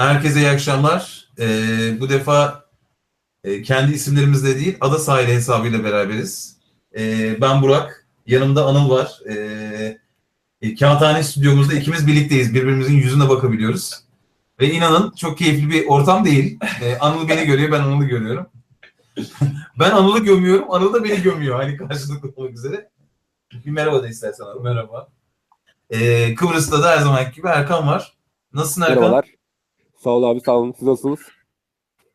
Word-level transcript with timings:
Herkese 0.00 0.40
iyi 0.40 0.48
akşamlar. 0.48 1.28
Ee, 1.38 2.00
bu 2.00 2.08
defa 2.08 2.64
e, 3.44 3.62
kendi 3.62 3.92
isimlerimizle 3.92 4.56
değil, 4.56 4.76
Ada 4.80 4.98
Sahili 4.98 5.32
hesabıyla 5.32 5.84
beraberiz. 5.84 6.56
Ee, 6.98 7.40
ben 7.40 7.62
Burak, 7.62 8.06
yanımda 8.26 8.66
Anıl 8.66 8.90
var. 8.90 9.20
Ee, 9.28 9.98
e, 10.62 10.74
Kağıthane 10.74 11.22
stüdyomuzda 11.22 11.74
ikimiz 11.74 12.06
birlikteyiz. 12.06 12.54
Birbirimizin 12.54 12.96
yüzüne 12.96 13.28
bakabiliyoruz. 13.28 14.04
Ve 14.60 14.70
inanın 14.70 15.10
çok 15.10 15.38
keyifli 15.38 15.70
bir 15.70 15.86
ortam 15.86 16.24
değil. 16.24 16.58
Ee, 16.82 16.98
Anıl 16.98 17.28
beni 17.28 17.46
görüyor, 17.46 17.72
ben 17.72 17.80
Anıl'ı 17.80 18.04
görüyorum. 18.04 18.46
ben 19.78 19.90
Anıl'ı 19.90 20.18
gömüyorum, 20.18 20.70
Anıl 20.70 20.94
da 20.94 21.04
beni 21.04 21.22
gömüyor. 21.22 21.56
Hani 21.60 21.76
karşılıklı 21.76 22.32
olmak 22.36 22.52
üzere. 22.52 22.90
Bir 23.66 23.70
merhaba 23.70 24.02
da 24.02 24.08
istersen 24.08 24.44
Anıl. 24.44 24.62
Merhaba. 24.62 25.08
Ee, 25.90 26.34
Kıbrıs'ta 26.34 26.82
da 26.82 26.90
her 26.90 26.98
zamanki 26.98 27.34
gibi 27.34 27.48
Erkan 27.48 27.86
var. 27.86 28.12
Nasılsın 28.52 28.82
Erkan? 28.82 28.96
Merhabalar. 28.96 29.39
Sağ 30.04 30.10
ol 30.10 30.22
abi 30.22 30.40
sağ 30.40 30.52
olun. 30.52 30.74
Siz 30.78 30.88
nasılsınız? 30.88 31.18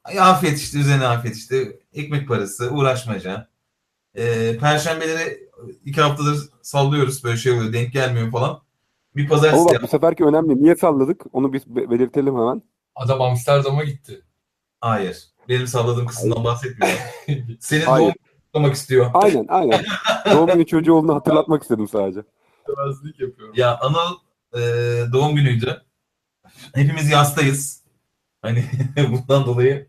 Ay, 0.04 0.20
afiyet 0.20 0.58
işte, 0.58 0.80
üzerine 0.80 1.08
afiyet 1.08 1.38
işte. 1.38 1.80
Ekmek 1.94 2.28
parası, 2.28 2.72
uğraşmaca. 2.72 3.48
Ee, 4.16 4.58
Perşembeleri 4.58 5.50
iki 5.86 6.02
haftadır 6.02 6.38
sallıyoruz. 6.62 7.24
Böyle 7.24 7.38
şey 7.38 7.52
oluyor, 7.52 7.74
denk 7.74 7.94
gelmiyor 7.94 8.32
falan. 8.32 8.62
Bir 9.16 9.22
Ama 9.22 9.30
pazartesi 9.30 9.66
bak 9.66 9.84
bu 9.84 9.88
seferki 9.88 10.26
önemli. 10.26 10.64
Niye 10.64 10.76
salladık? 10.76 11.22
Onu 11.34 11.54
biz 11.54 11.68
be- 11.76 11.90
belirtelim 11.90 12.36
hemen. 12.36 12.62
Adam 12.96 13.22
Amsterdam'a 13.22 13.84
gitti. 13.84 14.22
Hayır. 14.82 15.24
Benim 15.50 15.68
salladığım 15.68 16.06
kısımdan 16.06 16.44
bahsetmiyorum. 16.44 17.00
Senin 17.60 17.86
Hayır. 17.86 18.06
doğum 18.06 18.14
kutlamak 18.46 18.74
istiyor. 18.76 19.12
Aynen 19.14 19.46
aynen. 19.50 19.86
Doğum 20.34 20.48
günü 20.48 20.66
çocuğu 20.66 20.94
olduğunu 20.94 21.16
hatırlatmak 21.16 21.62
istedim 21.62 21.88
sadece. 21.88 22.24
Temizlik 22.68 23.20
yapıyorum. 23.20 23.54
Ya 23.58 23.78
Anıl 23.80 24.16
e, 24.54 24.62
doğum 25.14 25.36
günüydü. 25.36 25.85
Hepimiz 26.74 27.10
yastayız. 27.10 27.84
Hani 28.42 28.66
bundan 29.12 29.46
dolayı. 29.46 29.88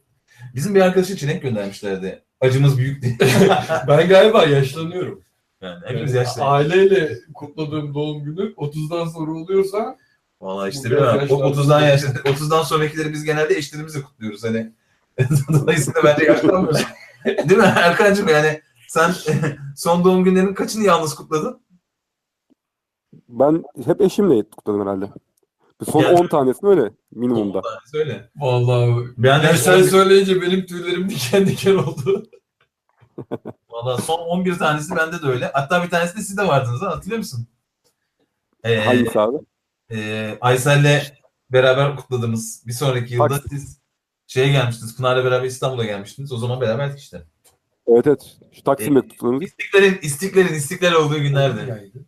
Bizim 0.54 0.74
bir 0.74 0.80
arkadaşı 0.80 1.16
çilek 1.16 1.42
göndermişlerdi. 1.42 2.22
Acımız 2.40 2.78
büyük 2.78 3.02
diye. 3.02 3.16
ben 3.88 4.08
galiba 4.08 4.44
yaşlanıyorum. 4.44 5.22
Yani 5.60 5.80
hepimiz 5.84 6.14
Yani 6.14 6.24
yaşlıyız. 6.24 6.48
Aileyle 6.48 7.18
kutladığım 7.34 7.94
doğum 7.94 8.24
günü 8.24 8.52
30'dan 8.54 9.08
sonra 9.08 9.32
oluyorsa 9.32 9.96
Vallahi 10.40 10.70
işte 10.70 10.90
biraz 10.90 11.20
bilmiyorum. 11.20 11.42
O 11.42 11.46
yaşlandı. 11.46 11.60
30'dan 11.60 11.80
yaş 11.80 12.02
30'dan 12.40 12.62
sonrakileri 12.62 13.12
biz 13.12 13.24
genelde 13.24 13.54
eşlerimizle 13.54 14.02
kutluyoruz 14.02 14.44
hani. 14.44 14.72
Dolayısıyla 15.52 16.04
bence 16.04 16.24
yaşlanmıyoruz. 16.24 16.84
Değil 17.24 17.60
mi 17.60 17.72
Erkan'cığım 17.76 18.28
yani 18.28 18.60
sen 18.88 19.12
son 19.76 20.04
doğum 20.04 20.24
günlerinin 20.24 20.54
kaçını 20.54 20.84
yalnız 20.84 21.14
kutladın? 21.14 21.60
Ben 23.28 23.64
hep 23.84 24.00
eşimle 24.00 24.42
kutladım 24.42 24.80
herhalde. 24.80 25.08
Son 25.84 26.02
Yani- 26.02 26.18
10 26.20 26.26
tanesi 26.26 26.66
öyle 26.66 26.90
minimumda. 27.12 27.62
Söyle. 27.92 28.30
vallahi 28.36 29.04
Ben 29.18 29.42
yani 29.42 29.58
sen 29.58 29.82
söyleyince 29.82 30.42
benim 30.42 30.66
tüylerim 30.66 31.08
diken 31.10 31.46
diken 31.46 31.74
oldu. 31.74 32.26
Vallahi 33.70 34.02
son 34.02 34.18
11 34.18 34.58
tanesi 34.58 34.96
bende 34.96 35.22
de 35.22 35.26
öyle. 35.26 35.50
Hatta 35.54 35.84
bir 35.84 35.90
tanesi 35.90 36.16
de 36.16 36.20
siz 36.20 36.38
de 36.38 36.46
vardınız 36.48 36.82
ha 36.82 36.86
hatırlıyor 36.86 37.18
musun? 37.18 37.46
Ee, 38.64 38.76
Hangisi 38.76 39.20
abi? 39.20 39.36
e, 39.90 40.38
Aysel'le 40.40 41.02
beraber 41.50 41.96
kutladığımız 41.96 42.62
bir 42.66 42.72
sonraki 42.72 43.14
yılda 43.14 43.28
Taksim. 43.28 43.58
siz 43.58 43.80
şeye 44.26 44.48
gelmiştiniz. 44.52 44.96
Pınar'la 44.96 45.24
beraber 45.24 45.46
İstanbul'a 45.46 45.84
gelmiştiniz. 45.84 46.32
O 46.32 46.36
zaman 46.36 46.60
beraberdik 46.60 46.98
işte. 46.98 47.22
Evet 47.86 48.06
evet. 48.06 48.36
Şu 48.52 48.62
Taksim'de 48.62 48.98
Ee, 48.98 49.08
kutladığımız. 49.08 49.42
İstiklal'in, 49.42 49.98
istiklalin 50.02 50.54
istiklal 50.54 50.92
olduğu 50.92 51.18
günlerdi. 51.18 51.70
Yaydı. 51.70 51.98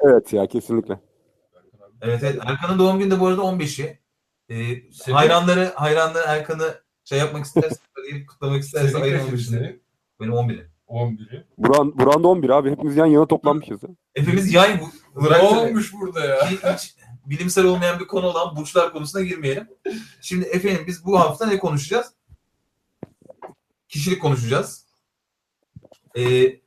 Evet 0.00 0.32
ya 0.32 0.46
kesinlikle. 0.46 1.00
Evet 2.02 2.22
evet. 2.22 2.38
Erkan'ın 2.46 2.78
doğum 2.78 2.98
günü 2.98 3.10
de 3.10 3.20
bu 3.20 3.26
arada 3.26 3.40
15'i. 3.42 3.98
Ee, 4.48 4.54
Senin- 4.92 5.16
hayranları 5.16 5.72
hayranları 5.74 6.24
Erkan'ı 6.26 6.80
şey 7.04 7.18
yapmak 7.18 7.44
isterse, 7.44 7.76
kutlamak 8.28 8.62
isterse 8.62 8.88
Senin 8.88 9.02
ayrı 9.02 9.18
kaçın 9.18 9.32
15'ini. 9.36 9.40
senin? 9.40 9.82
Benim 10.20 10.32
11'im. 10.32 10.66
11'i. 10.88 11.44
Buran, 11.58 11.98
Buran'da 11.98 12.28
11 12.28 12.48
abi. 12.50 12.70
Hepimiz 12.70 12.96
yan 12.96 13.06
yana 13.06 13.26
toplanmışız. 13.26 13.82
ya. 13.82 13.88
Hepimiz 14.14 14.52
yay 14.54 14.80
bu. 14.80 14.88
Ne 15.30 15.36
olmuş 15.38 15.92
burada 15.92 16.24
ya? 16.24 16.50
hiç, 16.50 16.60
hiç 16.64 16.94
bilimsel 17.26 17.64
olmayan 17.64 18.00
bir 18.00 18.06
konu 18.06 18.26
olan 18.26 18.56
burçlar 18.56 18.92
konusuna 18.92 19.22
girmeyelim. 19.22 19.68
Şimdi 20.20 20.44
efendim 20.44 20.84
biz 20.86 21.04
bu 21.04 21.20
hafta 21.20 21.46
ne 21.46 21.58
konuşacağız? 21.58 22.12
Kişilik 23.88 24.22
konuşacağız. 24.22 24.86
Ee, 26.18 26.60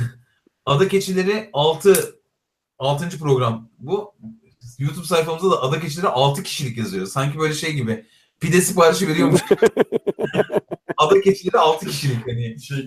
Ada 0.66 0.88
Keçileri 0.88 1.50
6 1.52 2.18
6. 2.78 3.18
program 3.18 3.68
bu. 3.78 4.14
YouTube 4.78 5.06
sayfamızda 5.06 5.50
da 5.50 5.62
Ada 5.62 5.80
Keçileri 5.80 6.08
6 6.08 6.42
kişilik 6.42 6.78
yazıyor. 6.78 7.06
Sanki 7.06 7.38
böyle 7.38 7.54
şey 7.54 7.72
gibi. 7.72 8.06
Pide 8.40 8.60
siparişi 8.60 9.08
veriyormuş. 9.08 9.40
Ada 10.96 11.20
Keçileri 11.20 11.58
6 11.58 11.86
kişilik 11.86 12.26
hani. 12.28 12.60
Şekli 12.60 12.82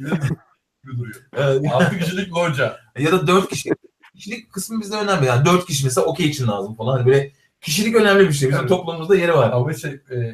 gibi 0.83 0.97
duruyor. 0.97 1.27
Ee, 1.38 1.69
6 1.69 2.00
kişilik 2.00 2.33
loca. 2.33 2.79
ya 3.00 3.11
da 3.11 3.27
4 3.27 3.50
kişi. 3.50 3.69
Kişilik 4.16 4.53
kısmı 4.53 4.81
bizde 4.81 4.95
önemli. 4.95 5.25
Yani 5.25 5.45
4 5.45 5.66
kişi 5.66 5.85
mesela 5.85 6.05
okey 6.07 6.27
için 6.27 6.47
lazım 6.47 6.75
falan. 6.75 6.97
Hani 6.97 7.05
böyle 7.05 7.31
kişilik 7.61 7.95
önemli 7.95 8.27
bir 8.27 8.33
şey. 8.33 8.50
Bizim 8.50 8.59
Evet. 8.59 8.69
toplumumuzda 8.69 9.16
yeri 9.16 9.33
var. 9.33 9.51
Ama 9.51 9.73
şey 9.73 9.91
e, 9.91 10.31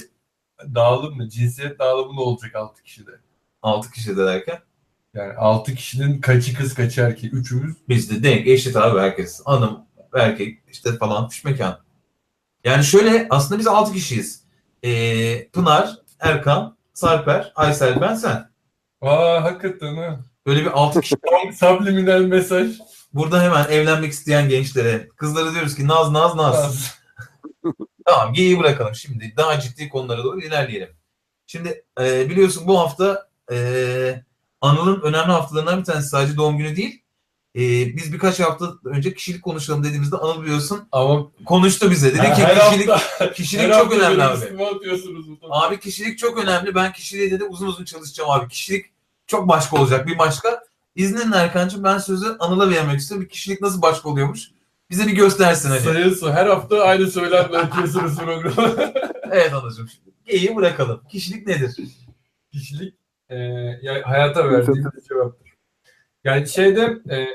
dağılım 0.76 1.16
mı? 1.18 1.30
Cinsiyet 1.30 1.80
dağılımı 1.80 2.16
ne 2.16 2.20
olacak 2.20 2.56
6 2.56 2.84
kişide? 2.84 3.12
6 3.62 3.92
kişi 3.92 4.18
de 4.18 4.26
derken. 4.26 4.60
Yani 5.14 5.34
6 5.34 5.76
kişinin 5.76 6.22
kaçı 6.22 6.54
kız 6.54 6.74
kaçı 6.74 7.02
erkek? 7.02 7.34
Üçümüz 7.34 7.76
Bizde 7.90 8.24
denk 8.24 8.48
eşit 8.48 8.76
abi 8.76 9.00
herkes. 9.00 9.42
Hanım, 9.46 9.85
erkek 10.16 10.60
işte 10.72 10.98
falan 10.98 11.30
fiş 11.30 11.44
mekan. 11.44 11.80
Yani 12.64 12.84
şöyle 12.84 13.28
aslında 13.30 13.60
biz 13.60 13.68
6 13.68 13.94
kişiyiz. 13.94 14.44
Ee, 14.84 15.48
Pınar, 15.48 15.96
Erkan, 16.20 16.78
Sarper, 16.94 17.52
Aysel, 17.56 18.02
ben 18.02 18.16
sen. 18.16 18.50
Aa 19.02 19.44
hakikaten 19.44 19.96
ha. 19.96 20.20
Böyle 20.46 20.62
bir 20.62 20.72
6 20.80 21.02
kişi. 21.02 21.16
Subliminal 21.60 22.22
mesaj. 22.22 22.80
Burada 23.14 23.44
hemen 23.44 23.66
evlenmek 23.70 24.12
isteyen 24.12 24.50
gençlere, 24.50 25.10
kızlara 25.16 25.54
diyoruz 25.54 25.76
ki 25.76 25.88
naz 25.88 26.12
naz 26.12 26.36
naz. 26.36 26.96
Tamam 28.06 28.34
geyiği 28.34 28.60
bırakalım 28.60 28.96
şimdi. 28.96 29.34
Daha 29.38 29.60
ciddi 29.60 29.90
konulara 29.90 30.24
doğru 30.24 30.42
ilerleyelim. 30.42 30.90
Şimdi 31.48 31.84
e, 32.00 32.30
biliyorsun 32.30 32.68
bu 32.68 32.80
hafta 32.80 33.30
e, 33.52 33.58
Anıl'ın 34.62 35.02
önemli 35.02 35.32
haftalarından 35.32 35.80
bir 35.80 35.86
tanesi 35.86 36.10
sadece 36.10 36.38
doğum 36.38 36.58
günü 36.58 36.76
değil. 36.76 37.05
E, 37.56 37.60
biz 37.96 38.14
birkaç 38.14 38.40
hafta 38.40 38.74
önce 38.86 39.14
kişilik 39.14 39.44
konuşalım 39.44 39.84
dediğimizde 39.84 40.16
Anıl 40.16 40.42
biliyorsun 40.44 40.88
Ama 40.92 41.28
konuştu 41.46 41.92
bize. 41.92 42.14
Dedi 42.14 42.34
ki 42.34 42.44
her 42.44 42.60
kişilik, 42.60 42.90
hafta, 42.90 43.32
kişilik 43.34 43.64
her 43.64 43.72
çok 43.72 43.94
hafta 43.94 43.96
önemli 43.96 44.24
abi. 44.24 44.38
üstüme 44.38 44.66
atıyorsunuz 44.66 45.30
bu 45.30 45.40
topu. 45.40 45.54
Abi 45.56 45.80
kişilik 45.80 46.18
çok 46.20 46.38
önemli. 46.38 46.76
Ben 46.76 46.92
kişiliği 46.94 47.32
dedi 47.32 47.44
uzun 47.44 47.68
uzun 47.68 47.86
çalışacağım 47.86 48.30
abi. 48.30 48.48
Kişilik 48.48 48.86
çok 49.28 49.50
başka 49.50 49.78
olacak 49.78 50.08
bir 50.08 50.18
başka. 50.18 50.64
İzninle 50.96 51.36
Erkan'cığım 51.36 51.84
ben 51.84 51.98
sözü 51.98 52.36
Anıl'a 52.40 52.70
vermek 52.70 53.00
istiyorum. 53.00 53.26
Bir 53.26 53.30
kişilik 53.30 53.62
nasıl 53.62 53.82
başka 53.82 54.10
oluyormuş? 54.10 54.52
Bize 54.90 55.08
bir 55.08 55.16
göstersin 55.16 55.70
hadi. 55.70 55.82
Sayısı 55.82 56.34
her 56.34 56.48
hafta 56.48 56.80
aynı 56.82 57.08
söylemle 57.08 57.58
atıyorsunuz 57.58 58.18
programı. 58.18 58.76
Evet 59.32 59.54
Anıl'cığım. 59.54 59.90
Geyiği 60.26 60.56
bırakalım. 60.56 61.02
Kişilik 61.12 61.48
nedir? 61.48 61.76
Kişilik 62.52 62.94
e, 63.30 63.36
ya 63.82 64.02
hayata 64.06 64.50
verdiğimiz 64.52 65.08
cevaptır. 65.10 65.45
Yani 66.26 66.48
şeyde 66.48 66.98
e, 67.12 67.28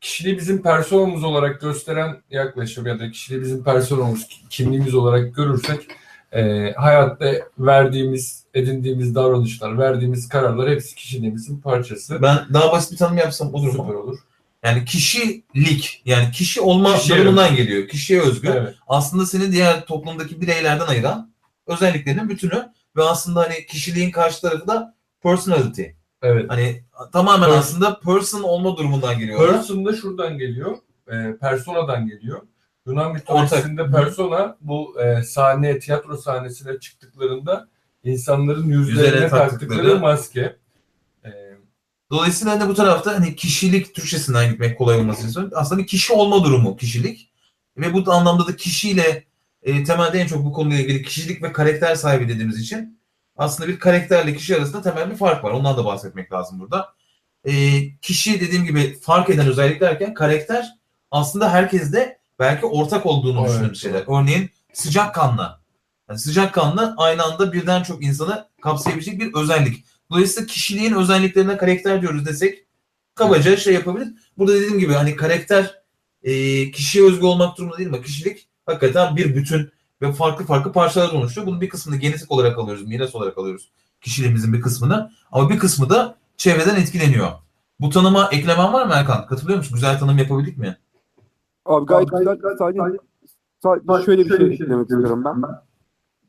kişiliği 0.00 0.36
bizim 0.38 0.62
personamız 0.62 1.24
olarak 1.24 1.60
gösteren 1.60 2.22
yaklaşım 2.30 2.86
ya 2.86 2.98
da 2.98 3.10
kişiliği 3.10 3.42
bizim 3.42 3.64
personamız, 3.64 4.26
kimliğimiz 4.50 4.94
olarak 4.94 5.34
görürsek 5.34 5.86
e, 6.32 6.72
hayatta 6.76 7.32
verdiğimiz, 7.58 8.44
edindiğimiz 8.54 9.14
davranışlar, 9.14 9.78
verdiğimiz 9.78 10.28
kararlar 10.28 10.70
hepsi 10.70 10.94
kişiliğimizin 10.94 11.60
parçası. 11.60 12.22
Ben 12.22 12.38
daha 12.52 12.72
basit 12.72 12.92
bir 12.92 12.96
tanım 12.96 13.16
yapsam 13.16 13.54
olur 13.54 13.70
Süper 13.70 13.86
mu? 13.86 13.98
olur. 13.98 14.18
Yani 14.62 14.84
kişilik, 14.84 16.02
yani 16.04 16.30
kişi 16.30 16.60
olma 16.60 16.94
Kişiye 16.98 17.18
durumundan 17.18 17.56
geliyor. 17.56 17.88
Kişiye 17.88 18.20
özgü. 18.20 18.48
Evet. 18.56 18.74
Aslında 18.88 19.26
seni 19.26 19.52
diğer 19.52 19.86
toplumdaki 19.86 20.40
bireylerden 20.40 20.86
ayıran 20.86 21.32
özelliklerinin 21.66 22.28
bütünü 22.28 22.72
ve 22.96 23.02
aslında 23.02 23.40
hani 23.40 23.66
kişiliğin 23.66 24.10
karşı 24.10 24.40
tarafı 24.40 24.66
da 24.66 24.94
personality. 25.22 25.82
Evet. 26.26 26.50
Hani 26.50 26.82
tamamen 27.12 27.48
Person- 27.48 27.58
aslında 27.58 28.00
person 28.00 28.42
olma 28.42 28.76
durumundan 28.76 29.18
geliyor. 29.18 29.48
Person 29.52 29.86
da 29.86 29.96
şuradan 29.96 30.38
geliyor. 30.38 30.76
E, 31.08 31.36
personadan 31.40 32.06
geliyor. 32.06 32.42
Yunan 32.86 33.12
mitolojisinde 33.12 33.90
persona 33.90 34.56
bu 34.60 35.00
e, 35.02 35.22
sahne, 35.22 35.78
tiyatro 35.78 36.16
sahnesine 36.16 36.78
çıktıklarında 36.80 37.68
insanların 38.04 38.64
Yüzlerine 38.66 39.02
yüzlerine 39.02 39.28
taktıkları- 39.28 39.50
taktıkları 39.50 40.00
maske. 40.00 40.56
E, 41.24 41.30
Dolayısıyla 42.10 42.60
hani 42.60 42.68
bu 42.70 42.74
tarafta 42.74 43.14
hani 43.14 43.36
kişilik 43.36 43.94
Türkçesinden 43.94 44.50
gitmek 44.50 44.78
kolay 44.78 44.96
olması 44.98 45.28
için 45.28 45.50
aslında 45.54 45.82
bir 45.82 45.86
kişi 45.86 46.12
olma 46.12 46.44
durumu 46.44 46.76
kişilik. 46.76 47.32
Ve 47.76 47.92
bu 47.92 48.12
anlamda 48.12 48.46
da 48.46 48.56
kişiyle 48.56 49.24
e, 49.62 49.84
temelde 49.84 50.18
en 50.18 50.26
çok 50.26 50.44
bu 50.44 50.52
konuyla 50.52 50.78
ilgili 50.84 51.02
kişilik 51.02 51.42
ve 51.42 51.52
karakter 51.52 51.94
sahibi 51.94 52.28
dediğimiz 52.28 52.60
için 52.60 52.95
aslında 53.36 53.68
bir 53.68 53.78
karakterle 53.78 54.34
kişi 54.34 54.56
arasında 54.56 54.82
temel 54.82 55.10
bir 55.10 55.16
fark 55.16 55.44
var. 55.44 55.50
Ondan 55.50 55.76
da 55.76 55.84
bahsetmek 55.84 56.32
lazım 56.32 56.60
burada. 56.60 56.94
E, 57.44 57.52
kişi 57.98 58.40
dediğim 58.40 58.64
gibi 58.64 58.98
fark 59.00 59.30
eden 59.30 59.46
özellik 59.46 59.80
derken 59.80 60.14
karakter 60.14 60.66
aslında 61.10 61.52
herkeste 61.52 62.18
belki 62.38 62.66
ortak 62.66 63.06
olduğunu 63.06 63.40
Evet, 63.40 63.50
düşündüğümüz 63.50 63.80
şeyler. 63.80 64.04
Örneğin 64.20 64.50
sıcakkanlı. 64.72 65.58
Yani 66.08 66.18
sıcakkanlı 66.18 66.94
aynı 66.96 67.22
anda 67.22 67.52
birden 67.52 67.82
çok 67.82 68.04
insanı 68.04 68.48
kapsayabilecek 68.62 69.20
bir 69.20 69.34
özellik. 69.34 69.84
Dolayısıyla 70.10 70.46
kişiliğin 70.46 70.94
özelliklerine 70.94 71.56
karakter 71.56 72.02
diyoruz 72.02 72.26
desek 72.26 72.66
kabaca 73.14 73.56
şey 73.56 73.74
yapabilir. 73.74 74.08
Burada 74.38 74.54
dediğim 74.54 74.78
gibi 74.78 74.92
hani 74.92 75.16
karakter 75.16 75.74
e, 76.22 76.70
kişiye 76.70 77.04
özgü 77.04 77.26
olmak 77.26 77.58
durumunda 77.58 77.78
değil 77.78 77.88
ama 77.88 78.02
kişilik 78.02 78.48
hakikaten 78.66 79.16
bir 79.16 79.36
bütün 79.36 79.70
ve 80.02 80.12
farklı 80.12 80.44
farklı 80.44 80.72
parçalar 80.72 81.12
oluşuyor. 81.12 81.46
Bunun 81.46 81.60
bir 81.60 81.68
kısmını 81.68 81.96
genetik 81.96 82.32
olarak 82.32 82.58
alıyoruz, 82.58 82.86
miras 82.86 83.14
olarak 83.14 83.38
alıyoruz 83.38 83.70
kişiliğimizin 84.00 84.52
bir 84.52 84.60
kısmını. 84.60 85.10
Ama 85.32 85.50
bir 85.50 85.58
kısmı 85.58 85.90
da 85.90 86.16
çevreden 86.36 86.76
etkileniyor. 86.76 87.28
Bu 87.80 87.90
tanıma 87.90 88.28
eklemen 88.32 88.72
var 88.72 88.86
mı 88.86 88.92
Erkan? 88.94 89.26
Katılıyor 89.26 89.58
musun? 89.58 89.74
Güzel 89.74 89.98
tanım 89.98 90.18
yapabildik 90.18 90.58
mi? 90.58 90.76
Abi 91.64 91.86
gayet 91.86 92.08
güzel. 92.10 92.38
Sadece, 92.58 92.80
sadece 93.62 94.04
şöyle 94.04 94.24
bir 94.24 94.36
şey 94.36 94.46
eklemek 94.46 94.90
istiyorum 94.90 95.24
ben. 95.24 95.42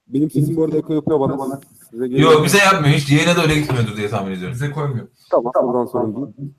Benim 0.08 0.32
sesim 0.32 0.56
bu 0.56 0.64
arada 0.64 0.78
eko 0.78 0.94
yapıyor 0.94 1.20
bana. 1.20 1.60
Size 1.92 2.08
geliyor. 2.08 2.32
Yok 2.32 2.46
bize 2.46 2.58
yapmıyor. 2.58 2.96
Hiç 2.96 3.12
yayına 3.12 3.36
da 3.36 3.42
öyle 3.42 3.56
gitmiyordur 3.60 3.98
diye 3.98 4.10
tahmin 4.10 4.32
ediyorum. 4.32 4.54
Bize 4.54 4.72
koymuyor. 4.72 5.08
Tamam, 5.32 5.54
oradan 5.56 5.86
sorun 5.86 6.16
değil. 6.16 6.54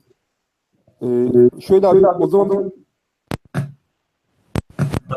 Ee, 1.01 1.61
şöyle 1.61 1.87
abi, 1.87 2.05
o 2.05 2.27
zaman 2.27 2.71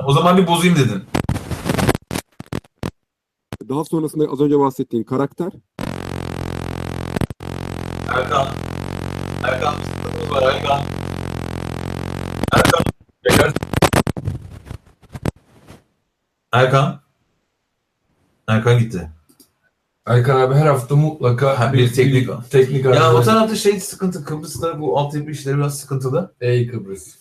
O 0.06 0.12
zaman 0.12 0.36
bir 0.36 0.46
bozayım 0.46 0.76
dedin. 0.76 1.02
Daha 3.68 3.84
sonrasında 3.84 4.24
az 4.32 4.40
önce 4.40 4.58
bahsettiğim 4.58 5.04
karakter 5.04 5.52
Erkan. 8.16 8.46
Erkan 9.44 9.74
bir 9.78 9.84
sıkıntımız 9.84 10.30
var 10.30 10.42
Erkan. 10.54 10.80
Erkan. 12.52 12.82
Tekrar 13.28 13.52
Erkan. 16.52 17.00
Erkan 18.48 18.78
gitti. 18.78 19.10
Erkan 20.06 20.40
abi 20.40 20.54
her 20.54 20.66
hafta 20.66 20.96
mutlaka 20.96 21.60
Ha, 21.60 21.72
bir 21.72 21.92
teknik- 21.92 22.50
teknik 22.50 22.84
Ya 22.84 23.14
o 23.14 23.22
tarafta 23.22 23.56
şey 23.56 23.80
sıkıntı. 23.80 24.24
Kıbrıs'ta 24.24 24.80
bu 24.80 24.98
altyapı 24.98 25.30
işleri 25.30 25.56
biraz 25.56 25.78
sıkıntılı. 25.80 26.34
Ey 26.40 26.66
Kıbrıs. 26.66 27.16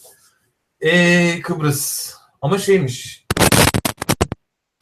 Eee 0.81 1.41
Kıbrıs. 1.41 2.13
Ama 2.41 2.57
şeymiş. 2.57 3.20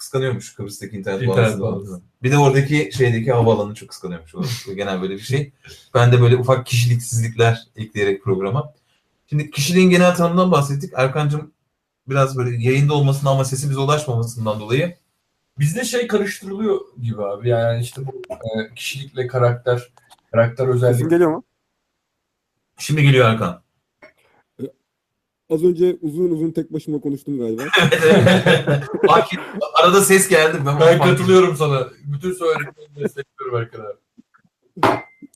Kıskanıyormuş 0.10 0.54
Kıbrıs'taki 0.54 0.98
internet, 0.98 1.22
İnternet 1.22 1.38
bağlantısını. 1.38 1.62
bağlantısı. 1.62 2.02
Bir 2.24 2.32
de 2.32 2.38
oradaki 2.38 2.90
şeydeki 2.98 3.32
havaalanını 3.32 3.76
çok 3.76 3.90
kıskanıyormuş. 3.90 4.66
Genel 4.76 5.02
böyle 5.02 5.14
bir 5.14 5.20
şey. 5.20 5.52
Ben 5.94 6.12
de 6.12 6.22
böyle 6.22 6.36
ufak 6.36 6.66
kişiliksizlikler 6.66 7.64
ekleyerek 7.76 8.24
programa. 8.24 8.74
Şimdi 9.30 9.52
kişiliğin 9.52 9.90
genel 9.90 10.16
tanımından 10.16 10.52
bahsettik. 10.52 10.94
Erkan'cığım 10.96 11.52
biraz 12.08 12.38
böyle 12.38 12.64
yayında 12.64 12.94
olmasından 12.94 13.32
ama 13.32 13.46
sesi 13.46 13.70
bize 13.70 13.80
ulaşmamasından 13.80 14.60
dolayı 14.60 14.96
Bizde 15.60 15.84
şey 15.84 16.08
karıştırılıyor 16.08 16.80
gibi 17.02 17.24
abi. 17.24 17.50
Yani 17.50 17.82
işte 17.82 18.02
bu 18.08 18.22
e, 18.32 18.74
kişilikle 18.76 19.28
karakter, 19.28 19.90
karakter 20.32 20.68
özellik. 20.68 20.96
sesim 20.96 21.10
geliyor 21.10 21.32
mu? 21.32 21.44
şimdi 22.78 23.04
geliyor 23.04 23.30
Erkan. 23.30 23.62
Az 25.50 25.64
önce 25.64 25.98
uzun 26.02 26.30
uzun 26.32 26.52
tek 26.52 26.74
başıma 26.74 27.02
konuştum 27.02 27.40
galiba. 27.40 27.62
Bak 29.08 29.28
arada 29.84 30.02
ses 30.02 30.30
geldi. 30.30 30.58
Ben, 30.66 30.80
Ben 30.80 31.00
katılıyorum 31.00 31.56
sana. 31.56 31.88
Bütün 32.04 32.34
söylediklerini 32.34 32.96
destekliyorum 32.96 33.58
Erkan 33.58 33.80
abi. 33.86 33.98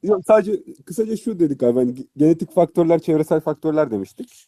Yok, 0.03 0.21
sadece 0.27 0.63
kısaca 0.85 1.17
şu 1.17 1.39
dedik 1.39 1.63
abi. 1.63 1.79
Hani 1.79 1.95
genetik 2.17 2.53
faktörler, 2.53 2.99
çevresel 2.99 3.41
faktörler 3.41 3.91
demiştik. 3.91 4.47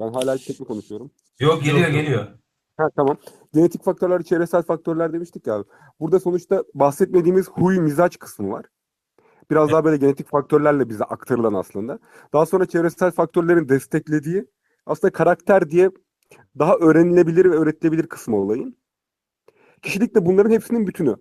Ben 0.00 0.12
hala 0.12 0.36
tek 0.36 0.60
mi 0.60 0.66
konuşuyorum? 0.66 1.10
Yok 1.40 1.64
geliyor 1.64 1.78
Yok, 1.78 1.94
yok. 1.94 2.02
geliyor. 2.04 2.26
Ha 2.76 2.90
tamam. 2.96 3.16
Genetik 3.54 3.84
faktörler, 3.84 4.22
çevresel 4.22 4.62
faktörler 4.62 5.12
demiştik 5.12 5.46
ya 5.46 5.54
abi. 5.54 5.64
Burada 6.00 6.20
sonuçta 6.20 6.64
bahsetmediğimiz 6.74 7.48
huy, 7.48 7.78
mizaç 7.80 8.18
kısmı 8.18 8.50
var. 8.50 8.64
Biraz 9.50 9.72
daha 9.72 9.84
böyle 9.84 9.96
genetik 9.96 10.28
faktörlerle 10.28 10.88
bize 10.88 11.04
aktarılan 11.04 11.54
aslında. 11.54 11.98
Daha 12.32 12.46
sonra 12.46 12.66
çevresel 12.66 13.10
faktörlerin 13.10 13.68
desteklediği 13.68 14.46
aslında 14.86 15.12
karakter 15.12 15.70
diye 15.70 15.90
daha 16.58 16.74
öğrenilebilir 16.74 17.44
ve 17.44 17.56
öğretilebilir 17.56 18.06
kısmı 18.06 18.36
olayın. 18.36 18.76
Kişilik 19.82 20.14
de 20.14 20.26
bunların 20.26 20.50
hepsinin 20.50 20.86
bütünü. 20.86 21.16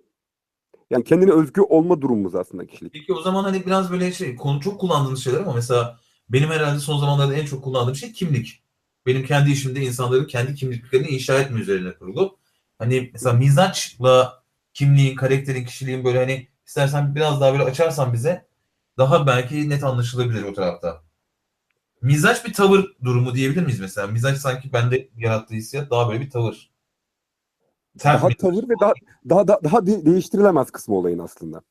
Yani 0.90 1.04
kendine 1.04 1.32
özgü 1.32 1.62
olma 1.62 2.02
durumumuz 2.02 2.36
aslında 2.36 2.66
kişilik. 2.66 2.94
Peki 2.94 3.14
o 3.14 3.22
zaman 3.22 3.44
hani 3.44 3.66
biraz 3.66 3.92
böyle 3.92 4.12
şey 4.12 4.36
konu 4.36 4.62
çok 4.62 4.80
kullandığımız 4.80 5.24
şeyler 5.24 5.40
ama 5.40 5.54
mesela 5.54 6.00
benim 6.30 6.50
herhalde 6.50 6.80
son 6.80 6.98
zamanlarda 6.98 7.34
en 7.34 7.46
çok 7.46 7.64
kullandığım 7.64 7.96
şey 7.96 8.14
kimlik. 8.14 8.64
Benim 9.06 9.26
kendi 9.26 9.52
işimde 9.52 9.82
insanların 9.82 10.26
kendi 10.26 10.56
kimliklerini 10.56 11.08
inşa 11.08 11.40
etme 11.40 11.60
üzerine 11.60 11.96
kurulu. 11.96 12.38
Hani 12.80 13.10
mesela 13.14 13.36
mizaçla 13.36 14.44
kimliğin, 14.74 15.16
karakterin, 15.16 15.66
kişiliğin 15.66 16.04
böyle 16.04 16.20
hani 16.20 16.48
istersen 16.74 17.16
biraz 17.16 17.42
daha 17.42 17.54
böyle 17.54 17.64
açarsan 17.64 18.14
bize 18.14 18.46
daha 18.98 19.28
belki 19.28 19.70
net 19.70 19.84
anlaşılabilir 19.84 20.44
o 20.44 20.54
tarafta. 20.54 21.04
Mizaç 22.02 22.46
bir 22.46 22.54
tavır 22.54 22.86
durumu 23.04 23.36
diyebilir 23.36 23.64
miyiz 23.64 23.80
mesela? 23.80 24.08
Mizaç 24.08 24.38
sanki 24.38 24.74
bende 24.74 25.10
yarattığı 25.18 25.54
hissiyat 25.54 25.92
daha 25.92 26.10
böyle 26.10 26.22
bir 26.22 26.30
tavır. 26.30 26.72
Sert 27.98 28.22
Daha 28.22 28.30
tavır 28.30 28.70
ve 28.70 28.74
daha 28.82 28.94
daha 29.30 29.48
daha, 29.48 29.64
daha 29.64 29.86
de- 29.88 30.06
değiştirilemez 30.06 30.72
kısmı 30.72 30.96
olayın 30.96 31.20
aslında. 31.20 31.62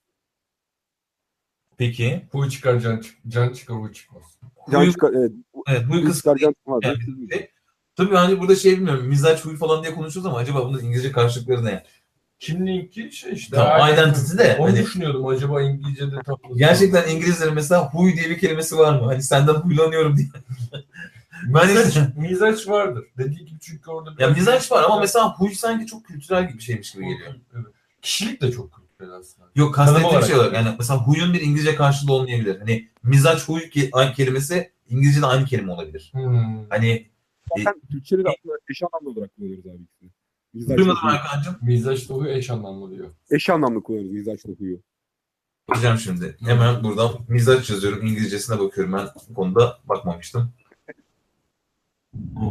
Peki. 1.79 2.29
Huy 2.33 2.49
çıkar 2.49 2.81
can, 2.81 3.01
çık 3.01 3.17
can 3.29 3.53
çıkar 3.53 3.77
huy 3.77 3.93
çıkmaz. 3.93 4.23
Can 4.73 4.81
Huy- 4.83 4.93
çıkar, 4.93 5.13
evet, 5.13 5.33
evet, 5.67 5.83
huy 5.85 5.93
huy 5.93 6.05
kısmı 6.05 6.15
çıkar, 6.17 6.37
can 6.37 6.53
çıkmaz. 6.53 6.81
Yani 6.83 6.99
şey- 7.33 7.51
Tabii 7.97 8.15
hani 8.17 8.41
burada 8.41 8.57
şey 8.57 8.73
bilmiyorum. 8.73 9.07
Mizaç 9.07 9.45
huy 9.45 9.57
falan 9.57 9.83
diye 9.83 9.95
konuşuyoruz 9.95 10.27
ama 10.31 10.39
acaba 10.39 10.65
bunun 10.69 10.79
İngilizce 10.79 11.13
karşılıkları 11.13 11.65
ne? 11.65 11.85
Kimliğinki 12.43 13.13
şey 13.13 13.33
işte. 13.33 13.57
Tamam, 13.57 13.95
identity 13.95 14.39
de, 14.39 14.57
Onu 14.59 14.69
hani- 14.69 14.79
düşünüyordum 14.83 15.27
acaba 15.27 15.63
İngilizce'de 15.63 16.17
tam. 16.27 16.39
Gerçekten 16.57 17.09
İngilizlerin 17.09 17.55
mesela 17.55 17.91
huy 17.95 18.15
diye 18.17 18.31
bir 18.31 18.39
kelimesi 18.39 18.79
var 18.79 19.01
mı? 19.01 19.07
Hani 19.07 19.23
senden 19.23 19.55
huylanıyorum 19.55 20.17
diye. 20.17 20.27
ben 21.55 21.67
Mizaç, 21.69 21.97
mizaç 22.17 22.69
vardır. 22.69 23.05
Dediği 23.19 23.45
gibi 23.45 23.59
çünkü 23.61 23.91
orada 23.91 24.23
ya 24.23 24.31
mizaç 24.31 24.73
var 24.73 24.83
ama 24.83 25.01
mesela 25.01 25.35
huy 25.39 25.55
sanki 25.55 25.87
çok 25.87 26.05
kültürel 26.05 26.49
gibi 26.49 26.59
bir 26.59 26.63
şeymiş 26.63 26.93
gibi 26.93 27.05
geliyor. 27.05 27.35
Evet. 27.55 27.67
Kişilik 28.03 28.43
de 28.43 28.53
çok 28.53 28.73
kültürel 28.73 29.13
aslında. 29.15 29.49
Yok 29.55 29.75
kastettiğim 29.75 30.23
şey 30.23 30.35
olarak 30.37 30.53
yani 30.55 30.69
mesela 30.79 31.01
huyun 31.07 31.35
bir 31.35 31.41
İngilizce 31.41 31.75
karşılığı 31.75 32.13
olmayabilir. 32.13 32.59
Hani 32.59 32.89
mizaç 33.03 33.49
huy 33.49 33.71
ki- 33.71 33.91
aynı 33.93 34.13
kelimesi 34.15 34.71
İngilizce'de 34.89 35.27
aynı 35.27 35.45
kelime 35.45 35.73
olabilir. 35.73 36.11
Hmm. 36.15 36.67
Hani 36.71 37.07
Zaten 37.57 37.81
Türkçe'de 37.91 38.25
de 38.25 38.29
aslında 38.29 38.55
eş 38.71 38.83
anlamlı 38.83 39.11
olarak 39.19 39.37
kullanıyoruz 39.37 39.67
abi. 39.67 40.09
Mizaç 40.55 40.79
duymadım. 40.79 41.09
Erkan'cığım. 41.09 41.57
Mizaç 41.63 42.09
da 42.09 42.15
huy 42.15 42.39
eş 42.39 42.51
anlamlı 42.51 42.91
diyor. 42.97 43.11
Eş 43.31 43.51
anlamlı 43.51 43.83
kullanıyoruz 43.83 44.13
mizaç 44.13 44.41
huyu. 44.59 44.81
Bakacağım 45.69 45.99
şimdi. 45.99 46.37
Hemen 46.41 46.85
buradan 46.85 47.11
mizaç 47.29 47.71
yazıyorum. 47.71 48.07
İngilizcesine 48.07 48.59
bakıyorum. 48.59 48.93
Ben 48.93 49.09
bu 49.29 49.35
konuda 49.35 49.79
bakmamıştım. 49.85 50.53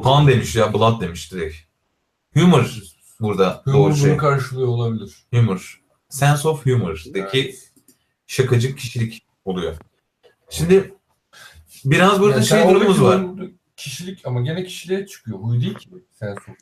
Han 0.03 0.27
demiş 0.27 0.55
ya. 0.55 0.73
Blood 0.73 1.01
demiş 1.01 1.31
direkt. 1.31 1.55
Humor 2.33 2.75
burada 3.19 3.63
doğru 3.65 3.73
Humor 3.77 3.95
şey. 3.95 4.09
bunu 4.09 4.17
karşılıyor 4.17 4.67
olabilir. 4.67 5.15
Humor. 5.33 5.81
Sense 6.09 6.47
of 6.47 6.65
humor'daki 6.65 7.39
Evet. 7.39 7.71
şakacı 8.27 8.75
kişilik 8.75 9.27
oluyor. 9.45 9.75
Şimdi 10.49 10.93
biraz 11.85 12.19
burada 12.19 12.35
Yani 12.35 12.45
şey 12.45 12.69
durumumuz 12.69 13.01
var. 13.01 13.25
Kişilik 13.77 14.25
ama 14.27 14.41
gene 14.41 14.63
kişiliğe 14.63 15.05
çıkıyor. 15.07 15.39
Huy 15.39 15.61
değil 15.61 15.75
ki. 15.75 15.89
Sen 16.19 16.35
sor. 16.45 16.55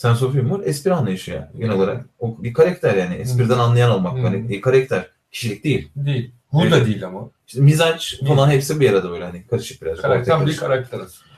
Sense 0.00 0.24
of 0.24 0.34
humor 0.34 0.60
espri 0.64 0.94
anlayışı 0.94 1.30
yani 1.30 1.46
genel 1.58 1.74
olarak. 1.74 2.06
O 2.18 2.42
bir 2.42 2.52
karakter 2.52 2.94
yani. 2.94 3.14
Espriden 3.14 3.58
anlayan 3.58 3.90
olmak. 3.90 4.18
Hı. 4.18 4.22
Hani 4.22 4.48
bir 4.48 4.60
karakter. 4.60 5.10
Kişilik 5.32 5.64
değil. 5.64 5.88
Değil. 5.96 6.32
Huy 6.48 6.70
da 6.70 6.86
değil 6.86 7.06
ama. 7.06 7.30
İşte 7.46 7.60
mizaç 7.60 8.20
falan 8.28 8.50
hepsi 8.50 8.80
bir 8.80 8.90
arada 8.90 9.10
böyle 9.10 9.24
hani 9.24 9.46
karışık 9.46 9.82
biraz. 9.82 10.00
Karakter 10.00 10.46
bir 10.46 10.56
karakter 10.56 11.00
aslında. 11.00 11.30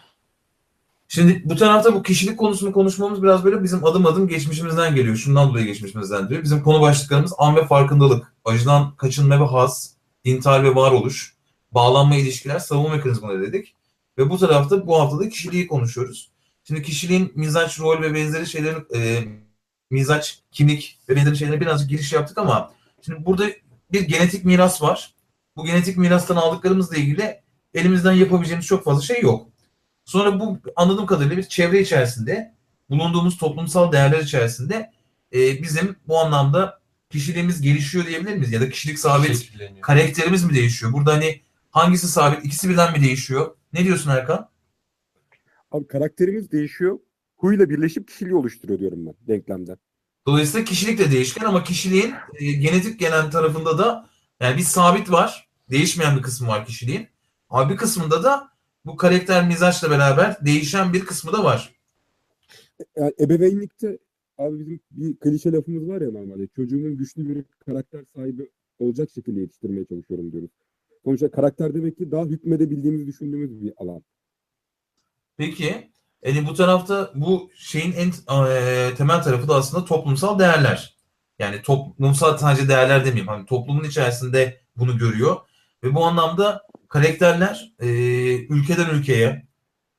Şimdi 1.09 1.43
bu 1.45 1.57
tarafta 1.57 1.95
bu 1.95 2.03
kişilik 2.03 2.39
konusunu 2.39 2.73
konuşmamız 2.73 3.23
biraz 3.23 3.45
böyle 3.45 3.63
bizim 3.63 3.85
adım 3.85 4.07
adım 4.07 4.29
geçmişimizden 4.29 4.95
geliyor. 4.95 5.17
Şundan 5.17 5.49
dolayı 5.49 5.67
geçmişimizden 5.67 6.29
diyor. 6.29 6.43
Bizim 6.43 6.63
konu 6.63 6.81
başlıklarımız 6.81 7.33
an 7.39 7.57
ve 7.57 7.67
farkındalık, 7.67 8.33
acıdan 8.45 8.97
kaçınma 8.97 9.41
ve 9.41 9.45
haz, 9.45 9.97
intihar 10.25 10.65
ve 10.65 10.75
varoluş, 10.75 11.35
bağlanma 11.73 12.17
ilişkiler, 12.17 12.59
savunma 12.59 12.97
mekanizmaları 12.97 13.43
dedik. 13.43 13.75
Ve 14.19 14.31
bu 14.31 14.39
tarafta 14.39 14.87
bu 14.87 15.01
haftada 15.01 15.29
kişiliği 15.29 15.67
konuşuyoruz. 15.67 16.32
Şimdi 16.65 16.83
kişiliğin 16.83 17.33
mizaç, 17.35 17.81
rol 17.81 18.03
ve 18.03 18.15
benzeri 18.15 18.47
şeylerin 18.47 18.87
e, 18.95 19.25
mizaç, 19.91 20.39
kimlik 20.51 20.99
ve 21.09 21.17
benzeri 21.17 21.37
şeylere 21.37 21.61
birazcık 21.61 21.91
giriş 21.91 22.13
yaptık 22.13 22.39
ama 22.39 22.73
şimdi 23.03 23.27
burada 23.27 23.47
bir 23.93 24.01
genetik 24.01 24.45
miras 24.45 24.83
var. 24.83 25.15
Bu 25.57 25.65
genetik 25.65 25.97
mirastan 25.97 26.37
aldıklarımızla 26.37 26.97
ilgili 26.97 27.41
elimizden 27.75 28.13
yapabileceğimiz 28.13 28.67
çok 28.67 28.85
fazla 28.85 29.03
şey 29.03 29.21
yok. 29.23 29.49
Sonra 30.05 30.41
bu 30.41 30.59
anladığım 30.77 31.07
kadarıyla 31.07 31.37
bir 31.37 31.43
çevre 31.43 31.81
içerisinde 31.81 32.55
bulunduğumuz 32.91 33.37
toplumsal 33.39 33.93
değerler 33.93 34.19
içerisinde 34.19 34.93
e, 35.35 35.63
bizim 35.63 35.97
bu 36.09 36.19
anlamda 36.19 36.81
kişiliğimiz 37.11 37.61
gelişiyor 37.61 38.07
diyebilir 38.07 38.35
miyiz? 38.35 38.53
Ya 38.53 38.61
da 38.61 38.71
kişilik 38.71 38.99
sabit, 38.99 39.53
karakterimiz 39.81 40.45
mi 40.45 40.55
değişiyor? 40.55 40.93
Burada 40.93 41.13
hani 41.13 41.41
hangisi 41.71 42.09
sabit, 42.09 42.45
ikisi 42.45 42.69
birden 42.69 42.93
mi 42.93 43.05
değişiyor? 43.05 43.57
Ne 43.73 43.85
diyorsun 43.85 44.11
Erkan? 44.11 44.49
Abi 45.73 45.87
karakterimiz 45.87 46.53
değişiyor. 46.53 46.99
huyla 47.37 47.71
birleşip 47.71 48.09
kişiliği 48.09 48.35
oluşturuyor 48.35 48.81
diyorum 48.81 49.07
ben 49.07 49.15
denklemden. 49.29 49.77
Dolayısıyla 50.27 50.65
kişilik 50.65 50.99
de 50.99 51.11
değişken 51.11 51.45
ama 51.45 51.65
kişiliğin 51.65 52.13
e, 52.35 52.53
genetik 52.53 53.01
genen 53.01 53.31
tarafında 53.31 53.79
da 53.79 54.09
yani 54.41 54.57
bir 54.57 54.63
sabit 54.63 55.11
var. 55.11 55.49
Değişmeyen 55.71 56.17
bir 56.17 56.23
kısmı 56.23 56.49
var 56.49 56.67
kişiliğin. 56.67 57.07
Ama 57.49 57.71
bir 57.71 57.77
kısmında 57.77 58.25
da 58.25 58.49
bu 58.85 58.97
karakter 58.97 59.47
mizaçla 59.47 59.91
beraber 59.91 60.47
değişen 60.47 60.93
bir 60.93 61.05
kısmı 61.05 61.33
da 61.33 61.45
var. 61.45 61.75
Yani 62.97 63.13
ebeveynlikte 63.21 63.99
abi 64.39 64.61
bizim 64.61 64.81
bir 64.91 65.17
klişe 65.17 65.53
lafımız 65.53 65.89
var 65.89 66.01
ya 66.01 66.11
normalde. 66.11 66.47
Çocuğumun 66.47 66.97
güçlü 66.97 67.29
bir 67.29 67.45
karakter 67.67 68.05
sahibi 68.15 68.51
olacak 68.79 69.11
şekilde 69.15 69.41
yetiştirmeye 69.41 69.85
çalışıyorum 69.85 70.33
diyoruz. 70.33 70.51
Sonuçta 71.05 71.31
karakter 71.31 71.75
demek 71.75 71.99
ki 71.99 72.11
daha 72.11 72.25
hükmedebildiğimizi 72.25 73.07
düşündüğümüz 73.07 73.63
bir 73.63 73.73
alan. 73.77 74.03
Peki 75.37 75.93
yani 76.25 76.47
bu 76.47 76.55
tarafta 76.55 77.11
bu 77.15 77.51
şeyin 77.57 77.93
en 77.93 78.09
e, 78.47 78.95
temel 78.95 79.23
tarafı 79.23 79.49
da 79.49 79.55
aslında 79.55 79.85
toplumsal 79.85 80.39
değerler. 80.39 80.97
Yani 81.39 81.63
toplumsal 81.63 82.39
sadece 82.39 82.69
değerler 82.69 83.01
demeyeyim. 83.05 83.29
Hani 83.29 83.47
toplumun 83.47 83.85
içerisinde 83.85 84.61
bunu 84.77 84.99
görüyor. 84.99 85.37
Ve 85.85 85.95
bu 85.95 86.05
anlamda 86.05 86.63
karakterler 86.89 87.73
e, 87.81 87.89
ülkeden 88.47 88.91
ülkeye, 88.91 89.47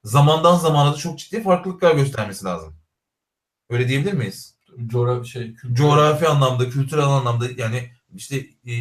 zamandan 0.04 0.56
zamana 0.56 0.94
da 0.94 0.98
çok 0.98 1.20
ciddi 1.20 1.44
farklılıklar 1.44 1.96
göstermesi 1.96 2.46
lazım. 2.46 2.76
Öyle 3.70 3.88
diyebilir 3.88 4.14
miyiz? 4.14 4.56
Coğrafi 4.88 5.30
şey, 5.30 5.54
kültür. 5.54 5.76
Coğrafi 5.76 6.28
anlamda, 6.28 6.70
kültürel 6.70 7.06
anlamda 7.06 7.46
yani 7.58 7.92
işte 8.16 8.38
e, 8.68 8.72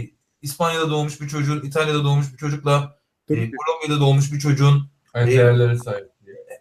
İspanya'da 0.42 0.90
doğmuş 0.90 1.20
bir 1.20 1.28
çocuğun, 1.28 1.60
İtalya'da 1.60 2.04
doğmuş 2.04 2.32
bir 2.32 2.38
çocukla 2.38 2.98
e. 3.28 3.34
Kolombiya'da 3.34 4.00
doğmuş 4.00 4.32
bir 4.32 4.38
çocuğun 4.38 4.90
Aynı 5.14 5.30
e, 5.30 5.38
değerlere 5.38 5.78
sahip. 5.78 6.11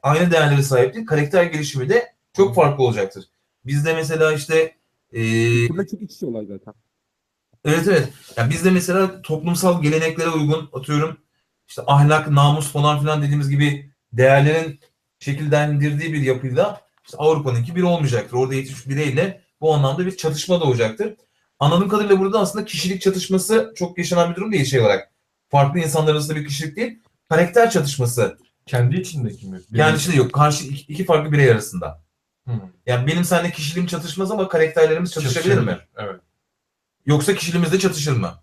Aynı 0.03 0.31
değerlere 0.31 0.63
sahip 0.63 0.93
değil. 0.93 1.05
Karakter 1.05 1.43
gelişimi 1.43 1.89
de 1.89 2.13
çok 2.33 2.55
farklı 2.55 2.83
olacaktır. 2.83 3.25
Bizde 3.65 3.93
mesela 3.93 4.33
işte 4.33 4.75
e, 5.13 5.19
Burada 5.69 5.87
çok 5.87 6.01
iç 6.01 6.23
olay 6.23 6.45
zaten. 6.45 6.73
evet 7.65 7.87
evet. 7.87 8.09
Yani 8.37 8.49
bizde 8.49 8.69
mesela 8.71 9.21
toplumsal 9.21 9.81
geleneklere 9.81 10.29
uygun 10.29 10.69
atıyorum 10.73 11.17
işte 11.67 11.81
ahlak, 11.87 12.27
namus 12.31 12.71
falan 12.71 12.99
filan 12.99 13.21
dediğimiz 13.21 13.49
gibi 13.49 13.91
değerlerin 14.13 14.79
şekillendirdiği 15.19 16.13
bir 16.13 16.21
yapıyla 16.21 16.81
işte 17.05 17.17
Avrupa'nınki 17.17 17.75
bir 17.75 17.83
olmayacaktır. 17.83 18.37
Orada 18.37 18.55
yetişmiş 18.55 18.89
bireyle 18.89 19.41
bu 19.61 19.73
anlamda 19.73 20.05
bir 20.05 20.17
çatışma 20.17 20.61
doğacaktır. 20.61 21.15
Anladığım 21.59 21.89
kadarıyla 21.89 22.19
burada 22.19 22.39
aslında 22.39 22.65
kişilik 22.65 23.01
çatışması 23.01 23.73
çok 23.75 23.97
yaşanan 23.97 24.31
bir 24.31 24.35
durum 24.35 24.51
değil 24.51 24.65
şey 24.65 24.79
olarak. 24.79 25.11
Farklı 25.49 25.79
insanlar 25.79 26.11
arasında 26.11 26.35
bir 26.35 26.47
kişilik 26.47 26.75
değil. 26.75 26.99
Karakter 27.29 27.69
çatışması. 27.71 28.37
Kendi 28.65 28.95
içindeki 28.95 29.47
mi? 29.47 29.59
Yani 29.71 29.97
içinde 29.97 30.15
yok. 30.15 30.33
Karşı 30.33 30.65
iki, 30.65 30.93
iki 30.93 31.05
farklı 31.05 31.31
birey 31.31 31.51
arasında. 31.51 32.01
Hı. 32.47 32.51
Yani 32.85 33.07
benim 33.07 33.23
seninle 33.23 33.51
kişiliğim 33.51 33.87
çatışmaz 33.87 34.31
ama 34.31 34.47
karakterlerimiz 34.47 35.11
çatışabilir 35.11 35.57
mi? 35.57 35.77
Evet. 35.97 36.21
Yoksa 37.05 37.35
kişiliğimiz 37.35 37.71
de 37.71 37.79
çatışır 37.79 38.17
mı? 38.17 38.33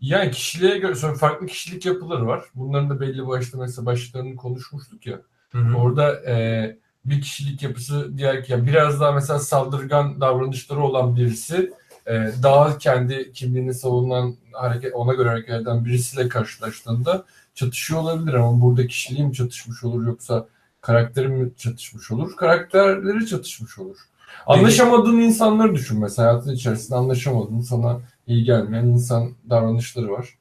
Yani 0.00 0.30
kişiliğe 0.30 0.78
göre 0.78 0.94
sonra 0.94 1.14
farklı 1.14 1.46
kişilik 1.46 1.86
yapıları 1.86 2.26
var. 2.26 2.44
Bunların 2.54 2.90
da 2.90 3.00
belli 3.00 3.26
başlı 3.26 3.58
mesela 3.58 3.86
başlarını 3.86 4.36
konuşmuştuk 4.36 5.06
ya. 5.06 5.20
Hı 5.52 5.58
hı. 5.58 5.76
Orada 5.76 6.30
e, 6.30 6.76
bir 7.04 7.20
kişilik 7.20 7.62
yapısı 7.62 8.18
diğer 8.18 8.44
ya 8.48 8.66
biraz 8.66 9.00
daha 9.00 9.12
mesela 9.12 9.38
saldırgan 9.38 10.20
davranışları 10.20 10.80
olan 10.80 11.16
birisi 11.16 11.72
e, 12.06 12.12
daha 12.42 12.78
kendi 12.78 13.32
kimliğini 13.32 13.74
savunan 13.74 14.36
hareket 14.52 14.94
ona 14.94 15.14
göre 15.14 15.28
hareket 15.28 15.54
eden 15.54 15.84
birisiyle 15.84 16.28
karşılaştığında 16.28 17.24
çatışıyor 17.54 18.00
olabilir 18.00 18.34
ama 18.34 18.60
burada 18.60 18.86
kişiliği 18.86 19.26
mi 19.26 19.34
çatışmış 19.34 19.84
olur 19.84 20.06
yoksa 20.06 20.46
karakteri 20.80 21.28
mi 21.28 21.50
çatışmış 21.56 22.10
olur? 22.10 22.36
Karakterleri 22.36 23.26
çatışmış 23.26 23.78
olur. 23.78 23.96
Anlaşamadığın 24.46 25.20
insanları 25.20 25.74
düşün 25.74 26.00
mesela 26.00 26.28
hayatın 26.28 26.52
içerisinde 26.52 26.98
anlaşamadığın 26.98 27.60
sana 27.60 28.00
iyi 28.26 28.44
gelmeyen 28.44 28.84
insan 28.84 29.30
davranışları 29.50 30.12
var. 30.12 30.38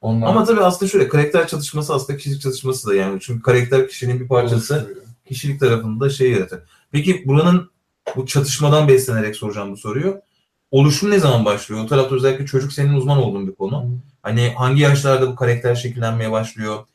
Onlar 0.00 0.26
Ama 0.26 0.44
tabii 0.44 0.60
aslında 0.60 0.90
şöyle 0.90 1.08
karakter 1.08 1.48
çatışması 1.48 1.94
aslında 1.94 2.16
kişilik 2.16 2.40
çatışması 2.40 2.88
da 2.88 2.94
yani. 2.94 3.18
Çünkü 3.20 3.42
karakter 3.42 3.88
kişinin 3.88 4.20
bir 4.20 4.28
parçası. 4.28 4.74
oluşturuyor. 4.74 5.06
Kişilik 5.26 5.60
tarafında 5.60 6.10
şey 6.10 6.30
yaratır. 6.30 6.60
Peki 6.92 7.22
buranın 7.26 7.70
bu 8.16 8.26
çatışmadan 8.26 8.88
beslenerek 8.88 9.36
soracağım 9.36 9.72
bu 9.72 9.76
soruyu. 9.76 10.20
Oluşum 10.70 11.10
ne 11.10 11.18
zaman 11.18 11.44
başlıyor? 11.44 11.84
O 11.84 11.86
tarafta 11.86 12.14
özellikle 12.14 12.46
çocuk 12.46 12.72
senin 12.72 12.94
uzman 12.94 13.18
olduğun 13.18 13.46
bir 13.46 13.54
konu. 13.54 13.98
Hani 14.22 14.48
hangi 14.56 14.82
yaşlarda 14.82 15.30
bu 15.32 15.36
karakter 15.36 15.74
şekillenmeye 15.74 16.32
başlıyor? 16.32 16.86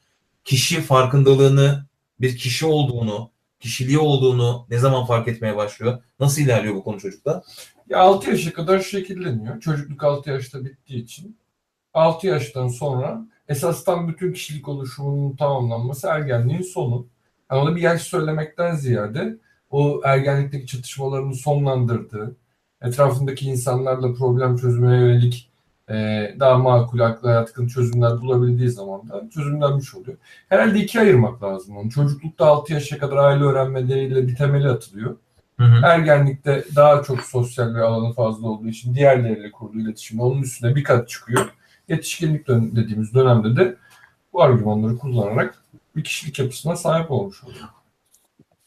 Kişi 0.45 0.81
farkındalığını, 0.81 1.85
bir 2.21 2.37
kişi 2.37 2.65
olduğunu, 2.65 3.31
kişiliği 3.59 3.99
olduğunu 3.99 4.65
ne 4.69 4.77
zaman 4.77 5.05
fark 5.05 5.27
etmeye 5.27 5.55
başlıyor? 5.55 6.03
Nasıl 6.19 6.41
ilerliyor 6.41 6.75
bu 6.75 6.83
konu 6.83 6.99
çocukta? 6.99 7.43
Ya 7.89 7.99
6 7.99 8.29
yaşa 8.29 8.53
kadar 8.53 8.79
şekilleniyor. 8.79 9.59
Çocukluk 9.59 10.03
6 10.03 10.29
yaşta 10.29 10.65
bittiği 10.65 11.03
için. 11.03 11.37
6 11.93 12.27
yaştan 12.27 12.67
sonra 12.67 13.25
esastan 13.47 14.07
bütün 14.07 14.33
kişilik 14.33 14.67
oluşumunun 14.67 15.35
tamamlanması 15.35 16.07
ergenliğin 16.07 16.61
sonu. 16.61 17.07
Yani 17.51 17.61
ona 17.61 17.75
bir 17.75 17.81
yaş 17.81 18.01
söylemekten 18.01 18.75
ziyade 18.75 19.37
o 19.69 20.01
ergenlikteki 20.03 20.67
çatışmalarını 20.67 21.35
sonlandırdığı, 21.35 22.35
etrafındaki 22.83 23.45
insanlarla 23.45 24.13
problem 24.13 24.57
çözmeye 24.57 24.99
yönelik 25.01 25.49
e, 25.89 25.95
daha 26.39 26.57
makul, 26.57 26.99
akla 26.99 27.31
yatkın 27.31 27.67
çözümler 27.67 28.21
bulabildiği 28.21 28.69
zaman 28.69 29.09
da 29.09 29.29
çözümlenmiş 29.33 29.95
oluyor. 29.95 30.17
Herhalde 30.49 30.79
ikiye 30.79 31.03
ayırmak 31.03 31.43
lazım 31.43 31.77
onu. 31.77 31.89
Çocuklukta 31.89 32.45
6 32.45 32.73
yaşa 32.73 32.97
kadar 32.97 33.17
aile 33.17 33.43
öğrenmeleriyle 33.43 34.27
bir 34.27 34.35
temeli 34.35 34.69
atılıyor. 34.69 35.15
Hı 35.59 35.63
hı. 35.63 35.85
Ergenlikte 35.85 36.65
daha 36.75 37.03
çok 37.03 37.21
sosyal 37.21 37.75
bir 37.75 37.79
alanı 37.79 38.13
fazla 38.13 38.47
olduğu 38.47 38.67
için 38.67 38.95
diğerleriyle 38.95 39.51
kurduğu 39.51 39.79
iletişim 39.79 40.19
onun 40.19 40.41
üstüne 40.41 40.75
bir 40.75 40.83
kat 40.83 41.09
çıkıyor. 41.09 41.49
Yetişkinlik 41.87 42.47
dön- 42.47 42.75
dediğimiz 42.75 43.13
dönemde 43.13 43.55
de 43.55 43.75
bu 44.33 44.41
argümanları 44.41 44.97
kullanarak 44.97 45.55
bir 45.95 46.03
kişilik 46.03 46.39
yapısına 46.39 46.75
sahip 46.75 47.11
olmuş 47.11 47.43
oluyor. 47.43 47.65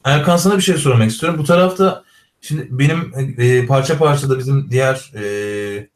Erkan 0.03 0.37
sana 0.37 0.57
bir 0.57 0.61
şey 0.61 0.75
sormak 0.75 1.09
istiyorum. 1.09 1.39
Bu 1.39 1.43
tarafta 1.43 2.03
şimdi 2.41 2.67
benim 2.69 3.13
e, 3.37 3.65
parça 3.65 3.97
parça 3.97 4.29
da 4.29 4.39
bizim 4.39 4.71
diğer 4.71 5.11
e, 5.15 5.89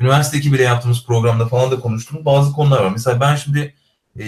üniversite 0.00 0.38
ekibiyle 0.38 0.62
yaptığımız 0.62 1.06
programda 1.06 1.46
falan 1.46 1.70
da 1.70 1.80
konuştuğumuz 1.80 2.24
bazı 2.24 2.52
konular 2.52 2.84
var. 2.84 2.90
Mesela 2.90 3.20
ben 3.20 3.36
şimdi 3.36 3.74
e, 4.18 4.24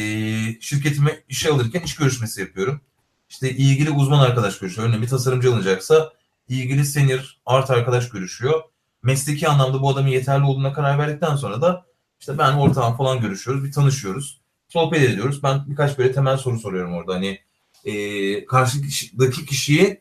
şirketime 0.60 1.22
işe 1.28 1.50
alırken 1.50 1.80
iş 1.80 1.96
görüşmesi 1.96 2.40
yapıyorum. 2.40 2.80
İşte 3.28 3.50
ilgili 3.50 3.90
uzman 3.90 4.20
arkadaş 4.20 4.58
görüşüyor. 4.58 4.88
Örneğin 4.88 5.02
bir 5.02 5.08
tasarımcı 5.08 5.48
alınacaksa 5.48 6.12
ilgili 6.48 6.84
senior 6.84 7.38
art 7.46 7.70
arkadaş 7.70 8.08
görüşüyor. 8.08 8.62
Mesleki 9.02 9.48
anlamda 9.48 9.82
bu 9.82 9.90
adamın 9.90 10.08
yeterli 10.08 10.44
olduğuna 10.44 10.72
karar 10.72 10.98
verdikten 10.98 11.36
sonra 11.36 11.62
da 11.62 11.86
işte 12.20 12.38
ben 12.38 12.52
ortağım 12.52 12.96
falan 12.96 13.20
görüşüyoruz. 13.20 13.64
Bir 13.64 13.72
tanışıyoruz. 13.72 14.40
Sohbet 14.68 15.02
ediyoruz. 15.02 15.42
Ben 15.42 15.70
birkaç 15.70 15.98
böyle 15.98 16.12
temel 16.12 16.36
soru 16.36 16.58
soruyorum 16.58 16.94
orada. 16.94 17.14
Hani 17.14 17.40
e, 17.84 18.44
karşıdaki 18.46 19.46
kişiyi 19.46 20.00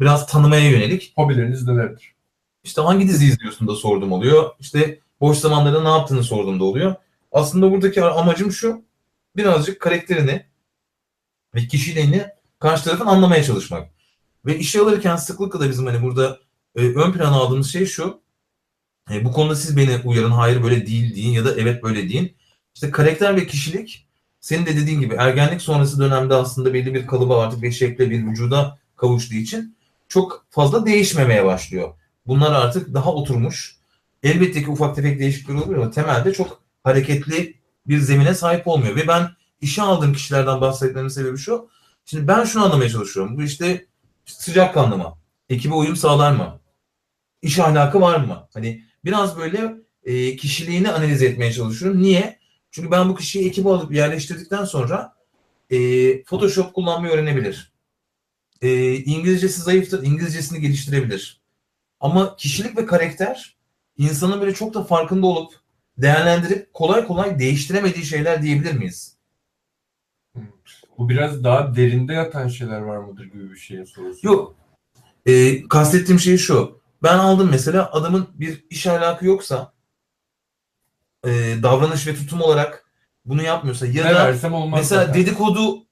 biraz 0.00 0.26
tanımaya 0.26 0.70
yönelik. 0.70 1.12
Hobileriniz 1.16 1.66
nelerdir? 1.66 2.14
İşte 2.64 2.80
hangi 2.80 3.08
dizi 3.08 3.26
izliyorsun 3.26 3.68
da 3.68 3.74
sordum 3.74 4.12
oluyor. 4.12 4.50
İşte 4.60 5.00
boş 5.20 5.38
zamanlarda 5.38 5.82
ne 5.82 5.88
yaptığını 5.88 6.24
sordum 6.24 6.60
da 6.60 6.64
oluyor. 6.64 6.94
Aslında 7.32 7.70
buradaki 7.70 8.04
amacım 8.04 8.52
şu. 8.52 8.84
Birazcık 9.36 9.80
karakterini 9.80 10.46
ve 11.54 11.66
kişiliğini 11.68 12.26
karşı 12.58 12.84
tarafın 12.84 13.06
anlamaya 13.06 13.42
çalışmak. 13.42 13.90
Ve 14.46 14.58
işe 14.58 14.80
alırken 14.80 15.16
sıklıkla 15.16 15.60
da 15.60 15.70
bizim 15.70 15.86
hani 15.86 16.02
burada 16.02 16.38
e, 16.76 16.80
ön 16.80 17.12
plana 17.12 17.36
aldığımız 17.36 17.72
şey 17.72 17.86
şu. 17.86 18.20
E, 19.10 19.24
bu 19.24 19.32
konuda 19.32 19.56
siz 19.56 19.76
beni 19.76 20.00
uyarın. 20.04 20.30
Hayır 20.30 20.62
böyle 20.62 20.86
değil 20.86 21.16
deyin 21.16 21.32
ya 21.32 21.44
da 21.44 21.54
evet 21.56 21.82
böyle 21.82 22.08
deyin. 22.08 22.36
İşte 22.74 22.90
karakter 22.90 23.36
ve 23.36 23.46
kişilik 23.46 24.06
senin 24.40 24.66
de 24.66 24.76
dediğin 24.76 25.00
gibi 25.00 25.14
ergenlik 25.14 25.62
sonrası 25.62 26.00
dönemde 26.00 26.34
aslında 26.34 26.74
belli 26.74 26.94
bir 26.94 27.06
kalıba 27.06 27.42
artık 27.42 27.62
bir 27.62 27.72
şekle 27.72 28.10
bir 28.10 28.26
vücuda 28.26 28.78
kavuştuğu 28.96 29.34
için 29.34 29.75
çok 30.08 30.46
fazla 30.50 30.86
değişmemeye 30.86 31.44
başlıyor. 31.44 31.94
Bunlar 32.26 32.52
artık 32.52 32.94
daha 32.94 33.14
oturmuş. 33.14 33.76
Elbette 34.22 34.62
ki 34.62 34.70
ufak 34.70 34.96
tefek 34.96 35.18
değişiklikler 35.20 35.54
oluyor 35.54 35.82
ama 35.82 35.90
temelde 35.90 36.32
çok 36.32 36.62
hareketli 36.84 37.54
bir 37.86 37.98
zemine 37.98 38.34
sahip 38.34 38.68
olmuyor. 38.68 38.96
Ve 38.96 39.08
ben 39.08 39.28
işe 39.60 39.82
aldığım 39.82 40.12
kişilerden 40.12 40.60
bahsetmemin 40.60 41.08
sebebi 41.08 41.38
şu. 41.38 41.68
Şimdi 42.04 42.28
ben 42.28 42.44
şunu 42.44 42.64
anlamaya 42.64 42.90
çalışıyorum. 42.90 43.36
Bu 43.36 43.42
işte 43.42 43.86
sıcakkanlı 44.24 44.96
mı? 44.96 45.14
Ekibe 45.48 45.74
uyum 45.74 45.96
sağlar 45.96 46.32
mı? 46.32 46.60
İş 47.42 47.58
ahlakı 47.58 48.00
var 48.00 48.20
mı? 48.20 48.48
Hani 48.54 48.82
biraz 49.04 49.38
böyle 49.38 49.74
e, 50.04 50.36
kişiliğini 50.36 50.90
analiz 50.90 51.22
etmeye 51.22 51.52
çalışıyorum. 51.52 52.02
Niye? 52.02 52.38
Çünkü 52.70 52.90
ben 52.90 53.08
bu 53.08 53.14
kişiyi 53.14 53.48
ekibe 53.48 53.68
alıp 53.68 53.92
yerleştirdikten 53.92 54.64
sonra 54.64 55.14
e, 55.70 55.78
Photoshop 56.22 56.74
kullanmayı 56.74 57.12
öğrenebilir. 57.12 57.72
E, 58.62 58.94
İngilizcesi 58.94 59.60
zayıftır, 59.60 60.02
İngilizcesini 60.06 60.60
geliştirebilir. 60.60 61.40
Ama 62.00 62.36
kişilik 62.36 62.76
ve 62.78 62.86
karakter 62.86 63.56
insanın 63.96 64.40
böyle 64.40 64.54
çok 64.54 64.74
da 64.74 64.84
farkında 64.84 65.26
olup 65.26 65.52
değerlendirip 65.98 66.74
kolay 66.74 67.06
kolay 67.06 67.38
değiştiremediği 67.38 68.04
şeyler 68.04 68.42
diyebilir 68.42 68.72
miyiz? 68.72 69.16
Bu 70.98 71.08
biraz 71.08 71.44
daha 71.44 71.76
derinde 71.76 72.12
yatan 72.12 72.48
şeyler 72.48 72.80
var 72.80 72.96
mıdır 72.96 73.24
gibi 73.24 73.50
bir 73.50 73.56
şeyin 73.56 73.84
sorusu. 73.84 74.26
Yok. 74.26 74.54
Ee, 75.26 75.68
kastettiğim 75.68 76.20
şey 76.20 76.36
şu. 76.38 76.80
Ben 77.02 77.18
aldım 77.18 77.48
mesela 77.50 77.92
adamın 77.92 78.28
bir 78.34 78.64
iş 78.70 78.86
alakası 78.86 79.26
yoksa 79.26 79.72
e, 81.24 81.30
davranış 81.62 82.06
ve 82.06 82.14
tutum 82.14 82.40
olarak 82.40 82.90
bunu 83.24 83.42
yapmıyorsa 83.42 83.86
ya 83.86 84.04
Ne 84.04 84.14
da 84.14 84.26
versem 84.26 84.54
olmaz. 84.54 84.80
mesela 84.80 85.04
zaten. 85.06 85.20
dedikodu 85.20 85.86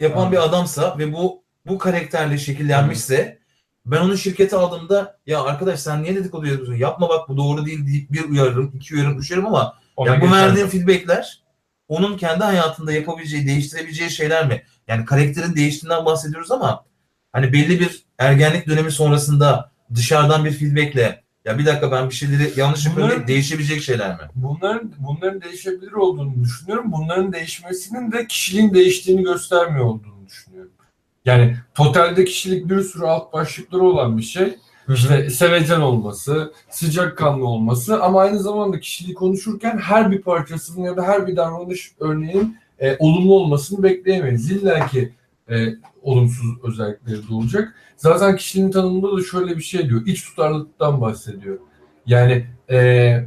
yapan 0.00 0.26
Abi. 0.26 0.32
bir 0.32 0.42
adamsa 0.44 0.98
ve 0.98 1.12
bu 1.12 1.39
bu 1.66 1.78
karakterle 1.78 2.38
şekillenmişse 2.38 3.38
ben 3.86 4.00
onu 4.00 4.18
şirkete 4.18 4.56
aldığımda 4.56 5.18
ya 5.26 5.42
arkadaş 5.42 5.80
sen 5.80 6.02
niye 6.02 6.16
dedikodu 6.16 6.46
yapıyorsun? 6.46 6.74
Yapma 6.74 7.08
bak 7.08 7.28
bu 7.28 7.36
doğru 7.36 7.66
değil 7.66 7.86
deyip 7.86 8.12
bir 8.12 8.24
uyarırım, 8.24 8.72
iki 8.74 8.94
uyarırım, 8.94 9.18
üç 9.18 9.30
uyarırım 9.30 9.54
ama 9.54 9.76
Ona 9.96 10.14
ya 10.14 10.20
bu 10.20 10.32
verdiğim 10.32 10.68
feedbackler 10.68 11.42
onun 11.88 12.16
kendi 12.16 12.44
hayatında 12.44 12.92
yapabileceği, 12.92 13.46
değiştirebileceği 13.46 14.10
şeyler 14.10 14.46
mi? 14.46 14.62
Yani 14.88 15.04
karakterin 15.04 15.56
değiştiğinden 15.56 16.04
bahsediyoruz 16.04 16.50
ama 16.50 16.84
hani 17.32 17.52
belli 17.52 17.80
bir 17.80 18.04
ergenlik 18.18 18.66
dönemi 18.66 18.90
sonrasında 18.90 19.70
dışarıdan 19.94 20.44
bir 20.44 20.52
feedbackle 20.52 21.22
ya 21.44 21.58
bir 21.58 21.66
dakika 21.66 21.92
ben 21.92 22.10
bir 22.10 22.14
şeyleri 22.14 22.52
yanlış 22.56 22.86
yapıyorum 22.86 23.26
değişebilecek 23.26 23.82
şeyler 23.82 24.10
mi? 24.10 24.22
Bunların 24.34 24.92
bunların 24.98 25.42
değişebilir 25.42 25.92
olduğunu 25.92 26.44
düşünüyorum. 26.44 26.92
Bunların 26.92 27.32
değişmesinin 27.32 28.12
de 28.12 28.26
kişiliğin 28.26 28.74
değiştiğini 28.74 29.22
göstermiyor 29.22 29.84
olduğunu. 29.84 30.19
Yani 31.24 31.56
totalde 31.74 32.24
kişilik 32.24 32.70
bir 32.70 32.80
sürü 32.80 33.04
alt 33.04 33.32
başlıkları 33.32 33.82
olan 33.82 34.18
bir 34.18 34.22
şey. 34.22 34.54
İşte 34.88 35.30
sevecen 35.30 35.80
olması, 35.80 36.52
sıcakkanlı 36.70 37.46
olması 37.46 38.02
ama 38.02 38.20
aynı 38.20 38.38
zamanda 38.38 38.80
kişiliği 38.80 39.14
konuşurken 39.14 39.78
her 39.78 40.10
bir 40.10 40.22
parçasının 40.22 40.84
ya 40.84 40.96
da 40.96 41.02
her 41.02 41.26
bir 41.26 41.36
davranış 41.36 41.92
örneğinin 42.00 42.56
e, 42.78 42.96
olumlu 42.98 43.34
olmasını 43.34 43.82
bekleyemeyiz. 43.82 44.50
İlla 44.50 44.86
ki 44.86 45.14
e, 45.50 45.66
olumsuz 46.02 46.64
özellikleri 46.64 47.28
de 47.28 47.34
olacak. 47.34 47.74
Zaten 47.96 48.36
kişiliğin 48.36 48.70
tanımında 48.70 49.16
da 49.16 49.22
şöyle 49.22 49.56
bir 49.56 49.62
şey 49.62 49.88
diyor. 49.88 50.06
İç 50.06 50.24
tutarlılıktan 50.24 51.00
bahsediyor. 51.00 51.58
Yani 52.06 52.46
e, 52.70 52.76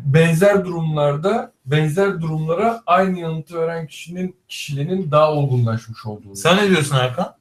benzer 0.06 0.66
durumlarda 0.66 1.54
benzer 1.66 2.22
durumlara 2.22 2.84
aynı 2.86 3.20
yanıtı 3.20 3.58
veren 3.60 3.88
kişinin 3.88 4.36
kişiliğinin 4.48 5.12
daha 5.12 5.32
olgunlaşmış 5.32 6.06
olduğunu. 6.06 6.36
Sen 6.36 6.58
ne 6.58 6.70
diyorsun 6.70 6.96
Erkan? 6.96 7.36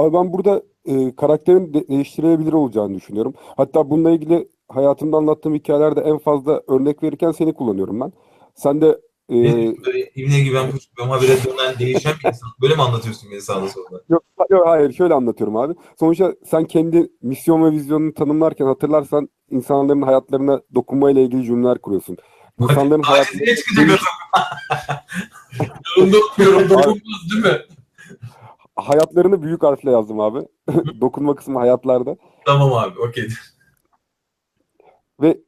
Abi 0.00 0.12
ben 0.12 0.32
burada 0.32 0.62
e, 0.84 1.14
karakterin 1.16 1.74
de- 1.74 1.88
değiştirilebilir 1.88 2.52
olacağını 2.52 2.94
düşünüyorum. 2.94 3.34
Hatta 3.56 3.90
bununla 3.90 4.10
ilgili 4.10 4.48
hayatımda 4.68 5.16
anlattığım 5.16 5.54
hikayelerde 5.54 6.00
en 6.00 6.18
fazla 6.18 6.62
örnek 6.68 7.02
verirken 7.02 7.30
seni 7.32 7.52
kullanıyorum 7.52 8.00
ben. 8.00 8.12
Sen 8.54 8.80
de 8.80 8.86
e, 9.30 9.44
Benim 9.44 9.84
böyle 9.86 10.10
İbne 10.14 10.40
gibi 10.40 10.54
ben 10.54 10.70
konuşmuyorum 10.70 11.10
habire 11.12 11.36
dönen 11.44 11.78
değişen 11.78 12.12
bir 12.24 12.28
insan. 12.28 12.48
Böyle 12.62 12.74
mi 12.74 12.82
anlatıyorsun 12.82 13.30
beni 13.30 13.40
sağda 13.40 13.68
solda? 13.68 14.02
Yok, 14.08 14.24
yok 14.50 14.66
hayır 14.66 14.92
şöyle 14.92 15.14
anlatıyorum 15.14 15.56
abi. 15.56 15.74
Sonuçta 15.98 16.34
sen 16.50 16.64
kendi 16.64 17.10
misyon 17.22 17.64
ve 17.64 17.70
vizyonunu 17.70 18.14
tanımlarken 18.14 18.66
hatırlarsan 18.66 19.28
insanların 19.50 20.02
hayatlarına 20.02 20.60
dokunmayla 20.74 21.22
ilgili 21.22 21.44
cümleler 21.44 21.78
kuruyorsun. 21.78 22.16
İnsanların 22.60 23.02
hayatlarına 23.02 23.44
niye 23.44 23.56
çıkacak 23.56 24.00
o 25.98 26.00
Yorumda 26.00 26.16
yorumda 26.38 26.74
dokunmaz 26.74 27.30
değil 27.32 27.44
mi? 27.44 27.58
Hayatlarını 28.88 29.42
büyük 29.42 29.62
harfle 29.62 29.90
yazdım 29.90 30.20
abi. 30.20 30.40
Dokunma 31.00 31.34
kısmı 31.34 31.58
hayatlarda. 31.58 32.16
Tamam 32.46 32.72
abi 32.72 33.00
okey. 33.00 33.28
Ve 35.20 35.40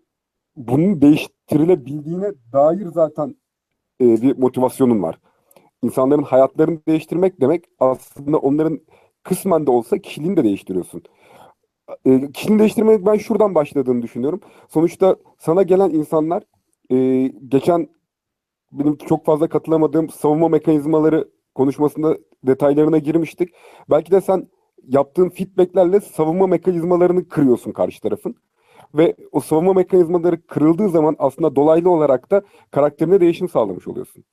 bunun 0.57 1.03
değiştirilebildiğine 1.03 2.33
dair 2.53 2.87
zaten 2.87 3.37
e, 4.01 4.23
bir 4.23 4.39
motivasyonun 4.39 5.03
var. 5.03 5.19
İnsanların 5.83 6.23
hayatlarını 6.23 6.81
değiştirmek 6.89 7.41
demek 7.41 7.65
aslında 7.79 8.39
onların 8.39 8.81
kısmen 9.23 9.67
de 9.67 9.71
olsa 9.71 9.99
kişiliğini 9.99 10.37
de 10.37 10.45
değiştiriyorsun. 10.45 11.03
E, 12.05 12.33
kişiliğini 12.33 12.61
değiştirmek 12.61 13.07
ben 13.07 13.17
şuradan 13.17 13.55
başladığını 13.55 14.03
düşünüyorum. 14.03 14.41
Sonuçta 14.69 15.17
sana 15.39 15.62
gelen 15.62 15.91
insanlar 15.91 16.43
e, 16.91 17.26
geçen 17.49 17.89
benim 18.73 18.97
çok 18.97 19.25
fazla 19.25 19.49
katılamadığım 19.49 20.09
savunma 20.11 20.49
mekanizmaları 20.49 21.28
konuşmasında 21.54 22.19
detaylarına 22.47 22.99
girmiştik. 22.99 23.49
Belki 23.91 24.10
de 24.10 24.21
sen 24.21 24.49
yaptığın 24.88 25.28
feedbacklerle 25.28 26.00
savunma 26.00 26.47
mekanizmalarını 26.47 27.28
kırıyorsun 27.28 27.73
karşı 27.73 28.00
tarafın. 28.00 28.34
Ve 28.95 29.17
o 29.32 29.41
savunma 29.41 29.73
mekanizmaları 29.73 30.47
kırıldığı 30.47 30.88
zaman 30.88 31.17
aslında 31.19 31.56
dolaylı 31.56 31.91
olarak 31.91 32.30
da 32.30 32.43
karakterine 32.71 33.21
değişim 33.21 33.49
sağlamış 33.49 33.88
oluyorsun. 33.88 34.25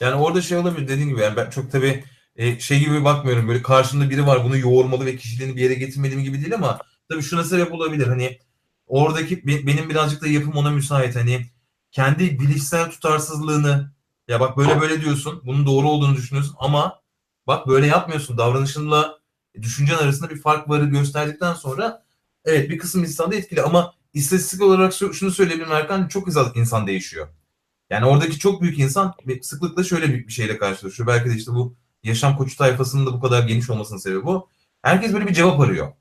Yani 0.00 0.14
orada 0.14 0.40
şey 0.42 0.58
olabilir 0.58 0.88
dediğin 0.88 1.08
gibi 1.08 1.20
yani 1.20 1.36
ben 1.36 1.50
çok 1.50 1.72
tabii 1.72 2.04
e, 2.36 2.60
şey 2.60 2.80
gibi 2.80 3.04
bakmıyorum 3.04 3.48
böyle 3.48 3.62
karşımda 3.62 4.10
biri 4.10 4.26
var 4.26 4.44
bunu 4.44 4.56
yoğurmalı 4.58 5.06
ve 5.06 5.16
kişiliğini 5.16 5.56
bir 5.56 5.62
yere 5.62 5.74
getirmediğim 5.74 6.22
gibi 6.24 6.40
değil 6.40 6.54
ama 6.54 6.78
tabii 7.08 7.22
şuna 7.22 7.44
sebep 7.44 7.72
olabilir 7.72 8.06
hani 8.06 8.38
oradaki 8.86 9.46
be- 9.46 9.66
benim 9.66 9.90
birazcık 9.90 10.22
da 10.22 10.26
yapım 10.28 10.52
ona 10.56 10.70
müsait 10.70 11.16
hani 11.16 11.46
kendi 11.90 12.40
bilişsel 12.40 12.90
tutarsızlığını 12.90 13.92
ya 14.28 14.40
bak 14.40 14.56
böyle 14.56 14.80
böyle 14.80 15.00
diyorsun 15.00 15.42
bunun 15.46 15.66
doğru 15.66 15.88
olduğunu 15.88 16.16
düşünüyorsun 16.16 16.56
ama 16.58 17.02
bak 17.46 17.66
böyle 17.66 17.86
yapmıyorsun 17.86 18.38
davranışınla 18.38 19.18
düşüncen 19.62 19.96
arasında 19.98 20.30
bir 20.30 20.40
fark 20.40 20.68
varı 20.68 20.84
gösterdikten 20.84 21.54
sonra 21.54 22.02
evet 22.44 22.70
bir 22.70 22.78
kısım 22.78 23.02
insanda 23.04 23.34
etkili 23.36 23.62
ama 23.62 23.94
istatistik 24.14 24.62
olarak 24.62 24.94
şu- 24.94 25.14
şunu 25.14 25.30
söyleyebilirim 25.30 25.72
Erkan 25.72 26.08
çok 26.08 26.26
hızlı 26.26 26.52
insan 26.54 26.86
değişiyor. 26.86 27.28
Yani 27.90 28.06
oradaki 28.06 28.38
çok 28.38 28.62
büyük 28.62 28.78
insan 28.78 29.14
sıklıkla 29.42 29.84
şöyle 29.84 30.08
bir 30.14 30.28
bir 30.28 30.32
şeyle 30.32 30.58
karşılaşıyor. 30.58 31.06
Belki 31.06 31.30
de 31.30 31.34
işte 31.36 31.52
bu 31.52 31.76
yaşam 32.02 32.36
koçu 32.36 32.56
tayfasının 32.56 33.06
da 33.06 33.12
bu 33.12 33.20
kadar 33.20 33.42
geniş 33.48 33.70
olmasının 33.70 33.98
sebebi 33.98 34.24
bu. 34.26 34.48
Herkes 34.82 35.12
böyle 35.12 35.26
bir 35.28 35.34
cevap 35.34 35.60
arıyor. 35.60 35.92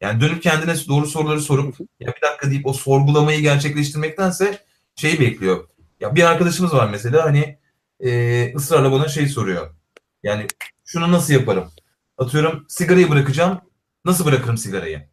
Yani 0.00 0.20
dönüp 0.20 0.42
kendine 0.42 0.74
doğru 0.88 1.06
soruları 1.06 1.40
sorup 1.40 1.76
ya 2.00 2.14
bir 2.16 2.22
dakika 2.22 2.50
deyip 2.50 2.66
o 2.66 2.72
sorgulamayı 2.72 3.40
gerçekleştirmektense 3.40 4.64
şeyi 4.96 5.20
bekliyor. 5.20 5.68
Ya 6.00 6.14
bir 6.14 6.22
arkadaşımız 6.22 6.74
var 6.74 6.88
mesela 6.90 7.24
hani 7.24 7.58
e, 8.00 8.54
ısrarla 8.54 8.92
bana 8.92 9.08
şey 9.08 9.28
soruyor. 9.28 9.74
Yani 10.22 10.46
şunu 10.84 11.12
nasıl 11.12 11.34
yaparım? 11.34 11.70
Atıyorum 12.18 12.64
sigarayı 12.68 13.10
bırakacağım. 13.10 13.60
Nasıl 14.04 14.24
bırakırım 14.26 14.56
sigarayı? 14.58 15.08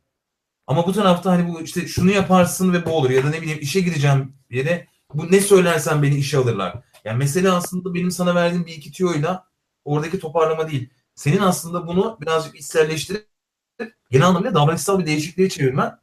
Ama 0.67 0.87
bu 0.87 0.93
tarafta 0.93 1.31
hani 1.31 1.47
bu 1.49 1.61
işte 1.61 1.87
şunu 1.87 2.11
yaparsın 2.11 2.73
ve 2.73 2.85
bu 2.85 2.91
olur 2.91 3.09
ya 3.09 3.23
da 3.23 3.29
ne 3.29 3.41
bileyim 3.41 3.59
işe 3.61 3.81
gireceğim 3.81 4.35
bir 4.49 4.57
yere 4.57 4.87
bu 5.13 5.31
ne 5.31 5.41
söylersen 5.41 6.03
beni 6.03 6.15
işe 6.15 6.37
alırlar. 6.37 6.83
Yani 7.05 7.17
mesele 7.17 7.51
aslında 7.51 7.93
benim 7.93 8.11
sana 8.11 8.35
verdiğim 8.35 8.65
bir 8.65 8.73
iki 8.73 8.91
tüyoyla 8.91 9.47
oradaki 9.85 10.19
toparlama 10.19 10.71
değil. 10.71 10.89
Senin 11.15 11.39
aslında 11.41 11.87
bunu 11.87 12.17
birazcık 12.21 12.55
içselleştirip 12.55 13.27
genel 14.11 14.27
anlamda 14.27 14.55
davranışsal 14.55 14.99
bir 14.99 15.05
değişikliğe 15.05 15.49
çevirmen 15.49 15.99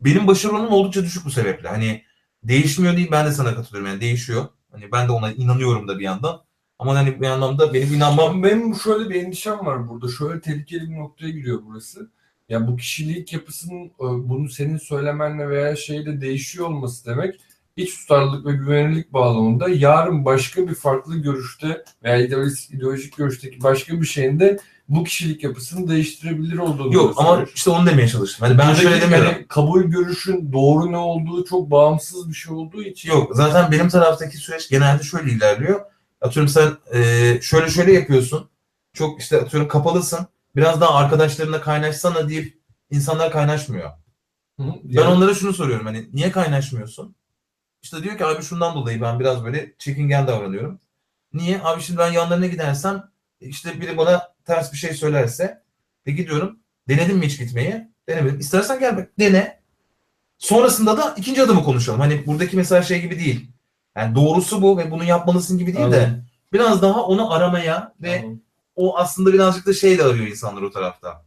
benim 0.00 0.26
başarı 0.26 0.52
oranım 0.52 0.72
oldukça 0.72 1.02
düşük 1.04 1.24
bu 1.24 1.30
sebeple. 1.30 1.68
Hani 1.68 2.05
değişmiyor 2.48 2.96
değil 2.96 3.08
ben 3.10 3.26
de 3.26 3.32
sana 3.32 3.54
katılıyorum 3.54 3.90
yani 3.90 4.00
değişiyor. 4.00 4.44
Hani 4.72 4.92
ben 4.92 5.08
de 5.08 5.12
ona 5.12 5.32
inanıyorum 5.32 5.88
da 5.88 5.98
bir 5.98 6.04
yandan. 6.04 6.40
Ama 6.78 6.94
hani 6.94 7.20
bir 7.20 7.26
anlamda 7.26 7.74
benim 7.74 7.94
inanmam 7.94 8.42
benim 8.42 8.74
şöyle 8.74 9.10
bir 9.10 9.24
endişem 9.24 9.66
var 9.66 9.88
burada. 9.88 10.08
Şöyle 10.08 10.40
tehlikeli 10.40 10.90
bir 10.90 10.96
noktaya 10.96 11.30
giriyor 11.30 11.62
burası. 11.66 12.10
Ya 12.48 12.68
bu 12.68 12.76
kişilik 12.76 13.32
yapısının 13.32 13.84
e, 13.86 13.90
bunu 14.00 14.48
senin 14.48 14.76
söylemenle 14.76 15.48
veya 15.48 15.76
şeyle 15.76 16.20
değişiyor 16.20 16.68
olması 16.68 17.06
demek 17.06 17.40
iç 17.76 17.98
tutarlılık 17.98 18.46
ve 18.46 18.52
güvenilirlik 18.52 19.12
bağlamında 19.12 19.68
yarın 19.68 20.24
başka 20.24 20.68
bir 20.68 20.74
farklı 20.74 21.16
görüşte 21.16 21.84
veya 22.02 22.16
ideolojik, 22.16 22.70
ideolojik 22.70 23.16
görüşteki 23.16 23.62
başka 23.62 24.00
bir 24.00 24.06
şeyin 24.06 24.40
de 24.40 24.58
bu 24.88 25.04
kişilik 25.04 25.44
yapısını 25.44 25.88
değiştirebilir 25.88 26.58
olduğunu 26.58 26.94
yok 26.94 27.14
ama 27.16 27.44
işte 27.54 27.70
onu 27.70 27.86
demeye 27.86 28.08
çalıştım. 28.08 28.46
Hani 28.46 28.58
ben 28.58 28.66
Buradaki 28.66 28.82
şöyle 28.82 29.00
demiyorum. 29.00 29.26
yani 29.32 29.46
kabul 29.48 29.82
görüşün 29.82 30.52
doğru 30.52 30.92
ne 30.92 30.96
olduğu 30.96 31.44
çok 31.44 31.70
bağımsız 31.70 32.28
bir 32.28 32.34
şey 32.34 32.52
olduğu 32.54 32.82
için 32.82 33.10
Yok 33.10 33.30
zaten 33.36 33.72
benim 33.72 33.88
taraftaki 33.88 34.36
süreç 34.36 34.68
genelde 34.68 35.02
şöyle 35.02 35.30
ilerliyor. 35.32 35.80
Atıyorum 36.20 36.48
sen 36.48 36.72
e, 36.94 37.00
şöyle 37.42 37.70
şöyle 37.70 37.92
yapıyorsun. 37.92 38.50
Çok 38.92 39.20
işte 39.20 39.40
atıyorum 39.40 39.68
kapalısın. 39.68 40.26
Biraz 40.56 40.80
daha 40.80 40.94
arkadaşlarına 40.94 41.60
kaynaşsana 41.60 42.28
deyip 42.28 42.58
insanlar 42.90 43.30
kaynaşmıyor. 43.32 43.90
Hı, 44.60 44.64
Ben 44.84 45.02
yani- 45.02 45.08
onlara 45.14 45.34
şunu 45.34 45.52
soruyorum 45.52 45.86
hani 45.86 46.08
niye 46.12 46.30
kaynaşmıyorsun? 46.30 47.14
İşte 47.82 48.02
diyor 48.02 48.18
ki 48.18 48.24
abi 48.26 48.42
şundan 48.42 48.74
dolayı 48.74 49.00
ben 49.00 49.20
biraz 49.20 49.44
böyle 49.44 49.74
çekingen 49.78 50.26
davranıyorum. 50.26 50.80
Niye? 51.32 51.60
Abi 51.62 51.82
şimdi 51.82 51.98
ben 51.98 52.12
yanlarına 52.12 52.46
gidersem 52.46 53.04
işte 53.40 53.80
biri 53.80 53.96
bana 53.96 54.35
ters 54.46 54.72
bir 54.72 54.78
şey 54.78 54.94
söylerse 54.94 55.62
de 56.06 56.12
gidiyorum. 56.12 56.58
Denedin 56.88 57.16
mi 57.16 57.26
hiç 57.26 57.38
gitmeyi? 57.38 57.88
Denemedim. 58.08 58.38
İstersen 58.38 58.80
gel 58.80 58.96
bak 58.96 59.08
dene. 59.18 59.60
Sonrasında 60.38 60.96
da 60.98 61.14
ikinci 61.16 61.42
adımı 61.42 61.64
konuşalım. 61.64 62.00
Hani 62.00 62.26
buradaki 62.26 62.56
mesela 62.56 62.82
şey 62.82 63.02
gibi 63.02 63.18
değil. 63.18 63.50
Yani 63.96 64.14
doğrusu 64.14 64.62
bu 64.62 64.78
ve 64.78 64.90
bunu 64.90 65.04
yapmalısın 65.04 65.58
gibi 65.58 65.76
değil 65.76 65.90
de 65.92 66.20
biraz 66.52 66.82
daha 66.82 67.02
onu 67.02 67.32
aramaya 67.32 67.94
ve 68.02 68.18
anladım. 68.18 68.42
o 68.76 68.98
aslında 68.98 69.32
birazcık 69.32 69.66
da 69.66 69.72
şey 69.72 69.98
de 69.98 70.04
arıyor 70.04 70.26
insanlar 70.26 70.62
o 70.62 70.70
tarafta. 70.70 71.24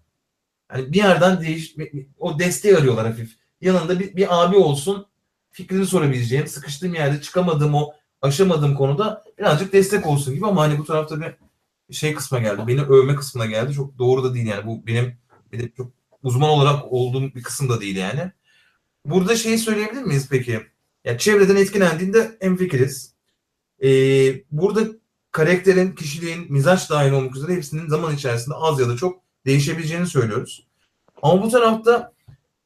Hani 0.68 0.94
bir 0.94 0.98
yerden 0.98 1.42
değiş 1.42 1.76
o 2.20 2.40
desteği 2.40 2.78
arıyorlar 2.78 3.08
hafif. 3.08 3.36
Yanında 3.62 4.00
bir, 4.00 4.16
bir 4.16 4.44
abi 4.44 4.58
olsun 4.58 5.08
fikrini 5.52 5.86
sorabileceğim, 5.86 6.48
sıkıştığım 6.48 6.94
yerde 6.94 7.22
çıkamadığım 7.22 7.76
o 7.76 7.94
aşamadığım 8.22 8.76
konuda 8.76 9.24
birazcık 9.38 9.74
destek 9.74 10.08
olsun 10.08 10.36
gibi 10.36 10.48
ama 10.48 10.62
hani 10.62 10.78
bu 10.78 10.86
tarafta 10.86 11.22
bir 11.22 11.36
şey 11.92 12.14
kısmına 12.14 12.42
geldi. 12.42 12.62
Beni 12.68 12.82
övme 12.82 13.16
kısmına 13.16 13.46
geldi. 13.46 13.74
Çok 13.74 13.98
doğru 13.98 14.24
da 14.24 14.34
değil 14.34 14.48
yani. 14.48 14.66
Bu 14.68 14.88
benim 14.88 15.18
bir 15.52 15.60
de 15.60 15.72
çok 15.78 15.92
uzman 16.24 16.50
olarak 16.50 16.92
olduğum 16.92 17.36
bir 17.36 17.44
kısım 17.44 17.70
da 17.70 17.82
değil 17.82 17.96
yani. 17.96 18.32
Burada 19.06 19.36
şeyi 19.36 19.58
söyleyebilir 19.58 20.04
miyiz 20.04 20.28
peki? 20.30 20.62
Ya 21.06 21.18
çevreden 21.18 21.56
etkilendiğinde 21.56 22.38
hemfikiriz. 22.42 23.14
Ee, 23.84 24.44
burada 24.52 24.82
karakterin, 25.32 25.92
kişiliğin, 25.96 26.54
mizaç 26.54 26.90
dahil 26.90 27.12
olmak 27.12 27.36
üzere 27.36 27.54
hepsinin 27.54 27.88
zaman 27.88 28.16
içerisinde 28.16 28.56
az 28.56 28.80
ya 28.80 28.90
da 28.90 28.96
çok 28.96 29.22
değişebileceğini 29.46 30.08
söylüyoruz. 30.08 30.68
Ama 31.22 31.44
bu 31.44 31.50
tarafta 31.50 32.14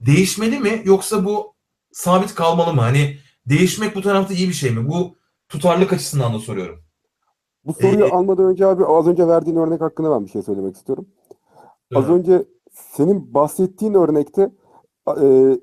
değişmeli 0.01 0.59
mi 0.59 0.81
yoksa 0.85 1.25
bu 1.25 1.55
sabit 1.91 2.35
kalmalı 2.35 2.73
mı? 2.73 2.81
Hani 2.81 3.19
değişmek 3.45 3.95
bu 3.95 4.01
tarafta 4.01 4.33
iyi 4.33 4.49
bir 4.49 4.53
şey 4.53 4.71
mi? 4.71 4.87
Bu 4.87 5.17
tutarlık 5.49 5.93
açısından 5.93 6.33
da 6.33 6.39
soruyorum. 6.39 6.82
Bu 7.65 7.73
soruyu 7.73 8.05
Ee, 8.05 8.09
almadan 8.09 8.45
önce 8.45 8.65
abi 8.65 8.85
az 8.85 9.07
önce 9.07 9.27
verdiğin 9.27 9.55
örnek 9.57 9.81
hakkında 9.81 10.11
ben 10.11 10.25
bir 10.25 10.29
şey 10.29 10.41
söylemek 10.41 10.75
istiyorum. 10.75 11.07
Az 11.95 12.05
Evet. 12.09 12.09
önce 12.19 12.45
senin 12.71 13.33
bahsettiğin 13.33 13.93
örnekte 13.93 14.51
e, 15.21 15.57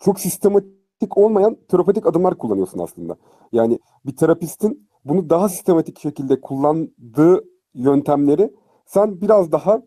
çok 0.00 0.20
sistematik 0.20 1.16
olmayan 1.18 1.56
terapetik 1.68 2.06
adımlar 2.06 2.38
kullanıyorsun 2.38 2.78
aslında. 2.78 3.16
Yani 3.52 3.78
bir 4.06 4.16
terapistin 4.16 4.88
bunu 5.04 5.30
daha 5.30 5.48
sistematik 5.48 5.98
şekilde 5.98 6.40
kullandığı 6.40 7.44
yöntemleri 7.74 8.54
sen 8.86 9.20
biraz 9.20 9.52
daha 9.52 9.82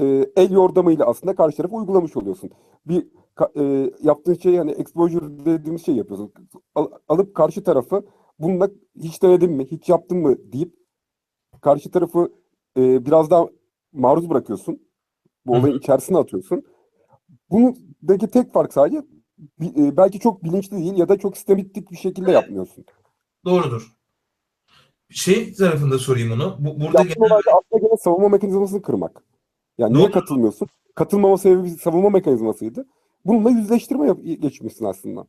e, 0.00 0.26
el 0.36 0.50
yordamıyla 0.50 1.06
aslında 1.06 1.34
karşı 1.34 1.56
tarafa 1.56 1.76
uygulamış 1.76 2.16
oluyorsun. 2.16 2.50
Bir 2.86 3.06
e, 3.56 3.92
yaptığın 4.02 4.34
şey 4.34 4.52
yani 4.52 4.70
exposure 4.70 5.44
dediğimiz 5.44 5.84
şey 5.86 5.94
yapıyorsun. 5.96 6.32
Al- 6.74 6.90
alıp 7.08 7.34
karşı 7.34 7.64
tarafı 7.64 8.04
bununla 8.42 8.70
hiç 9.02 9.22
denedin 9.22 9.52
mi, 9.52 9.66
hiç 9.70 9.88
yaptın 9.88 10.18
mı 10.18 10.52
deyip 10.52 10.74
karşı 11.60 11.90
tarafı 11.90 12.32
e, 12.76 13.06
biraz 13.06 13.30
daha 13.30 13.46
maruz 13.92 14.30
bırakıyorsun. 14.30 14.88
Bu 15.46 15.52
olayın 15.52 15.78
içerisine 15.78 16.18
atıyorsun. 16.18 16.62
Bunundaki 17.50 18.28
tek 18.30 18.52
fark 18.52 18.72
sadece 18.72 18.96
e, 19.60 19.96
belki 19.96 20.18
çok 20.20 20.44
bilinçli 20.44 20.76
değil 20.76 20.96
ya 20.96 21.08
da 21.08 21.18
çok 21.18 21.36
sistematik 21.36 21.90
bir 21.90 21.96
şekilde 21.96 22.32
yapmıyorsun. 22.32 22.84
Doğrudur. 23.44 23.92
Şey 25.10 25.54
tarafında 25.54 25.98
sorayım 25.98 26.32
onu. 26.32 26.56
Bu, 26.58 26.80
burada 26.80 26.98
Yaptığın 26.98 27.22
genel 27.28 27.38
aslında 27.38 27.86
gene 27.86 27.96
savunma 27.96 28.28
mekanizmasını 28.28 28.82
kırmak. 28.82 29.24
Yani 29.78 29.94
niye 29.94 30.04
Doğru. 30.04 30.12
katılmıyorsun? 30.12 30.68
Katılmama 30.94 31.38
sebebi 31.38 31.70
savunma 31.70 32.10
mekanizmasıydı. 32.10 32.86
Bununla 33.24 33.50
yüzleştirme 33.50 34.06
yap- 34.06 34.24
geçmişsin 34.40 34.84
aslında. 34.84 35.26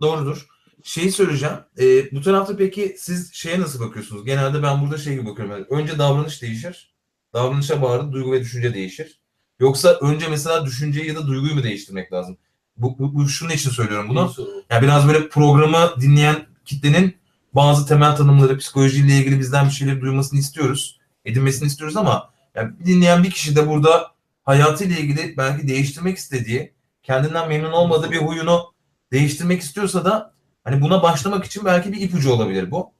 Doğrudur. 0.00 0.46
Şeyi 0.82 1.12
söyleyeceğim. 1.12 1.54
Ee, 1.80 2.10
bu 2.12 2.20
tarafta 2.20 2.56
peki 2.56 2.96
siz 2.98 3.34
şeye 3.34 3.60
nasıl 3.60 3.80
bakıyorsunuz? 3.80 4.24
Genelde 4.24 4.62
ben 4.62 4.82
burada 4.82 4.98
şey 4.98 5.14
gibi 5.14 5.26
bakıyorum. 5.26 5.54
Yani 5.54 5.66
önce 5.70 5.98
davranış 5.98 6.42
değişir. 6.42 6.94
Davranışa 7.32 7.82
bağlı 7.82 8.12
duygu 8.12 8.32
ve 8.32 8.40
düşünce 8.40 8.74
değişir. 8.74 9.20
Yoksa 9.60 9.98
önce 10.00 10.28
mesela 10.28 10.66
düşünceyi 10.66 11.08
ya 11.08 11.16
da 11.16 11.26
duyguyu 11.26 11.54
mu 11.54 11.62
değiştirmek 11.62 12.12
lazım? 12.12 12.36
Bu, 12.76 12.98
bu, 12.98 13.14
bu 13.14 13.28
şunun 13.28 13.50
için 13.50 13.70
söylüyorum 13.70 14.08
bunu. 14.08 14.32
Yani 14.70 14.82
biraz 14.82 15.08
böyle 15.08 15.28
programı 15.28 15.94
dinleyen 16.00 16.46
kitlenin 16.64 17.16
bazı 17.54 17.86
temel 17.86 18.16
tanımları, 18.16 18.58
psikolojiyle 18.58 19.16
ilgili 19.16 19.40
bizden 19.40 19.66
bir 19.66 19.70
şeyleri 19.70 20.00
duymasını 20.00 20.38
istiyoruz. 20.40 21.00
Edinmesini 21.24 21.66
istiyoruz 21.66 21.96
ama 21.96 22.30
yani 22.54 22.72
dinleyen 22.84 23.24
bir 23.24 23.30
kişi 23.30 23.56
de 23.56 23.68
burada 23.68 24.12
hayatıyla 24.42 24.96
ilgili 24.96 25.36
belki 25.36 25.68
değiştirmek 25.68 26.18
istediği, 26.18 26.72
kendinden 27.02 27.48
memnun 27.48 27.72
olmadığı 27.72 28.10
bir 28.10 28.16
huyunu 28.16 28.72
değiştirmek 29.12 29.62
istiyorsa 29.62 30.04
da 30.04 30.34
hani 30.64 30.80
buna 30.80 31.02
başlamak 31.02 31.44
için 31.44 31.64
belki 31.64 31.92
bir 31.92 32.00
ipucu 32.00 32.32
olabilir 32.32 32.70
bu. 32.70 32.92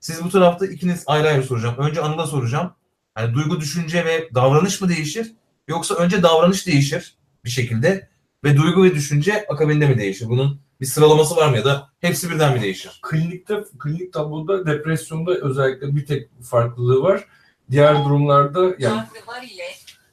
Siz 0.00 0.24
bu 0.24 0.30
tarafta 0.30 0.66
ikiniz 0.66 1.04
ayrı 1.06 1.28
ayrı 1.28 1.42
soracağım. 1.42 1.74
Önce 1.78 2.00
Anıl'a 2.00 2.26
soracağım. 2.26 2.72
Hani 3.14 3.34
duygu, 3.34 3.60
düşünce 3.60 4.04
ve 4.04 4.28
davranış 4.34 4.80
mı 4.80 4.88
değişir? 4.88 5.32
Yoksa 5.68 5.94
önce 5.94 6.22
davranış 6.22 6.66
değişir 6.66 7.14
bir 7.44 7.50
şekilde 7.50 8.08
ve 8.44 8.56
duygu 8.56 8.84
ve 8.84 8.94
düşünce 8.94 9.46
akabinde 9.48 9.86
mi 9.88 9.98
değişir? 9.98 10.28
Bunun 10.28 10.60
bir 10.80 10.86
sıralaması 10.86 11.36
var 11.36 11.48
mı 11.48 11.56
ya 11.56 11.64
da 11.64 11.88
hepsi 12.00 12.30
birden 12.30 12.54
mi 12.54 12.62
değişir? 12.62 13.00
Klinikte, 13.02 13.64
klinik 13.78 14.12
tabloda 14.12 14.66
depresyonda 14.66 15.34
özellikle 15.34 15.96
bir 15.96 16.06
tek 16.06 16.28
farklılığı 16.42 17.02
var. 17.02 17.24
Diğer 17.70 18.04
durumlarda 18.04 18.74
yani 18.78 19.02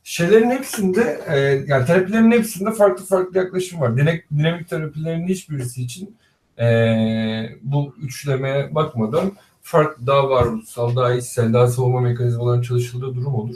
şeylerin 0.03 0.49
hepsinde 0.49 1.21
e, 1.27 1.39
yani 1.67 1.85
terapilerin 1.85 2.31
hepsinde 2.31 2.71
farklı 2.71 3.05
farklı 3.05 3.37
yaklaşım 3.37 3.81
var. 3.81 3.97
Dinamik, 3.97 4.31
dinamik 4.31 4.69
terapilerin 4.69 5.27
hiçbirisi 5.27 5.83
için 5.83 6.17
e, 6.59 7.57
bu 7.61 7.95
üçlemeye 8.01 8.75
bakmadan 8.75 9.31
farklı 9.61 10.07
daha 10.07 10.29
varoluşsal, 10.29 10.95
daha 10.95 11.13
içsel, 11.13 11.53
daha 11.53 11.67
savunma 11.67 12.01
mekanizmalarının 12.01 12.61
çalışıldığı 12.61 13.15
durum 13.15 13.35
olur. 13.35 13.55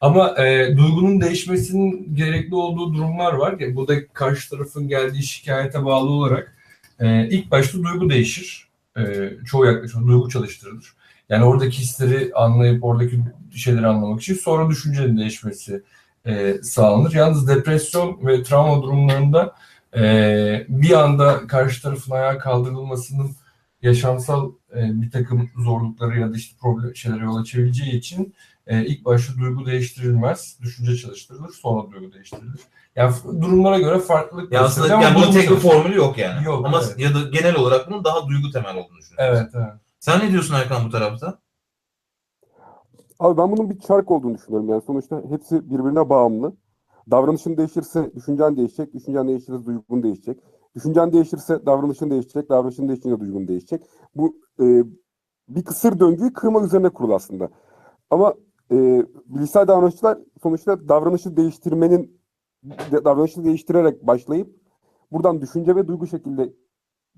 Ama 0.00 0.44
e, 0.44 0.76
duygunun 0.76 1.20
değişmesinin 1.20 2.16
gerekli 2.16 2.54
olduğu 2.54 2.94
durumlar 2.94 3.32
var. 3.32 3.56
Yani 3.58 3.76
bu 3.76 3.88
da 3.88 4.06
karşı 4.06 4.50
tarafın 4.50 4.88
geldiği 4.88 5.22
şikayete 5.22 5.84
bağlı 5.84 6.10
olarak 6.10 6.56
e, 7.00 7.28
ilk 7.28 7.50
başta 7.50 7.82
duygu 7.82 8.10
değişir. 8.10 8.68
E, 8.98 9.02
çoğu 9.46 9.66
yaklaşım 9.66 10.08
duygu 10.08 10.28
çalıştırılır. 10.28 10.92
Yani 11.28 11.44
oradaki 11.44 11.78
hisleri 11.78 12.30
anlayıp 12.34 12.84
oradaki 12.84 13.20
şeyleri 13.54 13.86
anlamak 13.86 14.20
için 14.20 14.34
sonra 14.34 14.70
düşüncenin 14.70 15.18
değişmesi 15.18 15.82
e, 16.26 16.54
sağlanır. 16.62 17.12
Yalnız 17.12 17.48
depresyon 17.48 18.26
ve 18.26 18.42
travma 18.42 18.82
durumlarında 18.82 19.54
e, 19.96 20.66
bir 20.68 20.92
anda 20.92 21.46
karşı 21.46 21.82
tarafın 21.82 22.12
ayağa 22.12 22.38
kaldırılmasının 22.38 23.30
yaşamsal 23.82 24.52
e, 24.76 25.02
bir 25.02 25.10
takım 25.10 25.50
zorlukları 25.64 26.20
ya 26.20 26.32
da 26.32 26.36
işte 26.36 26.56
problem 26.60 26.96
şeylere 26.96 27.24
yol 27.24 27.36
açabileceği 27.36 27.92
için 27.92 28.34
e, 28.66 28.84
ilk 28.86 29.04
başta 29.04 29.34
duygu 29.40 29.66
değiştirilmez, 29.66 30.58
düşünce 30.62 30.96
çalıştırılır, 30.96 31.50
sonra 31.50 31.90
duygu 31.90 32.12
değiştirilir. 32.12 32.60
Yani 32.96 33.14
durumlara 33.40 33.78
göre 33.78 33.98
farklılık 33.98 34.52
Ya 34.52 34.64
aslında 34.64 34.88
yani 34.88 35.14
bunun 35.14 35.32
tek 35.32 35.50
bir 35.50 35.56
formülü 35.56 35.96
yok 35.96 36.18
yani. 36.18 36.44
Yok, 36.44 36.66
Ama 36.66 36.80
evet. 36.84 36.98
ya 36.98 37.14
da 37.14 37.22
genel 37.22 37.56
olarak 37.56 37.90
bunun 37.90 38.04
daha 38.04 38.28
duygu 38.28 38.50
temel 38.50 38.76
olduğunu 38.76 38.98
düşünüyorum. 38.98 39.36
Evet, 39.36 39.50
evet. 39.54 39.80
Sen 40.00 40.20
ne 40.20 40.32
diyorsun 40.32 40.54
Erkan 40.54 40.84
bu 40.84 40.90
tarafta? 40.90 41.38
Abi 43.18 43.38
ben 43.38 43.52
bunun 43.52 43.70
bir 43.70 43.78
çark 43.80 44.10
olduğunu 44.10 44.34
düşünüyorum. 44.34 44.68
Yani 44.68 44.82
sonuçta 44.86 45.22
hepsi 45.30 45.70
birbirine 45.70 46.08
bağımlı. 46.08 46.52
Davranışın 47.10 47.56
değişirse 47.56 48.10
düşüncen 48.16 48.56
değişecek, 48.56 48.94
düşüncen 48.94 49.28
değişirse 49.28 49.66
duygun 49.66 50.02
değişecek. 50.02 50.38
Düşüncen 50.76 51.12
değişirse 51.12 51.66
davranışın 51.66 52.10
değişecek, 52.10 52.48
davranışın 52.48 52.88
değişince 52.88 53.20
duygun 53.20 53.48
değişecek. 53.48 53.82
Bu 54.14 54.36
e, 54.60 54.82
bir 55.48 55.64
kısır 55.64 55.98
döngüyü 56.00 56.32
kırma 56.32 56.64
üzerine 56.64 56.88
kurulu 56.88 57.14
aslında. 57.14 57.48
Ama 58.10 58.34
e, 58.72 59.06
bilişsel 59.26 59.68
davranışçılar 59.68 60.18
sonuçta 60.42 60.88
davranışı 60.88 61.36
değiştirmenin 61.36 62.20
de- 62.64 63.04
davranışı 63.04 63.44
değiştirerek 63.44 64.06
başlayıp 64.06 64.56
buradan 65.12 65.40
düşünce 65.40 65.76
ve 65.76 65.88
duygu 65.88 66.06
şekilde 66.06 66.52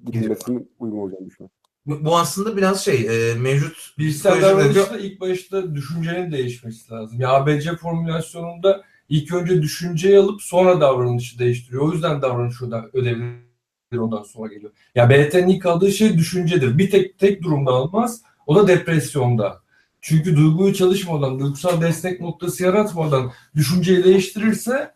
gidilmesinin 0.05 0.71
uygun 0.79 0.99
olacağını 0.99 1.27
düşünüyorum. 1.27 1.57
Bu 1.87 2.17
aslında 2.19 2.57
biraz 2.57 2.81
şey 2.81 3.31
e, 3.31 3.35
mevcut 3.35 3.77
Bilişsel 3.99 4.33
psikolojideki- 4.33 4.43
davranışta 4.75 4.99
ilk 4.99 5.21
başta 5.21 5.75
düşüncenin 5.75 6.33
değişmesi 6.33 6.93
lazım. 6.93 7.21
Ya 7.21 7.31
ABC 7.33 7.77
formülasyonunda 7.77 8.83
ilk 9.09 9.33
önce 9.35 9.63
düşünceyi 9.63 10.19
alıp 10.19 10.43
sonra 10.43 10.81
davranışı 10.81 11.39
değiştiriyor. 11.39 11.83
O 11.89 11.93
yüzden 11.93 12.23
davranış 12.23 12.63
öde- 12.63 12.91
ödevleri 12.93 14.01
ondan 14.01 14.23
sonra 14.23 14.53
geliyor. 14.55 14.73
Ya 14.95 15.11
BT'nin 15.11 15.49
ilk 15.49 15.67
aldığı 15.67 15.93
şey 15.93 16.19
düşüncedir. 16.19 16.79
Bir 16.79 16.91
tek 16.91 17.19
tek 17.19 17.43
durumda 17.43 17.71
almaz. 17.71 18.23
O 18.47 18.57
da 18.57 18.69
depresyonda. 18.69 19.61
Çünkü 20.01 20.37
duyguyu 20.37 20.75
çalışmadan, 20.75 21.41
duygusal 21.41 21.81
destek 21.81 22.21
noktası 22.21 22.63
yaratmadan 22.63 23.33
düşünceyi 23.55 24.05
değiştirirse 24.05 24.93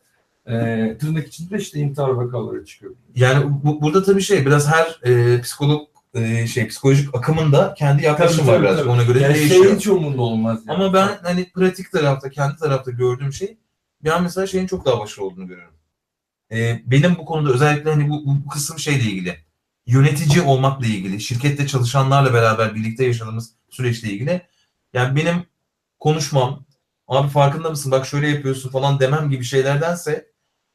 e, 0.47 0.53
tırnak 1.01 1.27
içinde 1.29 1.59
işte 1.59 1.79
intihar 1.81 2.09
vakaları 2.09 2.65
çıkıyor. 2.65 2.93
Yani 3.15 3.45
bu, 3.65 3.81
burada 3.83 4.03
tabii 4.03 4.23
şey 4.23 4.47
biraz 4.47 4.69
her 4.69 5.01
e, 5.11 5.41
psikolog 5.41 5.89
e, 6.15 6.47
şey 6.47 6.69
psikolojik 6.69 7.15
akımında 7.15 7.75
kendi 7.79 8.05
yaklaşım 8.05 8.47
var 8.47 8.63
biraz. 8.63 8.87
Ona 8.87 9.03
göre 9.03 9.21
yani 9.21 9.35
değişiyor. 9.35 9.65
şey 9.65 9.77
hiç 9.77 9.87
umurunda 9.87 10.23
olmaz. 10.23 10.61
yani. 10.67 10.77
Ama 10.77 10.95
ben 10.95 11.09
hani 11.23 11.51
pratik 11.55 11.93
tarafta, 11.93 12.31
kendi 12.31 12.57
tarafta 12.57 12.91
gördüğüm 12.91 13.33
şey 13.33 13.57
ben 14.05 14.23
mesela 14.23 14.47
şeyin 14.47 14.67
çok 14.67 14.85
daha 14.85 15.01
başarılı 15.01 15.27
olduğunu 15.27 15.47
görüyorum. 15.47 15.75
Ee, 16.53 16.83
benim 16.87 17.17
bu 17.17 17.25
konuda 17.25 17.53
özellikle 17.53 17.91
hani 17.91 18.11
bu, 18.11 18.23
bu 18.45 18.49
kısım 18.49 18.79
şeyle 18.79 19.03
ilgili. 19.03 19.39
Yönetici 19.87 20.43
olmakla 20.43 20.87
ilgili, 20.87 21.21
şirkette 21.21 21.67
çalışanlarla 21.67 22.35
beraber 22.35 22.75
birlikte 22.75 23.05
yaşadığımız 23.05 23.55
süreçle 23.71 24.09
ilgili. 24.09 24.43
Yani 24.93 25.17
benim 25.17 25.45
konuşmam, 25.99 26.67
abi 27.09 27.29
farkında 27.29 27.71
mısın 27.71 27.93
bak 27.93 28.07
şöyle 28.07 28.29
yapıyorsun 28.29 28.71
falan 28.71 29.01
demem 29.01 29.31
gibi 29.31 29.45
şeylerdense 29.45 30.27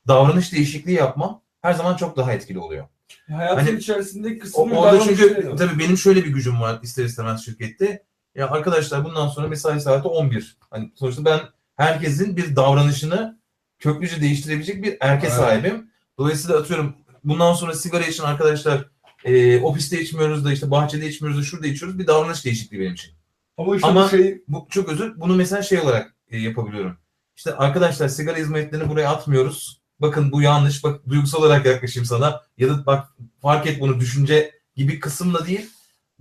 davranış 0.08 0.54
değişikliği 0.54 0.94
yapmam 0.94 1.42
her 1.62 1.74
zaman 1.74 1.96
çok 1.96 2.18
daha 2.18 2.34
etkili 2.34 2.60
oluyor. 2.60 2.88
Hayatın 3.32 3.66
Hani- 3.66 3.78
içerisindeki 3.78 4.40
kısmı 4.40 4.62
orada 4.80 5.04
çünkü 5.04 5.56
tabii 5.58 5.80
benim 5.80 5.98
şöyle 5.98 6.24
bir 6.26 6.30
gücüm 6.30 6.62
var 6.62 6.80
ister 6.84 7.06
istemez 7.06 7.46
şirkette. 7.46 8.04
Ya 8.36 8.50
arkadaşlar 8.50 9.04
bundan 9.06 9.28
sonra 9.28 9.48
mesai 9.48 9.82
saati 9.82 10.08
11. 10.08 10.58
Hani 10.70 10.92
sonuçta 10.96 11.26
ben 11.26 11.40
herkesin 11.78 12.38
bir 12.38 12.56
davranışını 12.56 13.40
köklüce 13.80 14.22
değiştirebilecek 14.22 14.84
bir 14.84 14.98
erke 15.00 15.28
Evet. 15.28 15.36
sahibim. 15.36 15.90
Dolayısıyla 16.18 16.58
atıyorum 16.60 16.96
bundan 17.24 17.54
sonra 17.54 17.74
sigara 17.74 18.04
için 18.06 18.24
arkadaşlar 18.24 18.90
e, 19.24 19.60
ofiste 19.62 20.02
içmiyoruz 20.02 20.46
da 20.46 20.54
işte 20.54 20.72
bahçede 20.72 21.08
içmiyoruz 21.10 21.42
da 21.42 21.44
şurada 21.46 21.68
içiyoruz. 21.68 22.00
Bir 22.00 22.08
davranış 22.08 22.46
değişikliği 22.46 22.80
benim 22.80 22.94
için. 22.94 23.12
Ama 23.58 23.76
işte 23.76 23.88
Ama- 23.88 24.06
bu 24.06 24.10
şey 24.10 24.42
Bu 24.48 24.68
çok 24.70 24.90
özür. 24.90 25.20
Bunu 25.20 25.36
mesela 25.36 25.62
şey 25.62 25.80
olarak 25.80 26.16
e, 26.30 26.38
yapabiliyorum. 26.38 26.98
İşte 27.36 27.56
arkadaşlar 27.56 28.08
sigara 28.08 28.38
hizmetlerini 28.38 28.90
buraya 28.90 29.10
atmıyoruz. 29.10 29.82
Bakın 30.00 30.32
bu 30.32 30.42
yanlış. 30.42 30.84
Bak 30.84 31.10
duygusal 31.10 31.40
olarak 31.40 31.66
yaklaşayım 31.66 32.06
sana. 32.06 32.42
Ya 32.58 32.70
da 32.70 32.86
bak 32.86 33.08
fark 33.42 33.68
et 33.68 33.82
bunu 33.82 34.00
düşünce 34.00 34.52
gibi 34.76 35.00
kısımla 35.00 35.46
değil. 35.48 35.70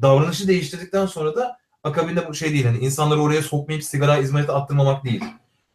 Davranışı 0.03 0.49
değiştirdikten 0.49 1.07
sonra 1.07 1.37
da 1.37 1.59
akabinde 1.83 2.29
bu 2.29 2.35
şey 2.35 2.53
değil. 2.53 2.65
Hani 2.65 2.79
insanları 2.79 3.21
oraya 3.21 3.43
sokmayıp 3.43 3.85
sigara 3.85 4.17
hizmeti 4.17 4.53
attırmamak 4.53 5.05
değil. 5.05 5.25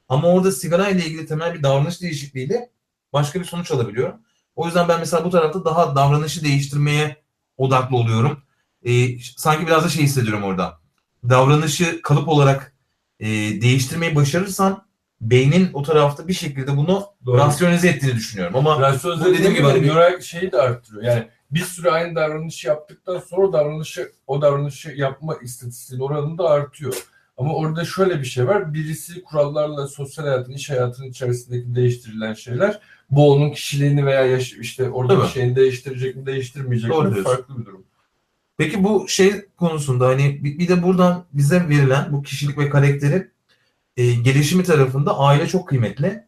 Ama 0.09 0.27
orada 0.27 0.51
sigara 0.51 0.89
ile 0.89 1.05
ilgili 1.05 1.25
temel 1.25 1.53
bir 1.53 1.63
davranış 1.63 2.01
değişikliğiyle 2.01 2.69
başka 3.13 3.39
bir 3.39 3.45
sonuç 3.45 3.71
alabiliyorum. 3.71 4.15
O 4.55 4.65
yüzden 4.65 4.87
ben 4.87 4.99
mesela 4.99 5.25
bu 5.25 5.29
tarafta 5.29 5.65
daha 5.65 5.95
davranışı 5.95 6.43
değiştirmeye 6.43 7.15
odaklı 7.57 7.97
oluyorum. 7.97 8.43
E, 8.83 9.19
sanki 9.19 9.67
biraz 9.67 9.83
da 9.85 9.89
şey 9.89 10.03
hissediyorum 10.03 10.43
orada. 10.43 10.79
Davranışı 11.29 12.01
kalıp 12.01 12.27
olarak 12.27 12.73
e, 13.19 13.27
değiştirmeyi 13.61 14.15
başarırsan 14.15 14.85
beynin 15.21 15.69
o 15.73 15.83
tarafta 15.83 16.27
bir 16.27 16.33
şekilde 16.33 16.77
bunu 16.77 17.05
Doğru. 17.25 17.37
rasyonize 17.37 17.89
ettiğini 17.89 18.15
düşünüyorum. 18.15 18.55
Ama 18.55 18.79
Rasyonize 18.81 19.25
bu 19.25 19.33
dediğim 19.33 19.53
gibi 19.53 19.63
hani 19.63 19.83
bir- 19.83 20.21
şeyi 20.21 20.51
de 20.51 20.57
arttırıyor. 20.61 21.03
Yani 21.03 21.27
bir 21.51 21.63
süre 21.63 21.91
aynı 21.91 22.15
davranışı 22.15 22.67
yaptıktan 22.67 23.19
sonra 23.19 23.53
davranışı 23.53 24.11
o 24.27 24.41
davranışı 24.41 24.89
yapma 24.89 25.35
istatistiğin 25.35 26.01
oranı 26.01 26.37
da 26.37 26.49
artıyor. 26.49 26.93
Ama 27.39 27.53
orada 27.53 27.85
şöyle 27.85 28.19
bir 28.19 28.25
şey 28.25 28.47
var. 28.47 28.73
Birisi 28.73 29.23
kurallarla 29.23 29.87
sosyal 29.87 30.25
hayatın, 30.25 30.53
iş 30.53 30.69
hayatının 30.69 31.07
içerisindeki 31.07 31.75
değiştirilen 31.75 32.33
şeyler. 32.33 32.79
Bu 33.11 33.31
onun 33.31 33.49
kişiliğini 33.51 34.05
veya 34.05 34.25
yaş, 34.25 34.53
işte 34.53 34.89
oradaki 34.89 35.21
Tabii. 35.21 35.31
şeyini 35.31 35.55
değiştirecek 35.55 36.15
mi, 36.15 36.25
değiştirmeyecek 36.25 36.91
Doğru 36.91 37.07
mi 37.07 37.13
diyorsun. 37.13 37.31
farklı 37.35 37.57
bir 37.57 37.65
durum. 37.65 37.83
Peki 38.57 38.83
bu 38.83 39.05
şey 39.07 39.45
konusunda 39.57 40.07
hani 40.07 40.43
bir, 40.43 40.59
bir 40.59 40.67
de 40.67 40.83
buradan 40.83 41.25
bize 41.33 41.69
verilen 41.69 42.13
bu 42.13 42.23
kişilik 42.23 42.57
ve 42.57 42.69
karakteri 42.69 43.27
e, 43.97 44.13
gelişimi 44.13 44.63
tarafında 44.63 45.17
aile 45.17 45.47
çok 45.47 45.67
kıymetli. 45.67 46.23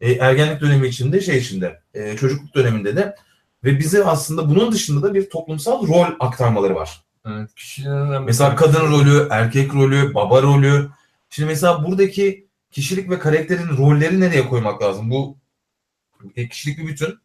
E, 0.00 0.12
ergenlik 0.12 0.60
dönemi 0.60 0.88
içinde 0.88 1.20
şey 1.20 1.38
içinde 1.38 1.80
e, 1.94 2.16
çocukluk 2.16 2.54
döneminde 2.54 2.96
de 2.96 3.16
ve 3.64 3.78
bize 3.78 4.04
aslında 4.04 4.50
bunun 4.50 4.72
dışında 4.72 5.02
da 5.02 5.14
bir 5.14 5.30
toplumsal 5.30 5.86
rol 5.86 6.06
aktarmaları 6.20 6.74
var. 6.74 7.05
Evet, 7.26 7.78
önemli. 7.86 8.18
Mesela 8.26 8.56
kadın 8.56 8.90
rolü, 8.90 9.28
erkek 9.30 9.74
rolü, 9.74 10.14
baba 10.14 10.42
rolü. 10.42 10.90
Şimdi 11.30 11.48
mesela 11.48 11.84
buradaki 11.84 12.46
kişilik 12.70 13.10
ve 13.10 13.18
karakterin 13.18 13.68
rolleri 13.76 14.20
nereye 14.20 14.48
koymak 14.48 14.82
lazım? 14.82 15.10
Bu 15.10 15.36
e, 16.36 16.48
kişilik 16.48 16.78
bir 16.78 16.86
bütün. 16.86 17.18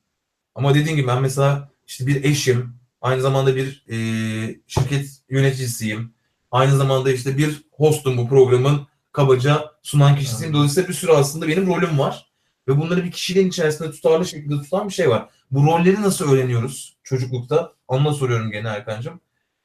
Ama 0.56 0.74
dediğim 0.74 0.98
gibi 0.98 1.08
ben 1.08 1.22
mesela 1.22 1.70
işte 1.88 2.08
bir 2.08 2.24
eşim, 2.24 2.76
aynı 3.02 3.22
zamanda 3.22 3.56
bir 3.56 3.86
e, 3.90 3.96
şirket 4.68 5.10
yöneticisiyim. 5.30 6.14
Aynı 6.52 6.78
zamanda 6.78 7.12
işte 7.12 7.38
bir 7.38 7.62
hostum 7.72 8.18
bu 8.18 8.30
programın 8.30 8.88
kabaca 9.12 9.72
sunan 9.84 10.16
kişisiyim. 10.16 10.44
Evet. 10.44 10.56
Dolayısıyla 10.56 10.90
bir 10.90 10.94
sürü 10.94 11.12
aslında 11.12 11.48
benim 11.48 11.68
rolüm 11.68 12.00
var. 12.00 12.32
Ve 12.68 12.78
bunları 12.78 13.04
bir 13.04 13.12
kişiliğin 13.12 13.48
içerisinde 13.48 13.92
tutarlı 13.92 14.26
şekilde 14.26 14.56
tutan 14.56 14.88
bir 14.88 14.94
şey 14.94 15.10
var. 15.10 15.30
Bu 15.52 15.66
rolleri 15.66 16.02
nasıl 16.02 16.32
öğreniyoruz 16.32 16.98
çocuklukta? 17.04 17.74
Onu 17.88 18.06
da 18.06 18.14
soruyorum 18.14 18.52
gene 18.52 18.68
Erkan'cığım. 18.68 19.22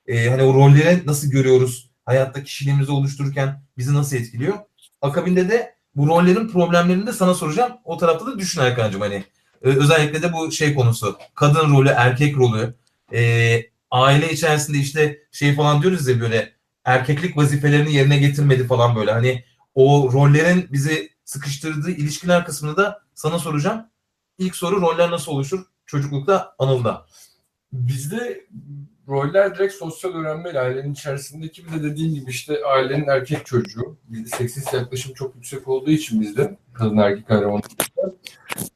Ee, 0.08 0.28
hani 0.28 0.42
o 0.42 0.54
rolleri 0.54 1.06
nasıl 1.06 1.30
görüyoruz? 1.30 1.90
Hayatta 2.06 2.42
kişiliğimizi 2.42 2.92
oluştururken 2.92 3.62
bizi 3.78 3.94
nasıl 3.94 4.16
etkiliyor? 4.16 4.58
Akabinde 5.02 5.48
de 5.48 5.74
bu 5.94 6.06
rollerin 6.06 6.48
problemlerini 6.48 7.06
de 7.06 7.12
sana 7.12 7.34
soracağım. 7.34 7.72
O 7.84 7.96
tarafta 7.96 8.26
da 8.26 8.38
düşün 8.38 8.60
Erkan'cığım 8.60 9.00
hani. 9.00 9.24
Ee, 9.62 9.68
özellikle 9.68 10.22
de 10.22 10.32
bu 10.32 10.52
şey 10.52 10.74
konusu. 10.74 11.18
Kadın 11.34 11.70
rolü, 11.70 11.88
erkek 11.88 12.36
rolü. 12.36 12.74
Ee, 13.12 13.62
aile 13.90 14.32
içerisinde 14.32 14.78
işte 14.78 15.18
şey 15.32 15.54
falan 15.54 15.82
diyoruz 15.82 16.08
ya 16.08 16.20
böyle 16.20 16.52
erkeklik 16.84 17.36
vazifelerini 17.36 17.94
yerine 17.94 18.18
getirmedi 18.18 18.66
falan 18.66 18.96
böyle. 18.96 19.12
Hani 19.12 19.44
o 19.74 20.10
rollerin 20.12 20.68
bizi 20.72 21.10
sıkıştırdığı 21.24 21.90
ilişkiler 21.90 22.44
kısmını 22.44 22.76
da 22.76 23.02
sana 23.14 23.38
soracağım. 23.38 23.86
İlk 24.38 24.56
soru 24.56 24.80
roller 24.80 25.10
nasıl 25.10 25.32
oluşur? 25.32 25.60
Çocuklukta, 25.86 26.54
anılda. 26.58 27.06
Bizde 27.72 28.46
roller 29.08 29.54
direkt 29.54 29.74
sosyal 29.74 30.14
öğrenmeyle 30.14 30.60
ailenin 30.60 30.92
içerisindeki 30.92 31.66
bir 31.66 31.72
de 31.72 31.82
dediğin 31.82 32.14
gibi 32.14 32.30
işte 32.30 32.64
ailenin 32.64 33.08
erkek 33.08 33.46
çocuğu. 33.46 33.96
Bizde 34.08 34.36
seksist 34.36 34.74
yaklaşım 34.74 35.14
çok 35.14 35.34
yüksek 35.34 35.68
olduğu 35.68 35.90
için 35.90 36.20
bizde 36.20 36.56
kadın 36.74 36.96
erkek 36.96 37.30
ayrımı. 37.30 37.60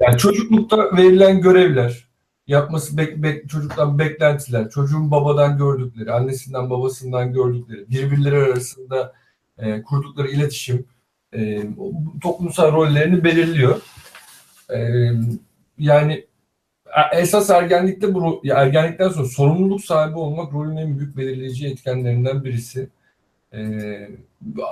Yani 0.01 0.19
çocuklukta 0.19 0.97
verilen 0.97 1.40
görevler, 1.40 2.09
yapması 2.47 2.97
bek, 2.97 3.16
bek- 3.16 3.49
çocuktan 3.49 3.99
beklentiler, 3.99 4.71
çocuğun 4.71 5.11
babadan 5.11 5.59
gördükleri, 5.59 6.12
annesinden 6.12 6.71
babasından 6.71 7.33
gördükleri, 7.33 7.90
birbirleri 7.90 8.37
arasında 8.37 9.12
e, 9.59 9.83
kurdukları 9.83 10.29
iletişim 10.29 10.87
e, 11.35 11.62
toplumsal 12.23 12.73
rollerini 12.73 13.25
belirliyor. 13.25 13.81
E, 14.75 14.79
yani 15.79 16.27
esas 17.12 17.50
ergenlikte 17.50 18.14
bu 18.14 18.42
ergenlikten 18.50 19.09
sonra 19.09 19.26
sorumluluk 19.26 19.85
sahibi 19.85 20.18
olmak 20.18 20.53
rolün 20.53 20.76
en 20.76 20.98
büyük 20.98 21.16
belirleyici 21.16 21.66
etkenlerinden 21.66 22.44
birisi. 22.44 22.88
Ee, 23.55 24.09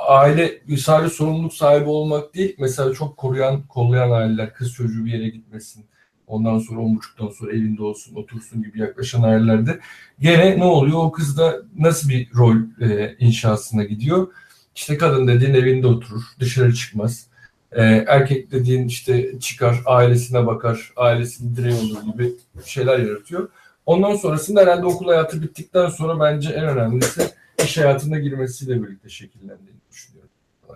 aile 0.09 0.61
sadece 0.78 1.14
sorumluluk 1.14 1.52
sahibi 1.52 1.88
olmak 1.88 2.35
değil, 2.35 2.57
mesela 2.59 2.92
çok 2.92 3.16
koruyan, 3.16 3.62
kollayan 3.62 4.11
aileler, 4.11 4.54
kız 4.54 4.72
çocuğu 4.72 5.04
bir 5.04 5.12
yere 5.12 5.28
gitmesin, 5.28 5.85
ondan 6.26 6.59
sonra 6.59 6.81
on 6.81 6.96
buçuktan 6.96 7.28
sonra 7.28 7.52
evinde 7.52 7.83
olsun, 7.83 8.14
otursun 8.14 8.62
gibi 8.62 8.81
yaklaşan 8.81 9.22
ailelerde 9.22 9.78
gene 10.20 10.59
ne 10.59 10.64
oluyor? 10.64 10.98
O 10.98 11.12
kız 11.12 11.38
da 11.38 11.57
nasıl 11.78 12.09
bir 12.09 12.28
rol 12.35 12.57
e, 12.81 13.16
inşasına 13.18 13.85
gidiyor? 13.85 14.28
İşte 14.74 14.98
kadın 14.98 15.28
dediğin 15.28 15.54
evinde 15.54 15.87
oturur, 15.87 16.22
dışarı 16.40 16.74
çıkmaz. 16.74 17.28
Ee, 17.72 18.04
erkek 18.07 18.50
dediğin 18.50 18.88
işte 18.88 19.40
çıkar, 19.40 19.83
ailesine 19.87 20.46
bakar, 20.46 20.92
ailesinin 20.96 21.57
direği 21.57 21.74
olur 21.74 22.02
gibi 22.12 22.33
şeyler 22.64 22.98
yaratıyor. 22.98 23.48
Ondan 23.87 24.16
sonrasında 24.16 24.61
herhalde 24.61 24.87
okul 24.87 25.07
hayatı 25.07 25.42
bittikten 25.42 25.88
sonra 25.88 26.20
bence 26.20 26.50
en 26.50 26.64
önemlisi 26.64 27.22
iş 27.64 27.78
hayatına 27.78 28.18
girmesiyle 28.18 28.83
birlikte 28.83 29.09
şekillendiğini 29.09 29.81
düşünüyorum. 29.90 30.31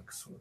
Kısmı. 0.06 0.34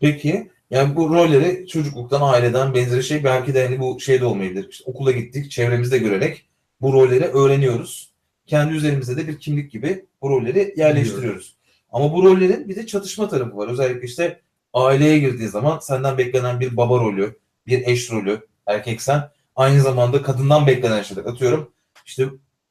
Peki 0.00 0.50
yani 0.70 0.96
bu 0.96 1.10
rolleri 1.10 1.66
çocukluktan, 1.66 2.20
aileden 2.22 2.74
benzeri 2.74 3.02
şey 3.02 3.24
belki 3.24 3.54
de 3.54 3.64
hani 3.64 3.80
bu 3.80 4.00
şey 4.00 4.20
de 4.20 4.24
olmayabilir. 4.24 4.68
İşte 4.70 4.84
okula 4.86 5.12
gittik, 5.12 5.50
çevremizde 5.50 5.98
görerek 5.98 6.46
bu 6.80 6.92
rolleri 6.92 7.24
öğreniyoruz. 7.24 8.10
Kendi 8.46 8.74
üzerimizde 8.74 9.16
de 9.16 9.28
bir 9.28 9.38
kimlik 9.38 9.72
gibi 9.72 10.04
bu 10.22 10.30
rolleri 10.30 10.74
yerleştiriyoruz. 10.76 11.56
Ama 11.90 12.12
bu 12.12 12.24
rollerin 12.24 12.68
bir 12.68 12.76
de 12.76 12.86
çatışma 12.86 13.28
tarafı 13.28 13.56
var. 13.56 13.68
Özellikle 13.68 14.06
işte 14.06 14.40
aileye 14.76 15.18
girdiği 15.18 15.48
zaman 15.48 15.78
senden 15.78 16.18
beklenen 16.18 16.60
bir 16.60 16.76
baba 16.76 17.00
rolü, 17.00 17.38
bir 17.66 17.86
eş 17.86 18.10
rolü, 18.10 18.46
erkeksen 18.66 19.30
aynı 19.56 19.80
zamanda 19.80 20.22
kadından 20.22 20.66
beklenen 20.66 21.02
şeyler. 21.02 21.24
Atıyorum 21.24 21.72
işte 22.06 22.28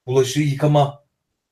bulaşığı 0.08 0.42
yıkama 0.42 1.04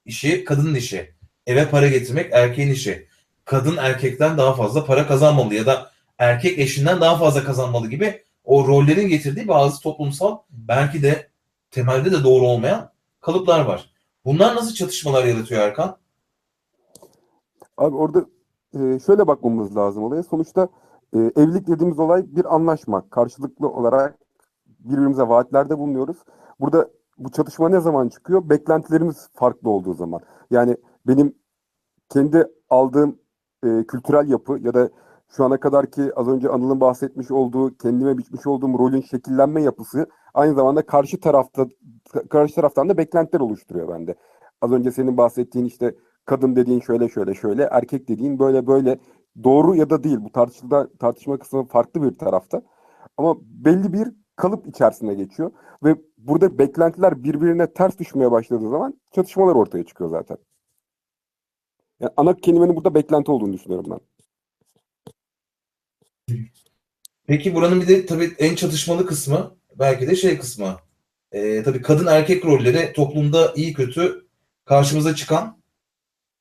işi 0.05 0.45
kadının 0.45 0.75
işi. 0.75 1.13
Eve 1.47 1.69
para 1.69 1.87
getirmek 1.87 2.33
erkeğin 2.33 2.69
işi. 2.69 3.07
Kadın 3.45 3.77
erkekten 3.77 4.37
daha 4.37 4.53
fazla 4.53 4.85
para 4.85 5.07
kazanmalı 5.07 5.55
ya 5.55 5.65
da 5.65 5.91
erkek 6.17 6.59
eşinden 6.59 7.01
daha 7.01 7.17
fazla 7.17 7.43
kazanmalı 7.43 7.89
gibi 7.89 8.23
o 8.43 8.67
rollerin 8.67 9.07
getirdiği 9.07 9.47
bazı 9.47 9.81
toplumsal 9.81 10.37
belki 10.49 11.03
de 11.03 11.29
temelde 11.71 12.11
de 12.11 12.23
doğru 12.23 12.45
olmayan 12.47 12.91
kalıplar 13.21 13.65
var. 13.65 13.89
Bunlar 14.25 14.55
nasıl 14.55 14.73
çatışmalar 14.73 15.23
yaratıyor 15.23 15.61
Erkan? 15.61 15.97
Abi 17.77 17.95
orada 17.95 18.25
e, 18.73 18.99
şöyle 18.99 19.27
bakmamız 19.27 19.77
lazım 19.77 20.03
olaya. 20.03 20.23
Sonuçta 20.23 20.67
e, 21.13 21.19
evlilik 21.19 21.67
dediğimiz 21.67 21.99
olay 21.99 22.25
bir 22.35 22.55
anlaşma. 22.55 23.09
Karşılıklı 23.09 23.69
olarak 23.69 24.17
birbirimize 24.79 25.23
vaatlerde 25.23 25.77
bulunuyoruz. 25.77 26.17
Burada 26.59 26.89
bu 27.17 27.31
çatışma 27.31 27.69
ne 27.69 27.79
zaman 27.79 28.09
çıkıyor? 28.09 28.49
Beklentilerimiz 28.49 29.29
farklı 29.33 29.69
olduğu 29.69 29.93
zaman. 29.93 30.21
Yani 30.51 30.77
benim 31.07 31.35
kendi 32.09 32.47
aldığım 32.69 33.19
e, 33.63 33.83
kültürel 33.87 34.29
yapı 34.29 34.59
ya 34.61 34.73
da 34.73 34.89
şu 35.27 35.43
ana 35.43 35.59
kadar 35.59 35.91
ki 35.91 36.11
az 36.15 36.27
önce 36.27 36.49
Anıl'ın 36.49 36.81
bahsetmiş 36.81 37.31
olduğu 37.31 37.77
kendime 37.77 38.17
biçmiş 38.17 38.47
olduğum 38.47 38.79
rolün 38.79 39.01
şekillenme 39.01 39.61
yapısı 39.61 40.07
aynı 40.33 40.55
zamanda 40.55 40.85
karşı 40.85 41.19
tarafta 41.19 41.65
karşı 42.29 42.55
taraftan 42.55 42.89
da 42.89 42.97
beklentiler 42.97 43.39
oluşturuyor 43.39 43.89
bende. 43.89 44.15
Az 44.61 44.71
önce 44.71 44.91
senin 44.91 45.17
bahsettiğin 45.17 45.65
işte 45.65 45.95
kadın 46.25 46.55
dediğin 46.55 46.79
şöyle 46.79 47.09
şöyle 47.09 47.33
şöyle, 47.33 47.63
erkek 47.71 48.07
dediğin 48.07 48.39
böyle 48.39 48.67
böyle 48.67 48.99
doğru 49.43 49.75
ya 49.75 49.89
da 49.89 50.03
değil. 50.03 50.17
Bu 50.19 50.31
tartışma 50.31 50.87
tartışma 50.99 51.39
kısmı 51.39 51.67
farklı 51.67 52.03
bir 52.03 52.17
tarafta. 52.17 52.61
Ama 53.17 53.35
belli 53.41 53.93
bir 53.93 54.07
kalıp 54.35 54.67
içerisine 54.67 55.13
geçiyor 55.13 55.51
ve 55.83 55.95
burada 56.17 56.57
beklentiler 56.57 57.23
birbirine 57.23 57.73
ters 57.73 57.99
düşmeye 57.99 58.31
başladığı 58.31 58.69
zaman 58.69 59.01
çatışmalar 59.15 59.55
ortaya 59.55 59.83
çıkıyor 59.83 60.09
zaten. 60.09 60.37
Yani 61.99 62.11
ana 62.17 62.37
kelimenin 62.37 62.75
burada 62.75 62.95
beklenti 62.95 63.31
olduğunu 63.31 63.53
düşünüyorum 63.53 63.91
ben. 63.91 63.99
Peki 67.27 67.55
buranın 67.55 67.81
bir 67.81 67.87
de 67.87 68.05
tabii 68.05 68.31
en 68.39 68.55
çatışmalı 68.55 69.05
kısmı 69.05 69.55
belki 69.79 70.07
de 70.07 70.15
şey 70.15 70.37
kısmı. 70.39 70.75
Ee, 71.31 71.63
tabii 71.63 71.81
kadın 71.81 72.07
erkek 72.07 72.45
rolleri 72.45 72.93
toplumda 72.93 73.53
iyi 73.55 73.73
kötü 73.73 74.27
karşımıza 74.65 75.15
çıkan 75.15 75.62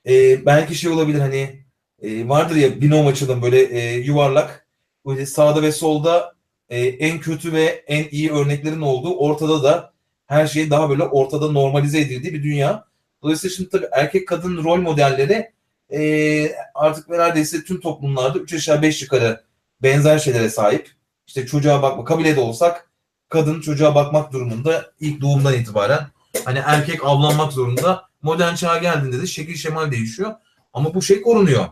ee, 0.08 0.46
belki 0.46 0.74
şey 0.74 0.90
olabilir 0.90 1.18
hani 1.20 1.64
e, 2.02 2.28
vardır 2.28 2.56
ya 2.56 2.80
binom 2.80 3.06
açılım 3.06 3.42
böyle 3.42 3.62
e, 3.62 3.96
yuvarlak 3.98 4.66
böyle 5.06 5.26
sağda 5.26 5.62
ve 5.62 5.72
solda 5.72 6.34
e, 6.68 6.80
en 6.80 7.20
kötü 7.20 7.52
ve 7.52 7.64
en 7.86 8.04
iyi 8.10 8.32
örneklerin 8.32 8.80
olduğu 8.80 9.16
ortada 9.16 9.62
da 9.62 9.92
her 10.26 10.46
şey 10.46 10.70
daha 10.70 10.90
böyle 10.90 11.02
ortada 11.02 11.52
normalize 11.52 12.00
edildiği 12.00 12.34
bir 12.34 12.42
dünya. 12.42 12.84
Dolayısıyla 13.22 13.56
şimdi 13.56 13.70
tabii 13.70 13.88
erkek 13.92 14.28
kadın 14.28 14.64
rol 14.64 14.80
modelleri 14.80 15.52
e, 15.92 16.52
artık 16.74 17.08
neredeyse 17.08 17.64
tüm 17.64 17.80
toplumlarda 17.80 18.38
3 18.38 18.54
aşağı 18.54 18.82
5 18.82 19.02
yukarı 19.02 19.44
benzer 19.82 20.18
şeylere 20.18 20.50
sahip. 20.50 20.90
İşte 21.26 21.46
çocuğa 21.46 21.82
bakma 21.82 22.04
kabilede 22.04 22.40
olsak 22.40 22.90
kadın 23.28 23.60
çocuğa 23.60 23.94
bakmak 23.94 24.32
durumunda 24.32 24.92
ilk 25.00 25.20
doğumdan 25.20 25.54
itibaren 25.54 26.06
hani 26.44 26.60
erkek 26.66 27.04
avlanmak 27.04 27.52
zorunda. 27.52 28.11
Modern 28.22 28.54
çağa 28.54 28.78
geldiğinde 28.78 29.22
de 29.22 29.26
şekil 29.26 29.54
şemal 29.54 29.90
değişiyor. 29.90 30.34
Ama 30.72 30.94
bu 30.94 31.02
şey 31.02 31.22
korunuyor. 31.22 31.66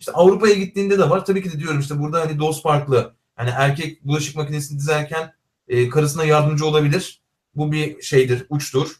İşte 0.00 0.12
Avrupa'ya 0.12 0.54
gittiğinde 0.54 0.98
de 0.98 1.10
var. 1.10 1.24
Tabii 1.24 1.42
ki 1.42 1.52
de 1.52 1.58
diyorum 1.58 1.80
işte 1.80 1.98
burada 1.98 2.20
hani 2.20 2.38
dost 2.38 2.62
farklı. 2.62 3.14
Hani 3.36 3.50
erkek 3.50 4.04
bulaşık 4.04 4.36
makinesini 4.36 4.78
dizerken 4.78 5.32
e, 5.68 5.88
karısına 5.88 6.24
yardımcı 6.24 6.66
olabilir. 6.66 7.22
Bu 7.54 7.72
bir 7.72 8.02
şeydir, 8.02 8.46
uçtur. 8.48 8.96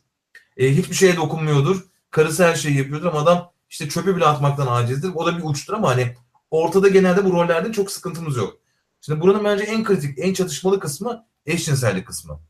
E, 0.56 0.76
hiçbir 0.76 0.94
şeye 0.94 1.16
dokunmuyordur. 1.16 1.84
Karısı 2.10 2.44
her 2.44 2.54
şeyi 2.54 2.78
yapıyordur 2.78 3.06
ama 3.06 3.20
adam 3.20 3.52
işte 3.70 3.88
çöpü 3.88 4.16
bile 4.16 4.24
atmaktan 4.24 4.66
acizdir. 4.66 5.10
O 5.14 5.26
da 5.26 5.38
bir 5.38 5.42
uçtur 5.44 5.74
ama 5.74 5.88
hani 5.88 6.16
ortada 6.50 6.88
genelde 6.88 7.24
bu 7.24 7.32
rollerde 7.32 7.72
çok 7.72 7.90
sıkıntımız 7.90 8.36
yok. 8.36 8.58
Şimdi 9.00 9.20
buranın 9.20 9.44
bence 9.44 9.64
en 9.64 9.84
kritik, 9.84 10.18
en 10.18 10.32
çatışmalı 10.32 10.80
kısmı 10.80 11.26
eşcinsellik 11.46 12.06
kısmı. 12.06 12.40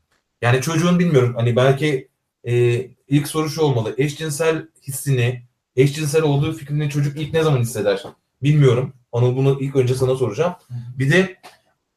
Yani 0.41 0.61
çocuğun 0.61 0.99
bilmiyorum 0.99 1.33
hani 1.37 1.55
belki 1.55 2.10
e, 2.47 2.85
ilk 3.07 3.27
soru 3.27 3.49
şu 3.49 3.61
olmalı. 3.61 3.95
Eşcinsel 3.97 4.67
hissini, 4.87 5.43
eşcinsel 5.75 6.21
olduğu 6.21 6.53
fikrini 6.53 6.89
çocuk 6.89 7.17
ilk 7.17 7.33
ne 7.33 7.43
zaman 7.43 7.59
hisseder? 7.59 8.03
Bilmiyorum. 8.43 8.93
Anıl 9.11 9.35
bunu 9.35 9.57
ilk 9.61 9.75
önce 9.75 9.95
sana 9.95 10.15
soracağım. 10.15 10.55
Bir 10.69 11.11
de 11.11 11.37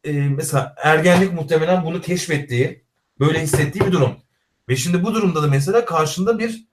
e, 0.04 0.12
mesela 0.12 0.74
ergenlik 0.78 1.32
muhtemelen 1.32 1.84
bunu 1.84 2.00
keşfettiği, 2.00 2.84
böyle 3.20 3.40
hissettiği 3.42 3.86
bir 3.86 3.92
durum. 3.92 4.16
Ve 4.68 4.76
şimdi 4.76 5.02
bu 5.04 5.14
durumda 5.14 5.42
da 5.42 5.46
mesela 5.46 5.84
karşında 5.84 6.38
bir 6.38 6.64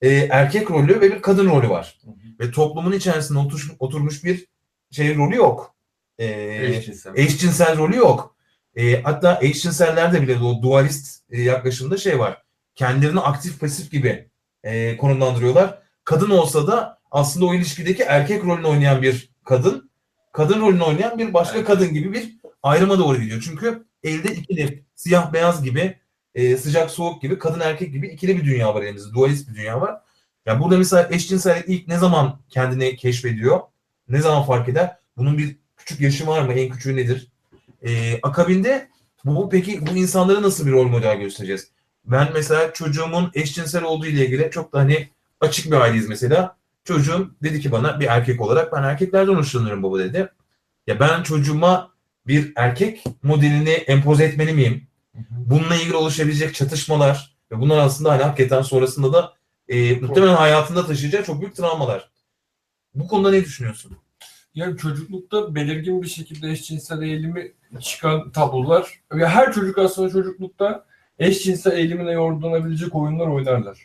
e, 0.00 0.08
erkek 0.10 0.70
rolü 0.70 1.00
ve 1.00 1.12
bir 1.12 1.22
kadın 1.22 1.50
rolü 1.50 1.68
var. 1.68 1.98
Ve 2.40 2.50
toplumun 2.50 2.92
içerisinde 2.92 3.38
oturmuş, 3.38 3.70
oturmuş 3.78 4.24
bir 4.24 4.46
şey 4.90 5.16
rolü 5.16 5.36
yok. 5.36 5.74
E, 6.18 6.26
Eşcinsel. 6.66 7.12
eşcinsel 7.16 7.78
rolü 7.78 7.96
yok. 7.96 8.36
E, 8.76 9.02
hatta 9.02 9.38
eşcinsellerde 9.42 10.22
bile 10.22 10.38
o 10.38 10.62
dualist 10.62 11.22
e, 11.30 11.42
yaklaşımda 11.42 11.96
şey 11.96 12.18
var. 12.18 12.42
Kendilerini 12.76 13.20
aktif 13.20 13.60
pasif 13.60 13.90
gibi 13.90 14.28
e, 14.64 14.96
konumlandırıyorlar. 14.96 15.78
Kadın 16.04 16.30
olsa 16.30 16.66
da 16.66 16.98
aslında 17.10 17.46
o 17.46 17.54
ilişkideki 17.54 18.02
erkek 18.02 18.44
rolünü 18.44 18.66
oynayan 18.66 19.02
bir 19.02 19.30
kadın, 19.44 19.90
kadın 20.32 20.60
rolünü 20.60 20.82
oynayan 20.82 21.18
bir 21.18 21.34
başka 21.34 21.58
Evet. 21.58 21.66
kadın 21.66 21.94
gibi 21.94 22.12
bir 22.12 22.36
ayrıma 22.62 22.98
doğru 22.98 23.20
gidiyor. 23.20 23.42
Çünkü 23.44 23.84
elde 24.02 24.34
ikili, 24.34 24.84
siyah 24.94 25.32
beyaz 25.32 25.62
gibi, 25.62 25.98
e, 26.34 26.56
sıcak 26.56 26.90
soğuk 26.90 27.22
gibi, 27.22 27.38
kadın 27.38 27.60
erkek 27.60 27.92
gibi 27.92 28.08
ikili 28.08 28.36
bir 28.36 28.44
dünya 28.44 28.74
var 28.74 28.82
elimizde. 28.82 29.14
Dualist 29.14 29.48
bir 29.50 29.54
dünya 29.54 29.80
var. 29.80 30.00
Ya 30.46 30.60
burada 30.60 30.78
mesela 30.78 31.08
eşcinsellik 31.10 31.64
ilk 31.68 31.88
ne 31.88 31.98
zaman 31.98 32.40
kendini 32.48 32.96
keşfediyor? 32.96 33.60
Ne 34.08 34.20
zaman 34.20 34.42
fark 34.42 34.68
eder? 34.68 34.96
Bunun 35.16 35.38
bir 35.38 35.56
küçük 35.76 36.00
yaşı 36.00 36.26
var 36.26 36.42
mı? 36.42 36.52
En 36.52 36.70
küçüğü 36.70 36.96
nedir? 36.96 37.28
E, 37.82 38.20
akabinde 38.22 38.88
bu 39.24 39.48
peki 39.48 39.86
bu 39.86 39.90
insanlara 39.90 40.42
nasıl 40.42 40.66
bir 40.66 40.72
rol 40.72 40.88
model 40.88 41.16
göstereceğiz? 41.16 41.75
Ben 42.06 42.28
mesela 42.34 42.72
çocuğumun 42.72 43.30
eşcinsel 43.34 43.84
olduğu 43.84 44.06
ile 44.06 44.26
ilgili 44.26 44.50
çok 44.50 44.72
da 44.72 44.78
hani 44.78 45.08
açık 45.40 45.66
bir 45.66 45.76
aileyiz 45.76 46.08
mesela. 46.08 46.56
Çocuğum 46.84 47.30
dedi 47.42 47.60
ki 47.60 47.72
bana 47.72 48.00
bir 48.00 48.06
erkek 48.06 48.40
olarak 48.40 48.72
ben 48.72 48.82
erkeklerden 48.82 49.34
hoşlanıyorum 49.34 49.82
baba 49.82 49.98
dedi. 49.98 50.32
Ya 50.86 51.00
ben 51.00 51.22
çocuğuma 51.22 51.90
bir 52.26 52.52
erkek 52.56 53.04
modelini 53.22 53.70
empoze 53.70 54.24
etmeli 54.24 54.52
miyim? 54.52 54.86
Bununla 55.30 55.76
ilgili 55.76 55.96
oluşabilecek 55.96 56.54
çatışmalar 56.54 57.36
ve 57.52 57.60
bunlar 57.60 57.78
aslında 57.78 58.12
hani 58.12 58.22
hakikaten 58.22 58.62
sonrasında 58.62 59.12
da 59.12 59.34
e, 59.68 59.94
muhtemelen 59.94 60.34
hayatında 60.34 60.86
taşıyacağı 60.86 61.24
çok 61.24 61.40
büyük 61.40 61.56
travmalar. 61.56 62.10
Bu 62.94 63.08
konuda 63.08 63.30
ne 63.30 63.44
düşünüyorsun? 63.44 63.96
Yani 64.54 64.76
çocuklukta 64.76 65.54
belirgin 65.54 66.02
bir 66.02 66.08
şekilde 66.08 66.50
eşcinsel 66.50 67.02
eğilimi 67.02 67.52
çıkan 67.80 68.30
tablolar 68.30 69.00
ve 69.12 69.28
her 69.28 69.52
çocuk 69.52 69.78
aslında 69.78 70.10
çocuklukta 70.10 70.86
eşcinsel 71.18 71.72
eğilimine 71.78 72.12
yordunabilecek 72.12 72.94
oyunlar 72.94 73.26
oynarlar. 73.26 73.78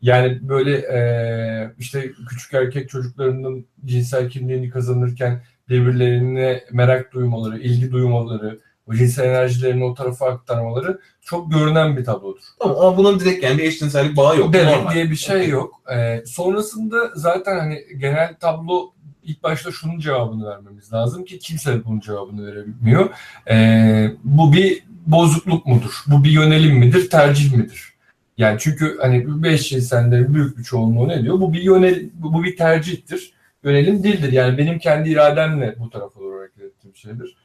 Yani 0.00 0.48
böyle 0.48 0.78
eee, 0.80 1.70
işte 1.78 2.10
küçük 2.28 2.54
erkek 2.54 2.88
çocuklarının 2.88 3.66
cinsel 3.84 4.30
kimliğini 4.30 4.70
kazanırken 4.70 5.42
birbirlerine 5.68 6.64
merak 6.72 7.12
duymaları, 7.12 7.58
ilgi 7.58 7.92
duymaları, 7.92 8.58
o 8.86 8.94
cinsel 8.94 9.24
enerjilerini 9.24 9.84
o 9.84 9.94
tarafa 9.94 10.26
aktarmaları 10.26 10.98
çok 11.20 11.52
görünen 11.52 11.96
bir 11.96 12.04
tablodur. 12.04 12.40
Tamam 12.60 12.76
ama 12.80 12.96
bunun 12.96 13.20
direkt 13.20 13.44
yani 13.44 13.58
bir 13.58 13.62
eşcinsellik 13.64 14.16
bağı 14.16 14.38
yok. 14.38 14.52
Demek 14.52 14.76
Normal. 14.76 14.94
diye 14.94 15.10
bir 15.10 15.16
şey 15.16 15.36
Okey. 15.36 15.48
yok. 15.48 15.82
Ee, 15.94 16.22
sonrasında 16.26 17.10
zaten 17.14 17.58
hani 17.58 17.82
genel 17.96 18.34
tablo 18.40 18.92
ilk 19.22 19.42
başta 19.42 19.70
şunun 19.72 19.98
cevabını 19.98 20.46
vermemiz 20.50 20.92
lazım 20.92 21.24
ki 21.24 21.38
kimse 21.38 21.84
bunun 21.84 22.00
cevabını 22.00 22.46
veremiyor. 22.46 23.10
Ee, 23.50 24.10
bu 24.24 24.52
bir 24.52 24.82
bozukluk 25.06 25.66
mudur? 25.66 26.02
Bu 26.06 26.24
bir 26.24 26.30
yönelim 26.30 26.78
midir? 26.78 27.10
Tercih 27.10 27.52
midir? 27.52 27.94
Yani 28.38 28.56
çünkü 28.60 28.98
hani 29.00 29.42
beş 29.42 29.68
cinsellerin 29.68 30.34
büyük 30.34 30.58
bir 30.58 30.62
çoğunluğu 30.62 31.08
ne 31.08 31.22
diyor? 31.22 31.40
Bu 31.40 31.52
bir 31.52 31.62
yönel, 31.62 32.10
bu 32.14 32.44
bir 32.44 32.56
tercihtir. 32.56 33.34
Yönelim 33.64 34.04
değildir. 34.04 34.32
Yani 34.32 34.58
benim 34.58 34.78
kendi 34.78 35.10
irademle 35.10 35.74
bu 35.78 35.90
tarafa 35.90 36.20
doğru 36.20 36.38
hareket 36.38 36.64
ettiğim 36.64 36.96
şeydir. 36.96 37.36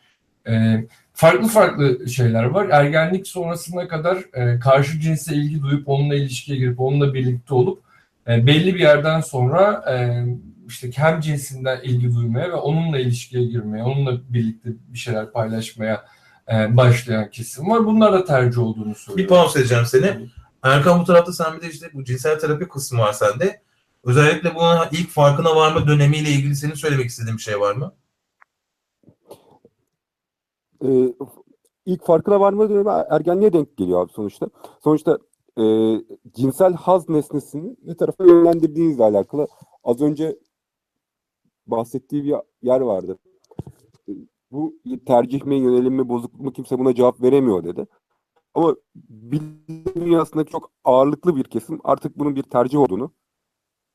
Ee, 0.48 0.86
farklı 1.14 1.48
farklı 1.48 2.10
şeyler 2.10 2.44
var. 2.44 2.70
Ergenlik 2.70 3.28
sonrasına 3.28 3.88
kadar 3.88 4.18
e, 4.34 4.60
karşı 4.60 5.00
cinse 5.00 5.36
ilgi 5.36 5.62
duyup 5.62 5.90
onunla 5.90 6.16
ilişkiye 6.16 6.58
girip 6.58 6.80
onunla 6.80 7.14
birlikte 7.14 7.54
olup 7.54 7.84
e, 8.28 8.48
belli 8.48 8.76
bir 8.76 8.80
yerden 8.80 9.22
sonra 9.22 9.86
e, 9.92 10.26
işte 10.68 10.90
hem 10.96 11.22
cinsinden 11.22 11.82
ilgi 11.84 12.16
duymaya 12.16 12.50
ve 12.50 12.56
onunla 12.56 13.00
ilişkiye 13.00 13.44
girmeye, 13.44 13.84
onunla 13.84 14.20
birlikte 14.30 14.70
bir 14.88 14.98
şeyler 14.98 15.32
paylaşmaya 15.32 16.06
başlayan 16.78 17.30
kesim 17.32 17.70
var. 17.70 17.86
Bunlar 17.86 18.14
da 18.14 18.26
tercih 18.26 18.62
olduğunu 18.62 18.90
Bir 18.90 18.96
söylüyor. 18.96 19.30
pause 19.30 19.60
edeceğim 19.60 19.86
seni. 19.86 20.30
Erkan 20.64 21.00
bu 21.00 21.04
tarafta 21.04 21.34
sen 21.34 21.58
bir 21.58 21.62
de 21.62 21.70
işte 21.70 21.90
bu 21.94 22.04
cinsel 22.04 22.40
terapi 22.40 22.68
kısmı 22.68 23.00
var 23.00 23.14
sende. 23.14 23.62
Özellikle 24.04 24.56
buna 24.56 24.90
ilk 24.92 25.10
farkına 25.10 25.56
varma 25.56 25.88
dönemiyle 25.88 26.30
ilgili 26.30 26.56
senin 26.56 26.74
söylemek 26.74 27.06
istediğin 27.06 27.38
bir 27.38 27.42
şey 27.42 27.60
var 27.60 27.76
mı? 27.76 27.94
Ee, 30.86 31.14
ilk 31.86 32.06
farkına 32.06 32.40
varma 32.40 32.70
dönemi 32.70 32.90
ergenliğe 33.10 33.54
denk 33.54 33.78
geliyor 33.78 34.04
abi 34.04 34.12
sonuçta. 34.12 34.48
Sonuçta 34.84 35.18
e, 35.60 35.64
cinsel 36.36 36.74
haz 36.74 37.10
nesnesini 37.10 37.76
ne 37.86 37.98
tarafa 37.98 38.24
yönlendirdiğinizle 38.26 39.04
alakalı. 39.04 39.48
Az 39.84 40.02
önce 40.02 40.40
bahsettiği 41.68 42.24
bir 42.24 42.36
yer 42.62 42.80
vardı. 42.82 43.18
Bu 44.52 44.74
tercih 45.06 45.44
mi, 45.44 45.56
yönelim 45.56 45.94
mi, 45.94 46.10
bozukluk 46.10 46.42
mu 46.42 46.54
kimse 46.54 46.80
buna 46.80 46.96
cevap 46.96 47.22
veremiyor 47.22 47.64
dedi. 47.64 47.88
Ama 48.54 48.76
bilim 48.96 49.86
dünyasında 49.96 50.44
çok 50.44 50.72
ağırlıklı 50.84 51.36
bir 51.36 51.44
kesim 51.44 51.80
artık 51.84 52.20
bunun 52.20 52.36
bir 52.36 52.44
tercih 52.44 52.80
olduğunu 52.80 53.12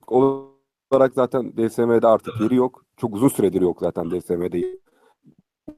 olarak 0.07 1.15
zaten 1.15 1.53
DSM'de 1.57 2.07
artık 2.07 2.41
yeri 2.41 2.55
yok. 2.55 2.85
Çok 2.97 3.15
uzun 3.15 3.29
süredir 3.29 3.61
yok 3.61 3.79
zaten 3.81 4.11
DSM'de. 4.11 4.79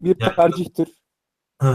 Bir 0.01 0.15
tercihtir. 0.15 1.03
Hı 1.63 1.69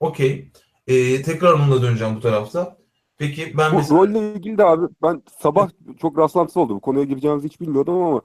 Okey. 0.00 0.52
Ee, 0.86 1.22
tekrar 1.22 1.52
onunla 1.52 1.82
döneceğim 1.82 2.16
bu 2.16 2.20
tarafta. 2.20 2.78
Peki 3.18 3.54
ben 3.58 3.72
Bu 3.72 3.76
mesela... 3.76 4.00
rolle 4.00 4.32
ilgili 4.32 4.58
de 4.58 4.64
abi 4.64 4.86
ben 5.02 5.22
sabah 5.40 5.70
çok 5.98 6.18
rastlantısız 6.18 6.56
oldu. 6.56 6.74
Bu 6.74 6.80
konuya 6.80 7.04
gireceğimizi 7.04 7.48
hiç 7.48 7.60
bilmiyordum 7.60 8.02
ama 8.02 8.22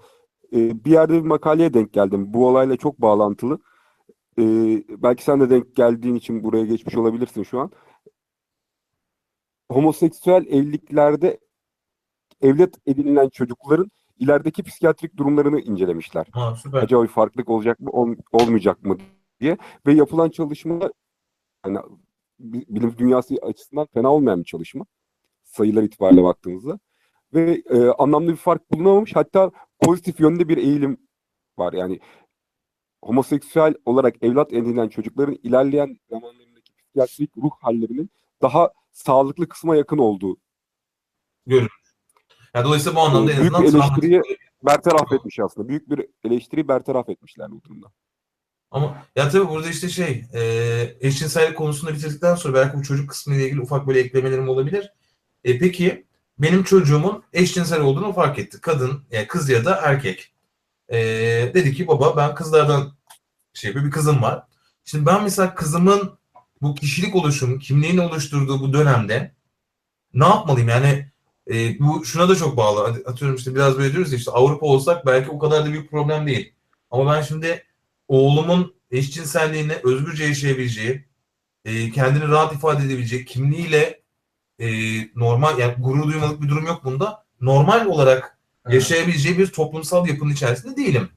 e, 0.56 0.86
bir 0.86 0.92
yerde 0.92 1.14
bir 1.14 1.28
makaleye 1.28 1.74
denk 1.74 1.94
geldim. 1.94 2.34
Bu 2.34 2.48
olayla 2.48 2.78
çok 2.78 3.02
bağlantılı. 3.02 3.60
E, 4.40 4.44
belki 4.90 5.24
sen 5.24 5.40
de 5.40 5.50
denk 5.50 5.76
geldiğin 5.76 6.16
için 6.16 6.44
buraya 6.44 6.66
geçmiş 6.66 6.96
olabilirsin 6.96 7.44
şu 7.44 7.60
an. 7.60 7.72
Homoseksüel 9.72 10.46
evliliklerde 10.48 11.40
evlat 12.42 12.74
edinilen 12.86 13.30
çocukların 13.30 13.92
ilerideki 14.20 14.64
psikiyatrik 14.64 15.18
durumlarını 15.18 15.60
incelemişler. 15.60 16.26
Ha, 16.32 16.56
süper. 16.56 16.84
Acaba 16.84 17.04
bir 17.04 17.08
farklılık 17.08 17.50
olacak 17.50 17.80
mı, 17.80 17.90
ol- 17.92 18.16
olmayacak 18.32 18.84
mı 18.84 18.98
diye 19.40 19.58
ve 19.88 19.94
yapılan 19.94 20.30
çalışma 20.30 20.92
yani 21.66 21.78
bi- 22.40 22.66
bilim 22.70 22.98
dünyası 22.98 23.36
açısından 23.42 23.88
fena 23.94 24.14
olmayan 24.14 24.40
bir 24.40 24.46
çalışma. 24.46 24.86
Sayılar 25.44 25.84
itibariyle 25.84 26.24
baktığımızda 26.24 26.80
ve 27.34 27.64
e, 27.70 27.88
anlamlı 27.88 28.32
bir 28.32 28.36
fark 28.38 28.72
bulunamamış. 28.72 29.16
Hatta 29.16 29.52
pozitif 29.80 30.20
yönde 30.20 30.50
bir 30.50 30.58
eğilim 30.58 30.98
var. 31.58 31.74
Yani 31.74 32.00
homoseksüel 33.04 33.74
olarak 33.86 34.24
evlat 34.24 34.54
edinilen 34.54 34.90
çocukların 34.90 35.38
ilerleyen 35.44 35.98
zamanlarındaki 36.10 36.74
psikiyatrik 36.74 37.38
ruh 37.38 37.52
hallerinin 37.62 38.10
daha 38.42 38.70
sağlıklı 38.92 39.48
kısma 39.48 39.76
yakın 39.76 39.98
olduğu 39.98 40.38
Ya 42.54 42.64
dolayısıyla 42.64 42.96
bu 42.96 43.02
anlamda 43.02 43.32
en 43.32 43.40
Büyük 43.40 43.54
azından 43.54 43.96
travmatik 43.96 44.40
bertaraf 44.66 45.12
etmiş 45.12 45.40
aslında. 45.40 45.68
Büyük 45.68 45.90
bir 45.90 46.08
eleştiri 46.24 46.68
bertaraf 46.68 47.10
etmişler 47.10 47.52
bu 47.52 47.64
durumda. 47.64 47.88
Ama 48.72 49.06
ya 49.16 49.30
tabii 49.30 49.50
burada 49.50 49.70
işte 49.70 49.90
şey 49.90 50.26
e, 50.34 50.42
eşcinsellik 51.00 51.58
konusunda 51.58 51.94
bitirdikten 51.94 52.36
sonra 52.36 52.54
belki 52.54 52.78
bu 52.78 52.84
çocuk 52.84 53.10
kısmı 53.10 53.36
ile 53.36 53.46
ilgili 53.46 53.62
ufak 53.62 53.88
böyle 53.88 54.00
eklemelerim 54.00 54.50
olabilir. 54.50 54.92
E, 55.44 55.60
peki 55.60 56.05
benim 56.40 56.64
çocuğumun 56.64 57.24
eşcinsel 57.34 57.82
olduğunu 57.82 58.14
fark 58.14 58.40
etti. 58.40 58.62
Kadın, 58.62 59.04
yani 59.12 59.28
kız 59.28 59.50
ya 59.50 59.66
da 59.66 59.76
erkek. 59.76 60.34
E, 60.90 60.98
dedi 61.54 61.74
ki 61.74 61.88
baba 61.88 62.18
ben 62.18 62.36
kızlardan 62.36 62.94
şey 63.54 63.76
bir 63.76 63.92
kızım 63.92 64.22
var. 64.22 64.44
Şimdi 64.86 65.06
ben 65.06 65.24
mesela 65.24 65.56
kızımın 65.56 66.18
bu 66.62 66.76
kişilik 66.76 67.16
oluşum, 67.16 67.60
kimliğini 67.60 68.02
oluşturduğu 68.02 68.60
bu 68.60 68.74
dönemde 68.74 69.36
ne 70.14 70.26
yapmalıyım? 70.26 70.70
Yani 70.70 71.12
e, 71.52 71.80
bu 71.80 72.06
şuna 72.06 72.30
da 72.30 72.36
çok 72.36 72.58
bağlı. 72.58 73.04
Atıyorum 73.06 73.38
işte 73.38 73.56
biraz 73.56 73.78
böyle 73.78 73.94
diyoruz 73.94 74.12
ya 74.12 74.18
işte 74.18 74.32
Avrupa 74.32 74.66
olsak 74.66 75.06
belki 75.06 75.32
o 75.32 75.40
kadar 75.40 75.66
da 75.66 75.72
büyük 75.72 75.92
problem 75.92 76.28
değil. 76.28 76.54
Ama 76.92 77.14
ben 77.14 77.22
şimdi 77.22 77.64
oğlumun 78.08 78.76
eşcinselliğini 78.92 79.74
özgürce 79.84 80.24
yaşayabileceği, 80.24 81.06
e, 81.66 81.92
kendini 81.92 82.28
rahat 82.28 82.54
ifade 82.54 82.86
edebileceği, 82.86 83.26
kimliğiyle 83.26 84.05
e, 84.60 84.68
normal 85.16 85.60
yani 85.60 85.76
gurur 85.80 86.12
duymalık 86.12 86.42
bir 86.42 86.50
durum 86.50 86.66
yok 86.66 86.84
bunda. 86.84 87.26
Normal 87.42 87.86
olarak 87.86 88.38
yaşayabileceği 88.70 89.38
bir 89.38 89.48
toplumsal 89.48 90.08
yapının 90.08 90.34
içerisinde 90.34 90.76
değilim. 90.76 91.10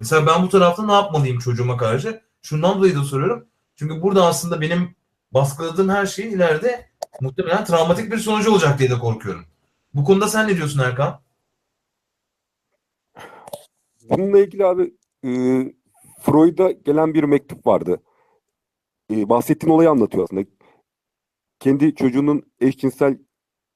Mesela 0.00 0.26
ben 0.26 0.42
bu 0.42 0.48
tarafta 0.48 0.86
ne 0.86 0.92
yapmalıyım 0.92 1.38
çocuğuma 1.38 1.76
karşı? 1.76 2.22
Şundan 2.42 2.78
dolayı 2.78 2.96
da 2.96 3.04
soruyorum. 3.04 3.46
Çünkü 3.76 4.02
burada 4.02 4.26
aslında 4.26 4.60
benim 4.60 4.94
baskıladığım 5.32 5.88
her 5.88 6.06
şeyin 6.06 6.30
ileride 6.30 6.90
muhtemelen 7.20 7.64
travmatik 7.64 8.12
bir 8.12 8.18
sonucu 8.18 8.52
olacak 8.52 8.78
diye 8.78 8.90
de 8.90 8.98
korkuyorum. 8.98 9.44
Bu 9.94 10.04
konuda 10.04 10.28
sen 10.28 10.48
ne 10.48 10.56
diyorsun 10.56 10.80
Erkan? 10.80 11.20
Bununla 14.10 14.38
ilgili 14.38 14.66
abi 14.66 14.94
e, 15.24 15.30
Freud'a 16.20 16.70
gelen 16.70 17.14
bir 17.14 17.24
mektup 17.24 17.66
vardı. 17.66 18.00
E, 19.10 19.28
bahsettiğin 19.28 19.72
olayı 19.72 19.90
anlatıyor 19.90 20.24
aslında. 20.24 20.44
Kendi 21.60 21.94
çocuğunun 21.94 22.52
eşcinsel 22.60 23.18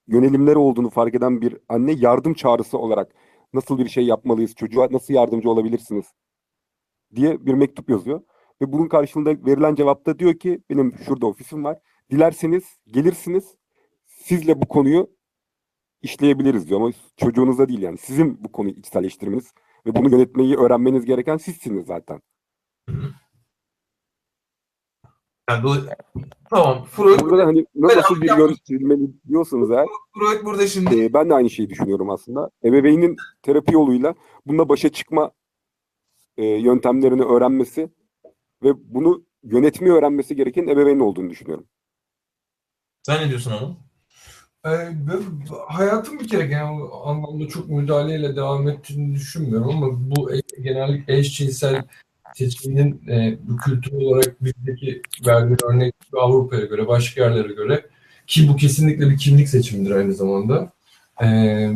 yönelimleri 0.07 0.59
olduğunu 0.59 0.91
fark 0.91 1.14
eden 1.14 1.41
bir 1.41 1.59
anne 1.68 1.93
yardım 1.93 2.35
çağrısı 2.35 2.78
olarak 2.78 3.14
nasıl 3.53 3.78
bir 3.78 3.89
şey 3.89 4.07
yapmalıyız, 4.07 4.55
çocuğa 4.55 4.89
nasıl 4.91 5.14
yardımcı 5.14 5.51
olabilirsiniz 5.51 6.07
diye 7.14 7.47
bir 7.47 7.55
mektup 7.55 7.91
yazıyor. 7.91 8.22
Ve 8.62 8.72
bunun 8.72 8.89
karşılığında 8.89 9.47
verilen 9.47 9.74
cevapta 9.74 10.18
diyor 10.18 10.39
ki 10.39 10.62
benim 10.70 10.99
şurada 10.99 11.26
ofisim 11.26 11.64
var. 11.64 11.78
Dilerseniz 12.11 12.64
gelirsiniz 12.87 13.57
sizle 14.07 14.62
bu 14.62 14.68
konuyu 14.68 15.11
işleyebiliriz 16.03 16.68
diyor 16.68 16.80
ama 16.80 16.91
çocuğunuza 17.16 17.68
değil 17.68 17.82
yani 17.82 17.99
sizin 17.99 18.45
bu 18.45 18.53
konuyu 18.53 18.74
içselleştirmeniz 18.74 19.53
ve 19.87 19.95
bunu 19.95 20.11
yönetmeyi 20.11 20.57
öğrenmeniz 20.57 21.05
gereken 21.05 21.37
sizsiniz 21.37 21.87
zaten. 21.87 22.20
Yani 25.51 25.62
do- 25.62 25.95
tamam. 26.55 26.85
Freud, 26.85 27.21
Burada 27.21 27.39
da 27.39 27.47
hani 27.47 27.67
nasıl 27.75 28.23
bir 28.23 28.31
abi- 28.31 28.41
yönetmeli 28.41 29.11
diyorsanız 29.29 29.71
eğer 29.71 29.87
Freud 30.19 30.45
burada 30.45 30.67
şimdi 30.67 31.05
e, 31.05 31.13
ben 31.13 31.31
de 31.31 31.35
aynı 31.35 31.51
şeyi 31.51 31.71
düşünüyorum 31.71 32.11
aslında. 32.11 32.51
Ebeveynin 32.65 33.17
terapi 33.43 33.75
yoluyla 33.75 34.15
bununla 34.47 34.69
başa 34.69 34.89
çıkma 34.89 35.31
e, 36.37 36.45
yöntemlerini 36.45 37.23
öğrenmesi 37.23 37.91
ve 38.63 38.73
bunu 38.95 39.25
yönetmeyi 39.43 39.95
öğrenmesi 39.95 40.37
gereken 40.37 40.67
ebeveynin 40.69 41.01
olduğunu 41.01 41.31
düşünüyorum. 41.31 41.67
sen 43.03 43.23
ne 43.25 43.29
diyorsun 43.29 43.51
Anıl? 43.51 43.75
Ee, 44.67 44.95
hayatım 45.69 46.19
bir 46.21 46.29
kere 46.29 46.47
genel 46.47 46.81
anlamda 47.05 47.49
çok 47.49 47.69
müdahaleyle 47.69 48.37
devam 48.37 48.69
ettiğini 48.69 49.15
düşünmüyorum 49.15 49.69
ama 49.69 49.87
bu 50.17 50.33
e- 50.35 50.63
genellikle 50.63 51.19
eşcinsel 51.19 51.83
seçiminin 52.35 53.09
e, 53.09 53.39
kültür 53.64 53.93
olarak 53.93 54.45
bizdeki 54.45 55.03
verdiğin 55.26 55.59
örnek 55.64 55.95
Avrupa'ya 56.20 56.64
göre, 56.64 56.89
başka 56.89 57.22
yerlere 57.24 57.53
göre 57.53 57.87
ki 58.26 58.49
bu 58.49 58.57
kesinlikle 58.57 59.11
bir 59.11 59.18
kimlik 59.18 59.49
seçimidir 59.49 59.91
aynı 59.91 60.14
zamanda. 60.14 60.72
Ee, 61.22 61.72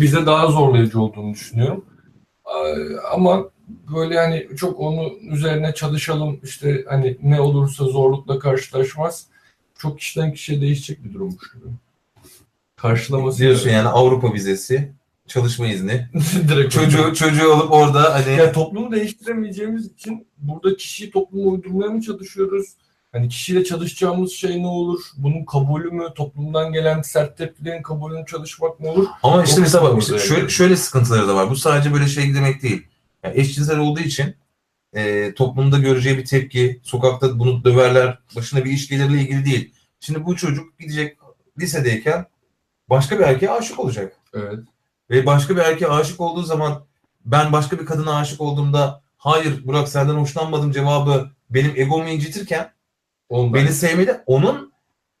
bize 0.00 0.26
daha 0.26 0.46
zorlayıcı 0.46 1.00
olduğunu 1.00 1.34
düşünüyorum. 1.34 1.84
Ee, 2.46 2.96
Ama 3.12 3.50
böyle 3.94 4.18
hani 4.18 4.48
çok 4.56 4.80
onun 4.80 5.14
üzerine 5.30 5.74
çalışalım 5.74 6.40
işte 6.42 6.84
hani 6.88 7.16
ne 7.22 7.40
olursa 7.40 7.84
zorlukla 7.84 8.38
karşılaşmaz 8.38 9.26
çok 9.78 9.98
kişiden 9.98 10.32
kişiye 10.32 10.60
değişecek 10.60 11.04
bir 11.04 11.14
durummuş 11.14 11.52
gibi. 11.54 11.64
Karşılaması 12.76 13.38
Diyorsun 13.38 13.70
yani 13.70 13.88
Avrupa 13.88 14.34
vizesi, 14.34 14.92
çalışma 15.28 15.66
izni. 15.66 16.08
direkt 16.48 16.72
Çocuğu 16.72 17.14
çocuğu 17.14 17.54
alıp 17.54 17.72
orada 17.72 18.14
hani 18.14 18.36
yani 18.36 18.52
toplumu 18.52 18.92
değiştiremeyeceğimiz 18.92 19.86
için 19.86 20.26
burada 20.38 20.76
kişiyi 20.76 21.10
topluma 21.10 21.50
uydurmaya 21.50 21.90
mı 21.90 22.02
çalışıyoruz? 22.02 22.66
Hani 23.12 23.28
kişiyle 23.28 23.64
çalışacağımız 23.64 24.32
şey 24.32 24.62
ne 24.62 24.66
olur? 24.66 25.00
Bunun 25.16 25.44
kabulü 25.44 25.90
mü? 25.90 26.04
Toplumdan 26.14 26.72
gelen 26.72 27.02
sert 27.02 27.38
tepkilerin 27.38 27.82
kabulünü 27.82 28.26
çalışmak 28.26 28.80
mı 28.80 28.88
olur? 28.88 29.06
ama 29.22 29.44
işte 29.44 29.60
mesela 29.60 29.84
bak 29.84 30.02
işte 30.02 30.18
şöyle, 30.18 30.48
şöyle 30.48 30.76
sıkıntıları 30.76 31.28
da 31.28 31.34
var. 31.34 31.50
Bu 31.50 31.56
sadece 31.56 31.92
böyle 31.92 32.06
şey 32.06 32.34
demek 32.34 32.62
değil. 32.62 32.86
Yani 33.22 33.40
eşcinsel 33.40 33.78
olduğu 33.78 34.00
için 34.00 34.34
e, 34.92 35.34
toplumda 35.34 35.78
göreceği 35.78 36.18
bir 36.18 36.24
tepki, 36.24 36.80
sokakta 36.82 37.38
bunu 37.38 37.64
döverler, 37.64 38.18
başına 38.36 38.64
bir 38.64 38.70
iş 38.70 38.88
gelirle 38.88 39.20
ilgili 39.20 39.44
değil. 39.44 39.74
Şimdi 40.00 40.24
bu 40.24 40.36
çocuk 40.36 40.78
gidecek 40.78 41.18
lisedeyken 41.60 42.26
başka 42.90 43.18
bir 43.18 43.24
erkeğe 43.24 43.50
aşık 43.50 43.78
olacak. 43.78 44.16
Evet. 44.34 44.58
Ve 45.12 45.26
başka 45.26 45.56
bir 45.56 45.60
erkeğe 45.60 45.90
aşık 45.90 46.20
olduğu 46.20 46.42
zaman 46.42 46.84
ben 47.24 47.52
başka 47.52 47.78
bir 47.78 47.86
kadına 47.86 48.16
aşık 48.16 48.40
olduğumda 48.40 49.02
hayır 49.16 49.66
Burak 49.66 49.88
senden 49.88 50.14
hoşlanmadım 50.14 50.72
cevabı 50.72 51.30
benim 51.50 51.72
egomu 51.76 52.08
incitirken 52.08 52.72
Ondan. 53.28 53.54
beni 53.54 53.68
sevmedi. 53.72 54.20
Onun 54.26 54.72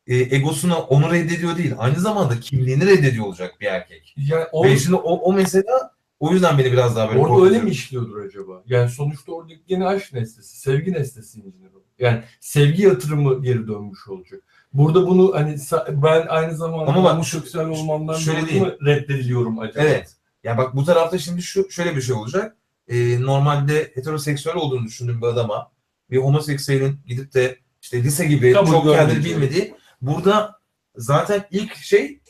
e, 0.06 0.16
egosunu 0.36 0.74
onu 0.76 1.12
reddediyor 1.12 1.56
değil. 1.56 1.74
Aynı 1.78 2.00
zamanda 2.00 2.40
kimliğini 2.40 2.86
reddediyor 2.86 3.26
olacak 3.26 3.54
bir 3.60 3.66
erkek. 3.66 4.14
yani 4.16 4.44
o, 4.52 4.64
Ve 4.64 4.76
şimdi 4.78 4.96
o, 4.96 5.12
o 5.14 5.32
mesela 5.32 5.90
o 6.20 6.32
yüzden 6.32 6.58
beni 6.58 6.72
biraz 6.72 6.96
daha 6.96 7.08
böyle 7.08 7.18
orada 7.18 7.28
korkutuyor. 7.28 7.52
öyle 7.54 7.64
mi 7.64 7.70
işliyordur 7.70 8.24
acaba? 8.24 8.62
Yani 8.66 8.90
sonuçta 8.90 9.32
orada 9.32 9.52
yine 9.68 9.86
aşk 9.86 10.12
nesnesi, 10.12 10.60
sevgi 10.60 10.92
nesnesi 10.92 11.40
incinir. 11.40 11.72
Yani 11.98 12.22
sevgi 12.40 12.82
yatırımı 12.82 13.42
geri 13.42 13.68
dönmüş 13.68 14.08
olacak. 14.08 14.42
Burada 14.72 15.06
bunu 15.06 15.34
hani 15.34 15.56
ben 15.88 16.26
aynı 16.28 16.56
zamanda 16.56 16.90
Ama 16.90 17.04
bak, 17.04 17.12
homoseksüel 17.12 17.66
olmamdan 17.66 18.14
şöyle 18.14 18.48
değil. 18.48 18.62
reddediliyorum 18.62 19.58
acaba? 19.58 19.84
Evet. 19.84 20.16
Ya 20.44 20.58
bak 20.58 20.76
bu 20.76 20.84
tarafta 20.84 21.18
şimdi 21.18 21.42
şu 21.42 21.70
şöyle 21.70 21.96
bir 21.96 22.02
şey 22.02 22.14
olacak. 22.14 22.56
Ee, 22.88 23.20
normalde 23.20 23.92
heteroseksüel 23.94 24.56
olduğunu 24.56 24.84
düşündüğüm 24.84 25.22
bir 25.22 25.26
adama 25.26 25.72
bir 26.10 26.18
homoseksüelin 26.18 27.00
gidip 27.06 27.34
de 27.34 27.58
işte 27.82 28.02
lise 28.02 28.26
gibi 28.26 28.52
Kabul 28.52 28.70
çok 28.70 28.84
kendini 28.84 29.24
bilmediği 29.24 29.74
burada 30.00 30.60
zaten 30.96 31.44
ilk 31.50 31.76
şey 31.76 32.20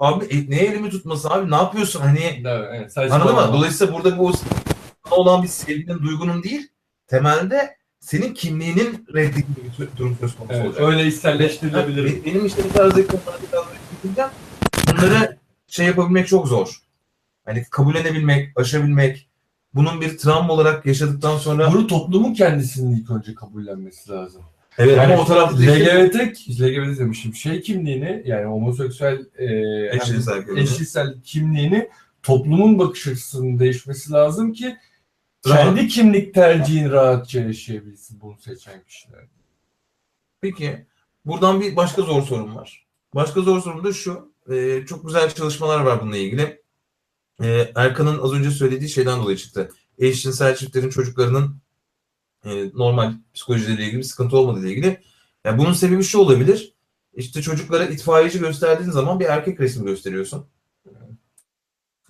abi 0.00 0.24
e, 0.24 0.50
neye 0.50 0.64
elimi 0.64 0.90
tutması 0.90 1.30
abi 1.30 1.50
ne 1.50 1.56
yapıyorsun 1.56 2.00
hani 2.00 2.42
Evet, 2.46 2.92
evet. 2.96 3.12
Anladın 3.12 3.34
mı? 3.34 3.50
Dolayısıyla 3.52 3.94
burada 3.94 4.18
bu 4.18 4.32
olan 5.10 5.42
bir 5.42 5.48
sevginin 5.48 5.98
duygunun 5.98 6.42
değil 6.42 6.68
temelde 7.06 7.76
senin 8.00 8.34
kimliğinin 8.34 9.06
reddedildiği 9.14 9.66
bir 9.80 9.88
durum 9.98 10.16
söz 10.20 10.36
konusu 10.36 10.54
Evet, 10.54 10.66
olacak. 10.66 10.82
öyle 10.82 11.06
içselleştirilebilir. 11.06 12.04
Be- 12.04 12.24
Benim 12.24 12.46
işte 12.46 12.62
bu 12.64 12.72
tarzdaki 12.72 13.06
konularda 13.08 13.42
düşüncem, 14.02 14.30
bunları 14.92 15.36
şey 15.68 15.86
yapabilmek 15.86 16.28
çok 16.28 16.48
zor. 16.48 16.80
Hani 17.44 17.64
kabullenebilmek, 17.70 18.58
aşabilmek, 18.60 19.28
bunun 19.74 20.00
bir 20.00 20.18
travma 20.18 20.52
olarak 20.52 20.86
yaşadıktan 20.86 21.38
sonra 21.38 21.72
Bunu 21.72 21.86
toplumun 21.86 22.34
kendisinin 22.34 22.96
ilk 22.96 23.10
önce 23.10 23.34
kabullenmesi 23.34 24.10
lazım. 24.10 24.42
evet 24.78 24.96
Yani 24.96 25.14
ama 25.14 25.22
o 25.22 25.26
tarafta 25.26 25.56
LGBT, 25.58 26.14
LGBT 26.60 26.98
demişim, 26.98 27.34
şey 27.34 27.60
kimliğini 27.60 28.22
yani 28.26 28.44
homoseksüel 28.44 29.18
e, 29.38 29.46
Eşcinsel 29.96 30.44
kimliğini. 30.44 30.60
eşcinsel 30.60 31.14
kimliğini 31.24 31.88
toplumun 32.22 32.78
bakış 32.78 33.06
açısının 33.06 33.58
değişmesi 33.58 34.12
lazım 34.12 34.52
ki. 34.52 34.76
Kendi 35.46 35.88
kimlik 35.88 36.34
tercihini 36.34 36.90
rahatça 36.90 37.40
yaşayabilsin 37.40 38.20
bunu 38.20 38.36
seçen 38.40 38.84
kişiler. 38.84 39.24
Peki 40.40 40.86
buradan 41.24 41.60
bir 41.60 41.76
başka 41.76 42.02
zor 42.02 42.22
sorun 42.22 42.54
var. 42.56 42.86
Başka 43.14 43.40
zor 43.40 43.60
sorun 43.60 43.84
da 43.84 43.92
şu. 43.92 44.32
e, 44.50 44.86
çok 44.86 45.06
güzel 45.06 45.30
çalışmalar 45.34 45.80
var 45.80 46.00
bununla 46.02 46.16
ilgili. 46.16 46.62
E, 47.42 47.72
Erkan'ın 47.74 48.18
az 48.18 48.32
önce 48.32 48.50
söylediği 48.50 48.90
şeyden 48.90 49.20
dolayı 49.20 49.36
çıktı. 49.36 49.70
Eşcinsel 49.98 50.56
çiftlerin 50.56 50.90
çocuklarının 50.90 51.60
e, 52.44 52.70
normal 52.74 53.14
psikolojileriyle 53.34 53.84
ilgili 53.84 53.98
bir 53.98 54.04
sıkıntı 54.04 54.36
olmadığı 54.36 54.60
ile 54.60 54.70
ilgili. 54.70 55.02
Yani 55.44 55.58
bunun 55.58 55.72
sebebi 55.72 56.02
şu 56.02 56.18
olabilir. 56.18 56.74
İşte 57.14 57.42
çocuklara 57.42 57.84
itfaiyeci 57.84 58.38
gösterdiğin 58.38 58.90
zaman 58.90 59.20
bir 59.20 59.24
erkek 59.24 59.60
resmi 59.60 59.84
gösteriyorsun. 59.86 60.46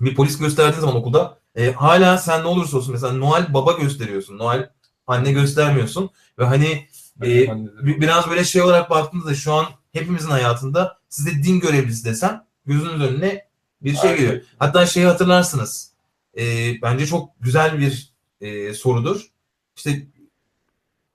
Bir 0.01 0.14
polis 0.14 0.38
gösterdiğin 0.38 0.80
zaman 0.80 0.97
okulda 0.97 1.38
e, 1.55 1.72
hala 1.72 2.18
sen 2.18 2.42
ne 2.42 2.47
olursa 2.47 2.76
olsun 2.76 2.92
mesela 2.92 3.12
Noel 3.12 3.55
baba 3.55 3.72
gösteriyorsun. 3.72 4.38
Noel 4.38 4.70
anne 5.07 5.32
göstermiyorsun. 5.32 6.11
Ve 6.38 6.44
hani 6.44 6.88
bir- 7.16 8.01
biraz 8.01 8.30
böyle 8.30 8.44
şey 8.44 8.62
olarak 8.62 8.90
baktığınızda 8.90 9.34
şu 9.34 9.53
an 9.53 9.66
hepimizin 9.92 10.30
hayatında 10.30 10.99
size 11.09 11.30
din 11.42 11.61
görevlisi 11.61 12.05
desem 12.05 12.47
gözünüz 12.66 13.03
önüne 13.03 13.47
bir 13.82 13.94
şey 13.97 14.11
Aynen. 14.11 14.22
geliyor. 14.22 14.42
Hatta 14.59 14.86
şeyi 14.86 15.07
hatırlarsınız. 15.07 15.92
E, 16.38 16.42
bence 16.82 17.07
çok 17.07 17.30
güzel 17.40 17.78
bir 17.80 18.12
e, 18.40 18.74
sorudur. 18.74 19.26
İşte 19.76 20.07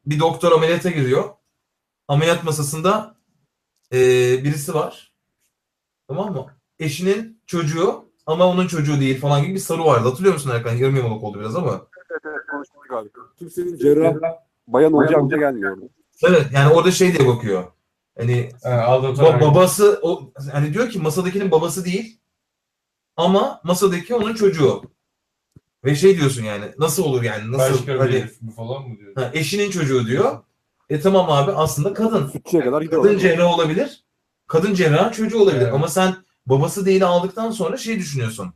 bir 0.06 0.20
doktor 0.20 0.52
ameliyata 0.52 0.90
giriyor. 0.90 1.30
Ameliyat 2.08 2.44
masasında 2.44 3.16
e, 3.94 3.98
birisi 4.44 4.74
var. 4.74 5.14
Tamam 6.08 6.34
mı? 6.34 6.46
Eşinin 6.80 7.42
çocuğu 7.46 8.11
ama 8.32 8.46
onun 8.48 8.68
çocuğu 8.68 9.00
değil 9.00 9.20
falan 9.20 9.44
gibi 9.44 9.54
bir 9.54 9.60
soru 9.60 9.86
vardı. 9.86 10.08
Hatırlıyor 10.10 10.34
musun 10.34 10.52
Erkan? 10.54 10.76
Yarım 10.76 10.96
yamalak 10.96 11.24
oldu 11.24 11.40
biraz 11.40 11.56
ama. 11.56 11.88
Evet 12.12 12.22
evet 12.26 12.40
konuştuk 12.52 12.92
abi. 12.94 13.10
Kimsenin 13.40 13.78
cerrah 13.78 14.14
bayan 14.68 14.94
olacağı 14.94 15.22
akla 15.22 15.38
gelmiyor. 15.38 15.78
Evet 16.28 16.46
yani 16.54 16.74
orada 16.74 16.92
şey 16.92 17.18
diye 17.18 17.28
bakıyor. 17.28 17.64
Hani 18.18 18.50
ba- 18.64 19.42
babası 19.42 20.00
o 20.02 20.32
hani 20.52 20.74
diyor 20.74 20.90
ki 20.90 21.00
masadakinin 21.00 21.52
babası 21.52 21.86
değil 21.86 22.20
ama 23.18 23.62
masadaki 23.64 24.16
onun 24.16 24.34
çocuğu. 24.34 24.82
Ve 25.86 25.96
şey 25.96 26.18
diyorsun 26.18 26.44
yani 26.44 26.66
nasıl 26.78 27.04
olur 27.04 27.24
yani 27.24 27.52
nasıl 27.52 27.74
Başka 27.74 27.94
bir 27.94 28.00
hani 28.00 28.12
herif 28.12 28.42
mi 28.42 28.52
falan 28.52 28.90
mı 28.90 28.98
diyor? 28.98 29.16
ha, 29.16 29.32
eşinin 29.34 29.70
çocuğu 29.72 30.08
diyor. 30.08 30.40
E 30.90 31.00
tamam 31.00 31.32
abi 31.32 31.52
aslında 31.52 31.94
kadın. 31.94 32.28
Sütçüye 32.28 32.64
kadar 32.64 32.82
gidiyor. 32.82 33.04
Kadın 33.04 33.18
cerrah 33.18 33.54
olabilir. 33.54 34.04
Kadın 34.48 34.74
cerrah 34.74 35.14
çocuğu 35.14 35.40
olabilir 35.40 35.62
Evet. 35.62 35.74
ama 35.74 35.88
sen 35.88 36.16
babası 36.46 36.86
değil 36.86 37.06
aldıktan 37.08 37.52
sonra 37.52 37.78
şey 37.78 38.00
düşünüyorsun. 38.00 38.54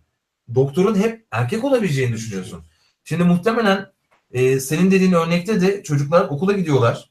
Doktorun 0.56 0.96
hep 0.96 1.28
erkek 1.32 1.64
olabileceğini 1.64 2.14
düşünüyorsun. 2.14 2.64
Şimdi 3.04 3.24
muhtemelen 3.24 3.92
e, 4.32 4.60
senin 4.60 4.92
dediğin 4.92 5.12
örnekte 5.12 5.62
de 5.62 5.84
çocuklar 5.84 6.26
okula 6.30 6.54
gidiyorlar. 6.54 7.10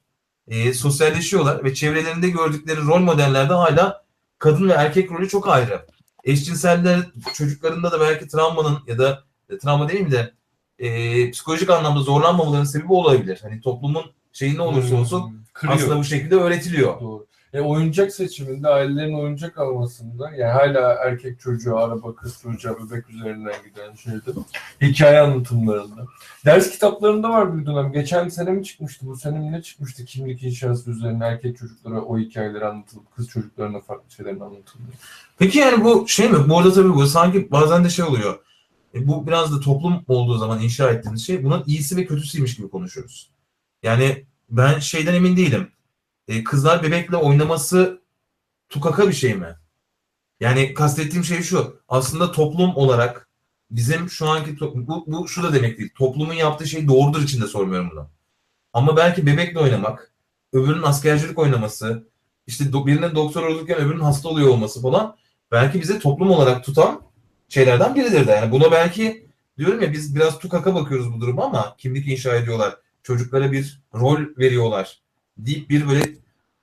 E, 0.48 0.74
sosyalleşiyorlar 0.74 1.64
ve 1.64 1.74
çevrelerinde 1.74 2.30
gördükleri 2.30 2.80
rol 2.80 3.00
modellerde 3.00 3.52
hala 3.54 4.04
kadın 4.38 4.68
ve 4.68 4.72
erkek 4.72 5.10
rolü 5.12 5.28
çok 5.28 5.48
ayrı. 5.48 5.86
Eşcinseller 6.24 7.00
çocuklarında 7.34 7.92
da 7.92 8.00
belki 8.00 8.28
travmanın 8.28 8.78
ya 8.86 8.98
da 8.98 9.24
e, 9.50 9.58
travma 9.58 9.88
değil 9.88 10.00
mi 10.00 10.10
de 10.10 10.34
e, 10.78 11.30
psikolojik 11.30 11.70
anlamda 11.70 12.00
zorlanmamaların 12.00 12.64
sebebi 12.64 12.92
olabilir. 12.92 13.38
Hani 13.42 13.60
toplumun 13.60 14.04
şeyi 14.32 14.56
ne 14.56 14.62
olursa 14.62 14.96
olsun 14.96 15.20
Hmm, 15.28 15.38
Kırıyor. 15.52 15.78
aslında 15.78 15.98
bu 15.98 16.04
şekilde 16.04 16.34
öğretiliyor. 16.34 17.00
Doğru. 17.00 17.26
E, 17.54 17.60
oyuncak 17.60 18.12
seçiminde 18.12 18.68
ailelerin 18.68 19.14
oyuncak 19.14 19.58
almasında 19.58 20.30
yani 20.30 20.52
hala 20.52 20.94
erkek 20.94 21.40
çocuğu, 21.40 21.78
araba, 21.78 22.14
kız 22.14 22.42
çocuğu, 22.42 22.76
bebek 22.90 23.10
üzerinden 23.10 23.54
giden 23.64 23.94
şeyde 23.94 24.40
hikaye 24.82 25.20
anlatımlarında. 25.20 26.06
Ders 26.44 26.70
kitaplarında 26.70 27.30
var 27.30 27.58
bir 27.58 27.66
dönem. 27.66 27.92
Geçen 27.92 28.28
sene 28.28 28.50
mi 28.50 28.64
çıkmıştı? 28.64 29.06
Bu 29.06 29.16
sene 29.16 29.38
mi 29.38 29.52
ne 29.52 29.62
çıkmıştı? 29.62 30.04
Kimlik 30.04 30.42
inşası 30.42 30.90
üzerine 30.90 31.24
erkek 31.24 31.58
çocuklara 31.58 32.02
o 32.02 32.18
hikayeleri 32.18 32.66
anlatılıp 32.66 33.16
kız 33.16 33.28
çocuklarına 33.28 33.80
farklı 33.80 34.10
şeylerin 34.10 34.40
anlatılıyor. 34.40 34.88
Peki 35.38 35.58
yani 35.58 35.84
bu 35.84 36.08
şey 36.08 36.28
mi? 36.28 36.48
Bu 36.48 36.58
arada 36.58 36.72
tabii 36.72 36.94
bu 36.94 37.06
sanki 37.06 37.50
bazen 37.50 37.84
de 37.84 37.88
şey 37.88 38.04
oluyor. 38.04 38.38
E, 38.94 39.08
bu 39.08 39.26
biraz 39.26 39.52
da 39.52 39.60
toplum 39.60 40.04
olduğu 40.08 40.38
zaman 40.38 40.60
inşa 40.60 40.90
ettiğimiz 40.90 41.26
şey 41.26 41.44
bunun 41.44 41.64
iyisi 41.66 41.96
ve 41.96 42.06
kötüsüymüş 42.06 42.56
gibi 42.56 42.68
konuşuyoruz. 42.68 43.30
Yani 43.82 44.24
ben 44.50 44.78
şeyden 44.78 45.14
emin 45.14 45.36
değilim. 45.36 45.68
E, 46.28 46.44
kızlar 46.44 46.82
bebekle 46.82 47.16
oynaması 47.16 48.02
tukaka 48.68 49.08
bir 49.08 49.12
şey 49.12 49.34
mi? 49.34 49.56
Yani 50.40 50.74
kastettiğim 50.74 51.24
şey 51.24 51.42
şu. 51.42 51.80
Aslında 51.88 52.32
toplum 52.32 52.76
olarak 52.76 53.28
bizim 53.70 54.10
şu 54.10 54.28
anki 54.28 54.60
bu, 54.60 55.04
bu 55.06 55.28
şu 55.28 55.42
da 55.42 55.54
demek 55.54 55.78
değil. 55.78 55.90
Toplumun 55.98 56.34
yaptığı 56.34 56.66
şey 56.66 56.88
doğrudur 56.88 57.22
için 57.22 57.42
de 57.42 57.46
sormuyorum 57.46 57.90
bunu. 57.92 58.10
Ama 58.72 58.96
belki 58.96 59.26
bebekle 59.26 59.58
oynamak, 59.60 60.12
öbürünün 60.52 60.82
askercilik 60.82 61.38
oynaması, 61.38 62.08
işte 62.46 62.64
do- 62.64 62.86
birinin 62.86 63.14
doktor 63.14 63.42
olurken 63.42 63.78
öbürünün 63.78 64.00
hasta 64.00 64.28
oluyor 64.28 64.48
olması 64.48 64.82
falan 64.82 65.16
belki 65.52 65.80
bize 65.80 65.98
toplum 65.98 66.30
olarak 66.30 66.64
tutan 66.64 67.02
şeylerden 67.48 67.94
biridir 67.94 68.26
de. 68.26 68.30
Yani 68.30 68.52
buna 68.52 68.72
belki 68.72 69.26
diyorum 69.58 69.82
ya 69.82 69.92
biz 69.92 70.16
biraz 70.16 70.38
tukaka 70.38 70.74
bakıyoruz 70.74 71.12
bu 71.12 71.20
duruma 71.20 71.44
ama 71.44 71.76
kimlik 71.78 72.08
inşa 72.08 72.36
ediyorlar. 72.36 72.76
Çocuklara 73.02 73.52
bir 73.52 73.82
rol 73.94 74.20
veriyorlar. 74.38 75.03
Deyip 75.36 75.70
bir 75.70 75.88
böyle 75.88 76.02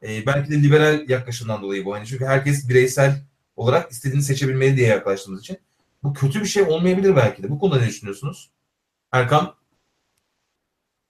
e, 0.04 0.26
belki 0.26 0.52
de 0.52 0.64
liberal 0.64 1.10
yaklaşımdan 1.10 1.62
dolayı 1.62 1.86
bu. 1.86 1.94
Hani 1.94 2.06
çünkü 2.06 2.26
herkes 2.26 2.70
bireysel 2.70 3.24
olarak 3.56 3.92
istediğini 3.92 4.24
seçebilmeli 4.24 4.78
diye 4.78 4.88
yaklaştığımız 4.88 5.42
için. 5.42 5.58
Bu 6.04 6.14
kötü 6.14 6.40
bir 6.42 6.46
şey 6.46 6.64
olmayabilir 6.64 7.16
belki 7.16 7.44
de. 7.44 7.50
Bu 7.50 7.60
konuda 7.60 7.80
ne 7.80 7.88
düşünüyorsunuz? 7.88 8.52
Erkan? 9.12 9.56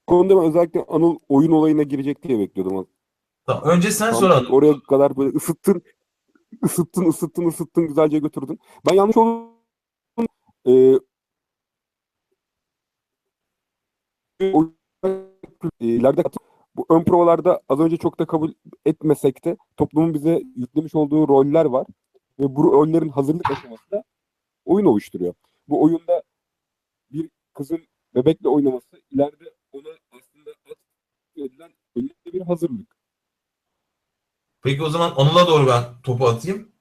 Bu 0.09 0.13
konuda 0.13 0.37
ben 0.41 0.49
özellikle 0.49 0.85
Anıl 0.87 1.19
oyun 1.29 1.51
olayına 1.51 1.83
girecek 1.83 2.23
diye 2.23 2.39
bekliyordum. 2.39 2.87
Tamam. 3.45 3.63
Önce 3.63 3.91
sen 3.91 4.11
Tam 4.11 4.19
sonra 4.19 4.47
Oraya 4.49 4.79
kadar 4.79 5.17
böyle 5.17 5.37
ısıttın, 5.37 5.81
ısıttın, 6.65 7.05
ısıttın, 7.05 7.47
ısıttın, 7.47 7.87
güzelce 7.87 8.19
götürdün. 8.19 8.59
Ben 8.89 8.95
yanlış 8.95 9.17
oldum. 9.17 9.51
Ee, 10.67 10.95
o- 14.53 14.71
ileride 15.79 16.23
bu 16.75 16.85
ön 16.89 17.03
provalarda 17.03 17.61
az 17.69 17.79
önce 17.79 17.97
çok 17.97 18.19
da 18.19 18.25
kabul 18.25 18.53
etmesek 18.85 19.45
de 19.45 19.57
toplumun 19.77 20.13
bize 20.13 20.43
yüklemiş 20.55 20.95
olduğu 20.95 21.27
roller 21.27 21.65
var. 21.65 21.87
Ve 22.39 22.55
bu 22.55 22.63
rollerin 22.63 23.09
hazırlık 23.09 23.51
aşaması 23.51 23.91
da 23.91 24.03
oyun 24.65 24.85
oluşturuyor. 24.85 25.33
Bu 25.67 25.83
oyunda 25.83 26.23
bir 27.11 27.29
kızın 27.53 27.79
bebekle 28.15 28.49
oynaması 28.49 29.01
ileride 29.11 29.53
ona 29.71 29.87
aslında 30.11 30.49
edilen 31.37 31.71
belli 31.95 32.09
bir 32.33 32.41
hazırlık. 32.41 32.95
Peki 34.63 34.83
o 34.83 34.89
zaman 34.89 35.13
Anıl'a 35.17 35.47
doğru 35.47 35.67
ben 35.67 35.83
topu 36.03 36.27
atayım. 36.27 36.71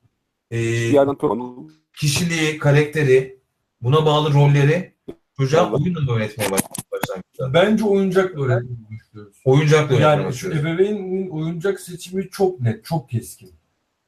Ee, 0.50 0.56
Bir 0.56 0.92
yerden 0.92 1.14
to- 1.14 1.70
kişiliği, 1.96 2.58
karakteri, 2.58 3.40
buna 3.80 4.06
bağlı 4.06 4.34
rolleri 4.34 4.94
çocuğa 5.36 5.72
oyunla 5.72 6.12
öğretmeye 6.12 6.50
baş- 6.50 6.60
başlangıçta? 7.02 7.54
Bence 7.54 7.84
oyuncakla 7.84 8.44
öğretmeyi 8.44 8.78
başlıyoruz. 8.90 9.36
Oyuncakla 9.44 9.94
öğretmeye 9.94 10.02
Yani 10.02 10.34
şu 10.34 10.50
ebeveynin 10.50 11.30
oyuncak 11.30 11.80
seçimi 11.80 12.30
çok 12.30 12.60
net, 12.60 12.84
çok 12.84 13.10
keskin. 13.10 13.52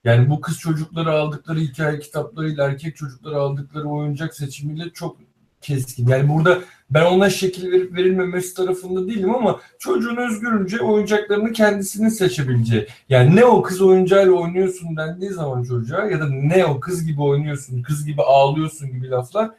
Yani 0.04 0.30
bu 0.30 0.40
kız 0.40 0.58
çocukları 0.58 1.12
aldıkları 1.12 1.58
hikaye 1.58 1.98
kitaplarıyla 1.98 2.66
erkek 2.66 2.96
çocukları 2.96 3.36
aldıkları 3.36 3.88
oyuncak 3.88 4.34
seçimiyle 4.34 4.90
çok 4.90 5.16
keskin. 5.60 6.08
Yani 6.08 6.28
burada 6.28 6.58
ben 6.90 7.04
ona 7.04 7.30
şekil 7.30 7.72
verip 7.72 7.94
verilmemesi 7.96 8.54
tarafında 8.54 9.08
değilim 9.08 9.34
ama 9.34 9.60
çocuğun 9.78 10.16
özgürünce 10.16 10.80
oyuncaklarını 10.80 11.52
kendisinin 11.52 12.08
seçebileceği. 12.08 12.86
Yani 13.08 13.36
ne 13.36 13.44
o 13.44 13.62
kız 13.62 13.82
oyuncağıyla 13.82 14.32
oynuyorsun 14.32 14.96
dendiği 14.96 15.30
zaman 15.30 15.62
çocuğa 15.62 16.06
ya 16.06 16.20
da 16.20 16.28
ne 16.28 16.66
o 16.66 16.80
kız 16.80 17.06
gibi 17.06 17.22
oynuyorsun, 17.22 17.82
kız 17.82 18.06
gibi 18.06 18.22
ağlıyorsun 18.22 18.92
gibi 18.92 19.10
laflar 19.10 19.50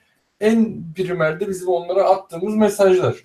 en 0.43 0.83
primerde 0.93 1.49
bizim 1.49 1.67
onlara 1.67 2.03
attığımız 2.03 2.55
mesajlar. 2.55 3.15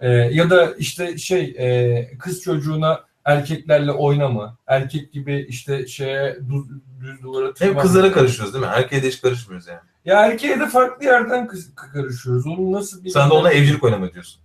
Ee, 0.00 0.08
ya 0.10 0.50
da 0.50 0.74
işte 0.74 1.18
şey 1.18 1.54
e, 1.58 2.18
kız 2.18 2.42
çocuğuna 2.42 3.00
erkeklerle 3.24 3.92
oynama, 3.92 4.56
erkek 4.66 5.12
gibi 5.12 5.46
işte 5.48 5.86
şeye 5.86 6.36
düz, 6.36 6.64
düz 7.00 7.22
duvara 7.22 7.46
Hep 7.48 7.56
tırmanma. 7.56 7.82
kızlara 7.82 8.12
karışıyoruz 8.12 8.54
değil 8.54 8.64
mi? 8.64 8.70
Erkeğe 8.74 9.02
de 9.02 9.08
hiç 9.08 9.20
karışmıyoruz 9.20 9.66
yani. 9.68 9.80
Ya 10.04 10.26
erkeğe 10.26 10.60
de 10.60 10.66
farklı 10.68 11.04
yerden 11.06 11.46
kız, 11.46 11.74
karışıyoruz. 11.74 12.46
Onun 12.46 12.72
nasıl 12.72 13.04
bir 13.04 13.10
Sen 13.10 13.30
de 13.30 13.34
ona 13.34 13.50
evcilik 13.50 13.84
oynama 13.84 14.12
diyorsun. 14.12 14.42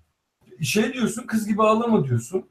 şey 0.61 0.93
diyorsun 0.93 1.23
kız 1.23 1.47
gibi 1.47 1.63
ağlama 1.63 2.05
diyorsun. 2.07 2.45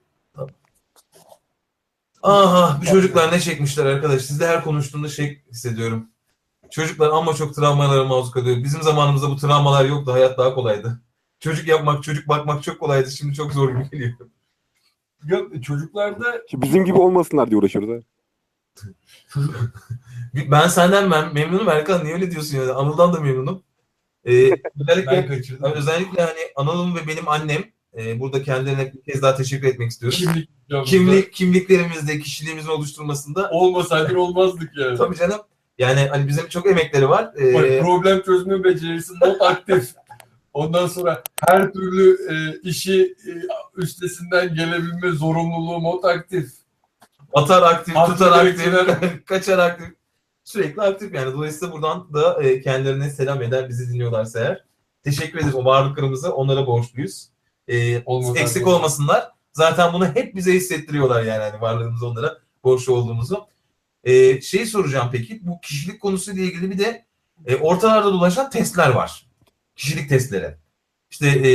Aha 2.23 2.81
bu 2.83 2.87
çocuklar 2.87 3.33
ne 3.33 3.41
çekmişler 3.41 3.87
arkadaş. 3.87 4.23
Sizde 4.23 4.47
her 4.47 4.64
konuştuğumda 4.64 5.09
şey 5.09 5.43
hissediyorum. 5.51 6.09
Çocuklar 6.73 7.11
ama 7.11 7.35
çok 7.35 7.55
travmalara 7.55 8.05
maruz 8.05 8.31
kalıyor. 8.31 8.57
Bizim 8.64 8.83
zamanımızda 8.83 9.31
bu 9.31 9.37
travmalar 9.37 9.85
yoktu. 9.85 10.12
Hayat 10.12 10.39
daha 10.39 10.55
kolaydı. 10.55 11.01
Çocuk 11.41 11.68
yapmak, 11.68 12.03
çocuk 12.03 12.29
bakmak 12.29 12.62
çok 12.62 12.81
kolaydı. 12.81 13.11
Şimdi 13.11 13.35
çok 13.35 13.53
zor 13.53 13.70
gibi 13.70 13.91
geliyor. 13.91 14.12
Ya 15.25 15.41
çocuklarda 15.62 16.43
bizim 16.53 16.85
gibi 16.85 16.99
olmasınlar 16.99 17.51
diye 17.51 17.59
uğraşıyoruz. 17.59 18.05
Ha. 19.29 19.41
Ben 20.51 20.68
senden 20.68 21.05
mem- 21.05 21.35
memnunum 21.35 21.68
Erkan. 21.68 22.05
Niye 22.05 22.14
öyle 22.14 22.31
diyorsun 22.31 22.57
yani? 22.57 22.73
Anıl'dan 22.73 23.12
da 23.12 23.20
memnunum. 23.20 23.62
Ee, 24.25 24.31
özellikle, 24.81 25.41
özellikle 25.75 26.23
hani 26.23 26.39
Anıl'ım 26.57 26.97
ve 26.97 27.09
benim 27.09 27.29
annem 27.29 27.62
e, 27.99 28.20
burada 28.20 28.43
kendilerine 28.43 28.93
bir 28.93 29.03
kez 29.12 29.23
daha 29.23 29.35
teşekkür 29.35 29.66
etmek 29.68 29.91
istiyorum. 29.91 30.18
Kimlik, 30.18 30.49
Kimlik, 30.87 31.33
kimliklerimizde, 31.33 32.18
kişiliğimizin 32.18 32.68
oluşturmasında 32.68 33.51
olmasaydı 33.51 34.18
olmazdık 34.18 34.70
yani. 34.77 34.99
tabii 34.99 35.16
canım 35.16 35.41
yani 35.83 36.09
hani 36.11 36.28
bizim 36.28 36.49
çok 36.49 36.66
emekleri 36.66 37.09
var. 37.09 37.30
Ee, 37.41 37.55
Bak, 37.55 37.87
problem 37.87 38.22
çözme 38.22 38.64
becerisi 38.64 39.12
not 39.14 39.43
aktif. 39.43 39.95
Ondan 40.53 40.87
sonra 40.87 41.22
her 41.49 41.72
türlü 41.72 42.16
e, 42.30 42.61
işi 42.68 43.03
e, 43.03 43.30
üstesinden 43.76 44.55
gelebilme 44.55 45.11
zorunluluğu 45.11 45.80
mod 45.80 46.05
aktif. 46.05 46.53
Atar 47.33 47.62
aktif, 47.62 47.97
Aktif 47.97 48.18
tutar 48.18 48.47
aktif, 48.47 49.24
kaçar 49.26 49.59
aktif. 49.59 49.89
Sürekli 50.45 50.83
aktif 50.83 51.14
yani. 51.14 51.33
Dolayısıyla 51.33 51.74
buradan 51.74 52.14
da 52.14 52.43
e, 52.43 52.61
kendilerine 52.61 53.11
selam 53.11 53.43
eder 53.43 53.68
bizi 53.68 53.93
dinliyorlarsa 53.93 54.41
eğer. 54.41 54.64
Teşekkür 55.05 55.39
ederiz 55.39 55.55
o 55.55 55.64
varlıklarımızı 55.64 56.35
onlara 56.35 56.66
borçluyuz. 56.66 57.28
E, 57.68 58.03
Olmaz 58.05 58.37
eksik 58.37 58.66
olmasınlar. 58.66 59.28
Zaten 59.53 59.93
bunu 59.93 60.07
hep 60.07 60.35
bize 60.35 60.53
hissettiriyorlar 60.53 61.22
yani 61.22 61.43
hani 61.43 61.61
varlığımızı 61.61 62.07
onlara 62.07 62.39
borçlu 62.64 62.95
olduğumuzu. 62.95 63.51
E, 64.05 64.40
şeyi 64.40 64.66
soracağım 64.66 65.09
peki 65.12 65.40
bu 65.42 65.61
kişilik 65.61 66.00
konusuyla 66.00 66.42
ilgili 66.42 66.70
bir 66.70 66.78
de 66.78 67.05
E, 67.46 67.57
ortalarda 67.57 68.12
dolaşan 68.12 68.50
testler 68.50 68.88
var. 68.88 69.26
Kişilik 69.76 70.09
testleri. 70.09 70.55
İşte 71.11 71.28
e, 71.28 71.50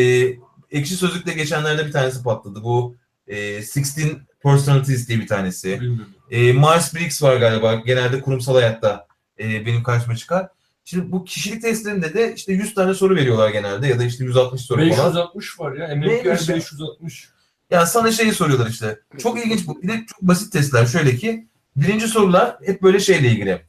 ekşi 0.71 0.95
sözlükte 0.95 1.33
geçenlerde 1.33 1.85
bir 1.85 1.91
tanesi 1.91 2.23
patladı. 2.23 2.63
Bu 2.63 2.95
e, 3.27 3.57
16 3.57 4.27
Personalities 4.43 5.07
diye 5.07 5.19
bir 5.19 5.27
tanesi. 5.27 5.81
Bilmiyorum. 5.81 6.13
E, 6.31 6.37
Myers-Briggs 6.53 7.23
var 7.23 7.37
galiba. 7.37 7.75
Genelde 7.75 8.21
kurumsal 8.21 8.55
hayatta 8.55 9.07
e, 9.39 9.65
benim 9.65 9.83
karşıma 9.83 10.15
çıkar. 10.15 10.47
Şimdi 10.85 11.11
bu 11.11 11.25
kişilik 11.25 11.61
testlerinde 11.61 12.13
de 12.13 12.33
işte 12.35 12.53
100 12.53 12.73
tane 12.73 12.93
soru 12.93 13.15
veriyorlar 13.15 13.49
genelde 13.49 13.87
ya 13.87 13.99
da 13.99 14.03
işte 14.03 14.23
160 14.23 14.61
soru 14.61 14.77
falan. 14.77 14.91
560 14.91 15.59
var 15.59 15.75
ya. 15.75 15.87
Ya? 15.87 16.01
560. 16.01 17.29
Yani 17.71 17.87
sana 17.87 18.11
şeyi 18.11 18.31
soruyorlar 18.31 18.69
işte. 18.69 18.99
Çok 19.17 19.45
ilginç 19.45 19.67
bu. 19.67 19.81
Bir 19.81 19.87
de 19.87 20.05
çok 20.07 20.21
basit 20.21 20.53
testler. 20.53 20.85
Şöyle 20.85 21.15
ki 21.15 21.47
birinci 21.77 22.07
sorular 22.07 22.57
hep 22.65 22.81
böyle 22.81 22.99
şeyle 22.99 23.27
ilgili. 23.31 23.61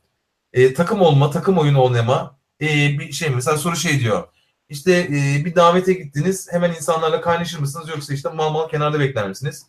E, 0.52 0.74
takım 0.74 1.00
olma, 1.00 1.30
takım 1.30 1.58
oyunu 1.58 1.84
oynama. 1.84 2.38
E, 2.60 2.66
bir 2.98 3.12
şey 3.12 3.30
mesela 3.30 3.58
soru 3.58 3.76
şey 3.76 4.00
diyor. 4.00 4.28
İşte 4.68 4.92
e, 4.92 5.44
bir 5.44 5.54
davete 5.54 5.92
gittiniz. 5.92 6.48
Hemen 6.50 6.70
insanlarla 6.70 7.20
kaynaşır 7.20 7.58
mısınız 7.58 7.88
yoksa 7.88 8.14
işte 8.14 8.28
mal 8.28 8.52
mal 8.52 8.68
kenarda 8.68 9.00
bekler 9.00 9.28
misiniz? 9.28 9.66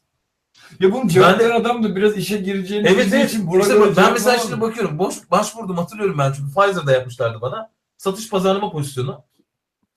Ya 0.80 0.92
bunu 0.92 1.10
cevap 1.10 1.40
veren 1.40 1.62
adam 1.62 1.84
da 1.84 1.96
biraz 1.96 2.18
işe 2.18 2.38
gireceğini 2.38 2.88
Evet 2.88 3.14
evet. 3.14 3.30
için 3.30 3.48
Burak 3.48 3.64
İşte 3.64 3.98
ben 3.98 4.14
mesela 4.14 4.38
şimdi 4.38 4.62
bakıyorum. 4.62 5.00
Boş 5.00 5.16
başvurdum 5.32 5.78
hatırlıyorum 5.78 6.18
ben 6.18 6.32
çünkü 6.32 6.54
Pfizer'da 6.54 6.92
yapmışlardı 6.92 7.42
bana. 7.42 7.72
Satış 7.98 8.30
pazarlama 8.30 8.72
pozisyonu. 8.72 9.24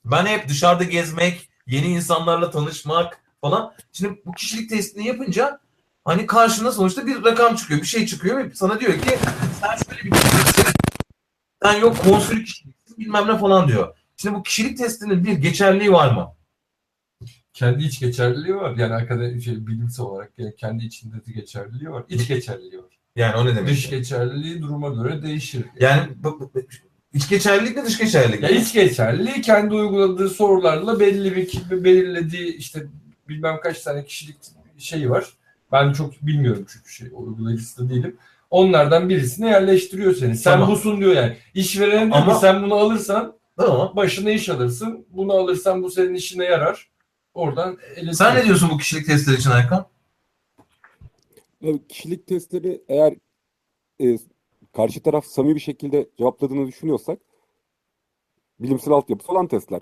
Ben 0.04 0.26
hep 0.26 0.48
dışarıda 0.48 0.84
gezmek, 0.84 1.50
yeni 1.66 1.86
insanlarla 1.86 2.50
tanışmak 2.50 3.20
falan. 3.40 3.74
Şimdi 3.92 4.22
bu 4.26 4.32
kişilik 4.32 4.70
testini 4.70 5.06
yapınca 5.06 5.60
hani 6.04 6.26
karşına 6.26 6.72
sonuçta 6.72 7.06
bir 7.06 7.24
rakam 7.24 7.56
çıkıyor, 7.56 7.80
bir 7.80 7.86
şey 7.86 8.06
çıkıyor 8.06 8.38
ve 8.38 8.54
sana 8.54 8.80
diyor 8.80 8.92
ki 8.92 9.18
sen 9.60 9.76
şöyle 9.76 10.04
bir 10.04 10.10
kişiliksin. 10.10 10.64
Sen 11.62 11.80
yok 11.80 11.96
konsül 12.04 12.44
kişiliksin 12.44 12.98
bilmem 12.98 13.28
ne 13.28 13.38
falan 13.38 13.68
diyor. 13.68 13.96
Şimdi 14.16 14.34
bu 14.34 14.42
kişilik 14.42 14.78
testinin 14.78 15.24
bir 15.24 15.32
geçerliği 15.32 15.92
var 15.92 16.12
mı? 16.14 16.34
kendi 17.54 17.84
iç 17.84 18.00
geçerliliği 18.00 18.56
var. 18.56 18.76
Yani 18.76 18.94
arkada 18.94 19.40
şey, 19.40 19.66
bilimsel 19.66 20.06
olarak 20.06 20.32
yani 20.38 20.56
kendi 20.56 20.84
içinde 20.84 21.16
de 21.26 21.32
geçerliliği 21.32 21.90
var. 21.90 22.04
İç 22.08 22.28
geçerliliği 22.28 22.78
var. 22.78 22.98
Yani 23.16 23.36
o 23.36 23.46
ne 23.46 23.56
demek? 23.56 23.70
Dış 23.70 23.90
geçerliliği 23.90 24.62
duruma 24.62 24.88
göre 24.88 25.22
değişir. 25.22 25.64
Yani 25.80 26.08
iç 27.14 27.28
geçerlilik 27.28 27.76
mi 27.76 27.84
dış 27.86 27.98
geçerlilik 27.98 28.42
Ya 28.42 28.48
mi? 28.48 28.56
iç 28.56 28.72
geçerliliği 28.72 29.42
kendi 29.42 29.74
uyguladığı 29.74 30.30
sorularla 30.30 31.00
belli 31.00 31.36
bir 31.36 31.84
belirlediği 31.84 32.56
işte 32.56 32.86
bilmem 33.28 33.60
kaç 33.62 33.82
tane 33.82 34.04
kişilik 34.04 34.36
şeyi 34.78 35.10
var. 35.10 35.24
Ben 35.72 35.92
çok 35.92 36.12
bilmiyorum 36.22 36.66
çünkü 36.72 36.92
şey 36.92 37.08
uygulayıcısı 37.12 37.84
da 37.84 37.90
değilim. 37.94 38.16
Onlardan 38.50 39.08
birisine 39.08 39.50
yerleştiriyor 39.50 40.14
seni. 40.14 40.36
Sen 40.36 40.52
Tamam. 40.52 40.70
busun 40.70 41.00
diyor 41.00 41.12
yani. 41.12 41.36
İşveren 41.54 42.12
diyor 42.12 42.22
Ama- 42.22 42.34
ki 42.34 42.40
sen 42.40 42.62
bunu 42.62 42.74
alırsan 42.74 43.36
Tamam. 43.56 43.92
başına 43.96 44.30
iş 44.30 44.48
alırsın. 44.48 45.06
Bunu 45.10 45.32
alırsan 45.32 45.82
bu 45.82 45.90
senin 45.90 46.14
işine 46.14 46.44
yarar. 46.44 46.90
Oradan 47.34 47.78
ele 47.96 48.12
Sen 48.14 48.36
ne 48.36 48.44
diyorsun 48.44 48.70
bu 48.72 48.78
kişilik 48.78 49.06
testleri 49.06 49.36
için 49.36 49.50
Erkan? 49.50 49.86
Evet, 51.64 51.88
kişilik 51.88 52.26
testleri 52.26 52.82
eğer 52.88 53.14
e, 54.02 54.18
karşı 54.76 55.02
taraf 55.02 55.24
samimi 55.26 55.54
bir 55.54 55.60
şekilde 55.60 56.08
cevapladığını 56.18 56.66
düşünüyorsak 56.66 57.18
bilimsel 58.60 58.94
altyapısı 58.94 59.32
olan 59.32 59.46
testler. 59.46 59.80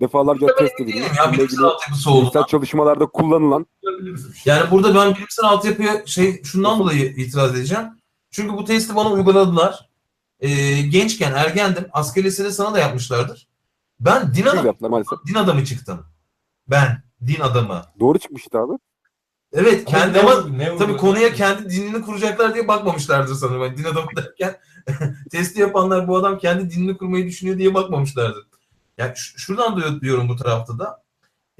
Defalarca 0.00 0.46
test 0.58 0.80
edilmiş. 0.80 0.94
Değilim 0.94 1.08
ya 1.18 1.24
bununla 1.24 1.32
bilimsel 1.32 1.54
ilgili 1.56 1.66
altyapısı 1.66 2.10
bilimsel 2.10 2.42
çalışmalarda 2.44 3.06
kullanılan. 3.06 3.66
Yani 4.44 4.70
burada 4.70 4.94
ben 4.94 5.14
bilimsel 5.14 5.44
altyapıya 5.44 6.06
şey 6.06 6.42
şundan 6.42 6.78
dolayı 6.78 7.04
itiraz 7.06 7.54
edeceğim. 7.54 7.84
Çünkü 8.30 8.56
bu 8.56 8.64
testi 8.64 8.96
bana 8.96 9.10
uyguladılar. 9.10 9.90
Ee, 10.40 10.80
gençken 10.82 11.32
ergendim. 11.32 11.86
Asker 11.92 12.24
lisede 12.24 12.50
sana 12.50 12.74
da 12.74 12.78
yapmışlardır. 12.78 13.48
Ben 14.00 14.34
din 14.34 14.42
Şöyle 14.44 14.60
adamı, 14.60 15.04
din 15.26 15.34
adamı 15.34 15.64
çıktım. 15.64 16.06
Ben 16.68 17.02
din 17.26 17.40
adamı. 17.40 17.82
Doğru 18.00 18.18
çıkmıştı 18.18 18.58
abi. 18.58 18.72
Evet 19.52 19.84
kendi 19.84 20.20
ama 20.20 20.46
ne, 20.48 20.58
ne 20.58 20.76
tabii 20.76 20.96
konuya 20.96 21.32
kendi 21.32 21.70
dinini 21.70 22.02
kuracaklar 22.02 22.54
diye 22.54 22.68
bakmamışlardır 22.68 23.34
sanırım. 23.34 23.62
Yani 23.62 23.76
din 23.76 23.84
adamı 23.84 24.06
derken 24.16 24.56
testi 25.30 25.60
yapanlar 25.60 26.08
bu 26.08 26.16
adam 26.16 26.38
kendi 26.38 26.70
dinini 26.70 26.96
kurmayı 26.96 27.26
düşünüyor 27.26 27.58
diye 27.58 27.74
bakmamışlardır. 27.74 28.46
Yani 28.98 29.12
şuradan 29.16 29.76
diyor- 29.76 30.00
diyorum 30.00 30.28
bu 30.28 30.36
tarafta 30.36 30.78
da. 30.78 31.02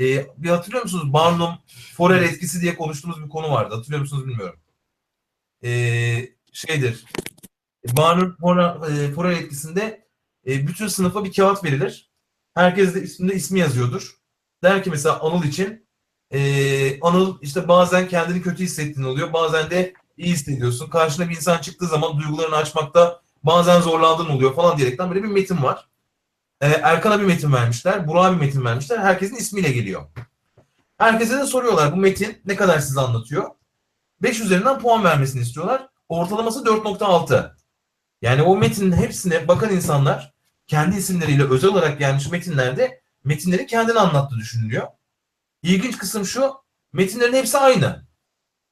Ee, 0.00 0.26
bir 0.36 0.48
hatırlıyor 0.48 0.82
musunuz? 0.82 1.12
Barnum 1.12 1.50
Forer 1.96 2.22
etkisi 2.22 2.60
diye 2.60 2.76
konuştuğumuz 2.76 3.24
bir 3.24 3.28
konu 3.28 3.50
vardı. 3.50 3.74
Hatırlıyor 3.74 4.00
musunuz 4.00 4.26
bilmiyorum. 4.28 4.60
Ee, 5.64 6.28
şeydir. 6.52 7.04
Barnum 7.96 8.36
Forer, 8.40 9.32
e, 9.32 9.38
etkisinde 9.38 10.06
e, 10.46 10.66
bütün 10.66 10.88
sınıfa 10.88 11.24
bir 11.24 11.32
kağıt 11.32 11.64
verilir. 11.64 12.10
Herkes 12.54 12.94
de 12.94 13.00
üstünde 13.00 13.34
ismi 13.34 13.58
yazıyordur. 13.58 14.16
Der 14.62 14.84
ki 14.84 14.90
mesela 14.90 15.20
Anıl 15.20 15.44
için 15.44 15.86
ee, 16.32 17.00
Anıl 17.00 17.38
işte 17.42 17.68
bazen 17.68 18.08
kendini 18.08 18.42
kötü 18.42 18.64
hissettiğin 18.64 19.06
oluyor. 19.06 19.32
Bazen 19.32 19.70
de 19.70 19.94
iyi 20.16 20.32
hissediyorsun. 20.32 20.90
Karşına 20.90 21.28
bir 21.28 21.36
insan 21.36 21.58
çıktığı 21.58 21.86
zaman 21.86 22.18
duygularını 22.18 22.56
açmakta 22.56 23.22
bazen 23.42 23.80
zorlandığın 23.80 24.28
oluyor 24.28 24.54
falan 24.54 24.78
diyerekten 24.78 25.10
böyle 25.10 25.22
bir 25.22 25.28
metin 25.28 25.62
var. 25.62 25.89
Ee, 26.60 26.66
Erkan'a 26.66 27.20
bir 27.20 27.24
metin 27.24 27.52
vermişler. 27.52 28.08
Burak'a 28.08 28.32
bir 28.32 28.40
metin 28.46 28.64
vermişler. 28.64 28.98
Herkesin 28.98 29.36
ismiyle 29.36 29.72
geliyor. 29.72 30.06
Herkese 30.98 31.38
de 31.38 31.46
soruyorlar 31.46 31.92
bu 31.92 31.96
metin 31.96 32.42
ne 32.46 32.56
kadar 32.56 32.78
size 32.78 33.00
anlatıyor? 33.00 33.50
5 34.22 34.40
üzerinden 34.40 34.78
puan 34.78 35.04
vermesini 35.04 35.42
istiyorlar. 35.42 35.88
Ortalaması 36.08 36.60
4.6. 36.64 37.54
Yani 38.22 38.42
o 38.42 38.56
metinin 38.56 38.92
hepsine 38.92 39.48
bakan 39.48 39.72
insanlar 39.72 40.34
kendi 40.66 40.96
isimleriyle 40.96 41.44
özel 41.44 41.70
olarak 41.70 41.98
gelmiş 41.98 42.30
metinlerde 42.30 43.00
metinleri 43.24 43.66
kendini 43.66 43.98
anlattı 43.98 44.36
düşünülüyor. 44.36 44.86
İlginç 45.62 45.98
kısım 45.98 46.26
şu, 46.26 46.54
metinlerin 46.92 47.34
hepsi 47.34 47.58
aynı. 47.58 48.06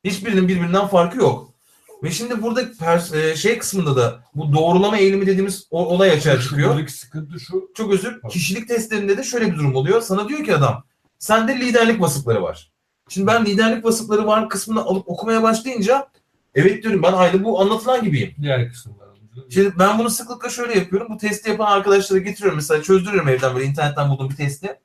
Hiçbirinin 0.05 0.49
birbirinden 0.49 0.87
farkı 0.87 1.19
yok. 1.19 1.55
Ve 2.03 2.11
şimdi 2.11 2.43
burada 2.43 2.63
pers- 2.63 3.17
e, 3.31 3.37
şey 3.37 3.59
kısmında 3.59 3.97
da 3.97 4.21
bu 4.35 4.53
doğrulama 4.53 4.99
eğilimi 4.99 5.27
dediğimiz 5.27 5.67
o- 5.71 5.87
olay 5.87 6.11
açığa 6.11 6.41
çıkıyor. 6.41 6.71
Buradaki 6.75 6.93
sıkıntı 6.93 7.41
şu. 7.41 7.71
Çok 7.75 7.93
özür. 7.93 8.21
Kişilik 8.31 8.69
testlerinde 8.69 9.17
de 9.17 9.23
şöyle 9.23 9.53
bir 9.53 9.57
durum 9.57 9.75
oluyor. 9.75 10.01
Sana 10.01 10.29
diyor 10.29 10.45
ki 10.45 10.55
adam, 10.55 10.85
sende 11.19 11.61
liderlik 11.61 12.01
vasıfları 12.01 12.43
var. 12.43 12.73
Şimdi 13.09 13.27
ben 13.27 13.45
liderlik 13.47 13.85
vasıfları 13.85 14.27
var 14.27 14.49
kısmını 14.49 14.81
alıp 14.83 15.09
okumaya 15.09 15.43
başlayınca 15.43 16.09
evet 16.55 16.83
diyorum 16.83 17.03
ben 17.03 17.13
aynı 17.13 17.45
bu 17.45 17.61
anlatılan 17.61 18.05
gibiyim. 18.05 18.35
Diğer 18.43 18.69
kısımlar. 18.69 19.09
Şimdi 19.51 19.73
ben 19.79 19.99
bunu 19.99 20.11
sıklıkla 20.11 20.49
şöyle 20.49 20.79
yapıyorum. 20.79 21.09
Bu 21.11 21.17
testi 21.19 21.51
yapan 21.51 21.67
arkadaşlara 21.73 22.19
getiriyorum. 22.19 22.57
Mesela 22.57 22.83
çözdürüyorum 22.83 23.29
evden 23.29 23.55
böyle 23.55 23.65
internetten 23.67 24.11
bulduğum 24.11 24.31
bir 24.31 24.37
testi. 24.37 24.81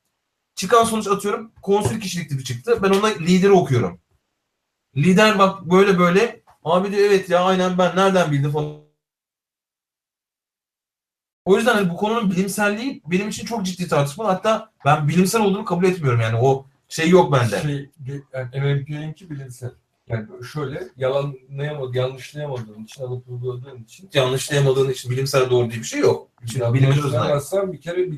Çıkan 0.55 0.83
sonuç 0.83 1.07
atıyorum. 1.07 1.51
Konsül 1.61 1.99
kişilik 2.01 2.29
tipi 2.29 2.43
çıktı. 2.43 2.79
Ben 2.83 2.89
ona 2.89 3.07
lideri 3.07 3.51
okuyorum. 3.51 3.99
Lider 4.97 5.39
bak 5.39 5.65
böyle 5.71 5.99
böyle. 5.99 6.42
Abi 6.63 6.91
diyor 6.91 7.01
evet 7.09 7.29
ya 7.29 7.39
aynen 7.43 7.77
ben 7.77 7.95
nereden 7.95 8.31
bildim 8.31 8.51
falan. 8.51 8.83
O 11.45 11.57
yüzden 11.57 11.75
hani 11.75 11.89
bu 11.89 11.95
konunun 11.95 12.31
bilimselliği 12.31 13.01
benim 13.05 13.29
için 13.29 13.45
çok 13.45 13.65
ciddi 13.65 13.87
tartışmalı. 13.87 14.27
Hatta 14.27 14.71
ben 14.85 15.07
bilimsel 15.07 15.41
olduğunu 15.41 15.65
kabul 15.65 15.83
etmiyorum 15.83 16.21
yani. 16.21 16.37
O 16.41 16.65
şey 16.87 17.09
yok 17.09 17.33
bende. 17.33 17.61
Şey, 17.61 17.89
yani 18.33 18.75
MMP'ninki 18.75 19.29
bilimsel. 19.29 19.71
Yani 20.07 20.27
şöyle 20.53 20.87
yalanlayamadığın, 20.97 21.93
yanlışlayamadığın 21.93 22.83
için, 22.83 23.03
alıp 23.03 23.29
uyguladığın 23.29 23.83
için 23.83 24.09
Yanlışlayamadığın 24.13 24.89
için 24.89 25.11
bilimsel 25.11 25.49
doğru 25.49 25.69
diye 25.69 25.79
bir 25.79 25.85
şey 25.85 25.99
yok. 25.99 26.27
Şimdi 26.51 26.73
bilimin 26.73 26.95
yanlışlayamazsan 26.95 27.73
bir 27.73 27.81
kere 27.81 28.09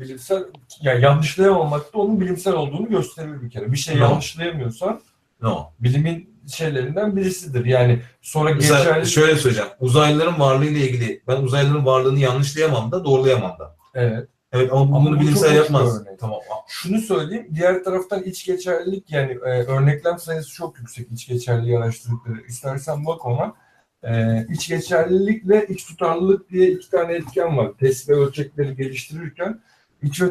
bilimsel, 0.00 0.44
yani 0.80 1.02
yanlışlayamamak 1.02 1.94
da 1.94 1.98
onun 1.98 2.20
bilimsel 2.20 2.54
olduğunu 2.54 2.88
gösterir 2.88 3.42
bir 3.42 3.50
kere. 3.50 3.72
Bir 3.72 3.76
şey 3.76 3.96
No. 3.96 4.00
yanlışlayamıyorsan 4.00 5.00
No. 5.40 5.70
bilimin 5.80 6.31
şeylerinden 6.48 7.16
birisidir. 7.16 7.64
Yani 7.64 8.00
sonra 8.20 8.54
Mesela 8.54 8.78
geçerli... 8.78 9.06
şöyle 9.06 9.36
söyleyeceğim. 9.36 9.70
Uzaylıların 9.80 10.40
varlığıyla 10.40 10.80
ilgili 10.80 11.22
ben 11.28 11.36
uzaylıların 11.36 11.86
varlığını 11.86 12.18
yanlışlayamam 12.18 12.92
da 12.92 13.04
doğrulayamam 13.04 13.58
da. 13.58 13.76
Evet. 13.94 14.28
Evet 14.52 14.72
ama 14.72 14.96
Ama 14.96 15.06
bunu 15.06 15.16
bu 15.16 15.20
bilimsel 15.20 15.56
yapmaz. 15.56 16.02
Tamam. 16.20 16.40
Şunu 16.68 16.98
söyleyeyim, 16.98 17.46
diğer 17.54 17.84
taraftan 17.84 18.22
iç 18.22 18.46
geçerlilik 18.46 19.10
yani 19.12 19.32
e, 19.32 19.48
örneklem 19.48 20.18
sayısı 20.18 20.54
çok 20.54 20.78
yüksek 20.78 21.12
iç 21.12 21.28
geçerliliği 21.28 21.78
araştırdıkları. 21.78 22.40
İstersen 22.48 23.06
bak 23.06 23.26
ona. 23.26 23.54
E, 24.02 24.46
iç 24.50 24.68
geçerlilikle 24.68 25.66
iç 25.68 25.84
tutarlılık 25.86 26.50
diye 26.50 26.70
iki 26.70 26.90
tane 26.90 27.12
etken 27.12 27.56
var. 27.56 27.72
Test 27.80 28.08
ve 28.08 28.14
ölçekleri 28.14 28.76
geliştirirken 28.76 29.60
iç 30.02 30.22
ve, 30.22 30.28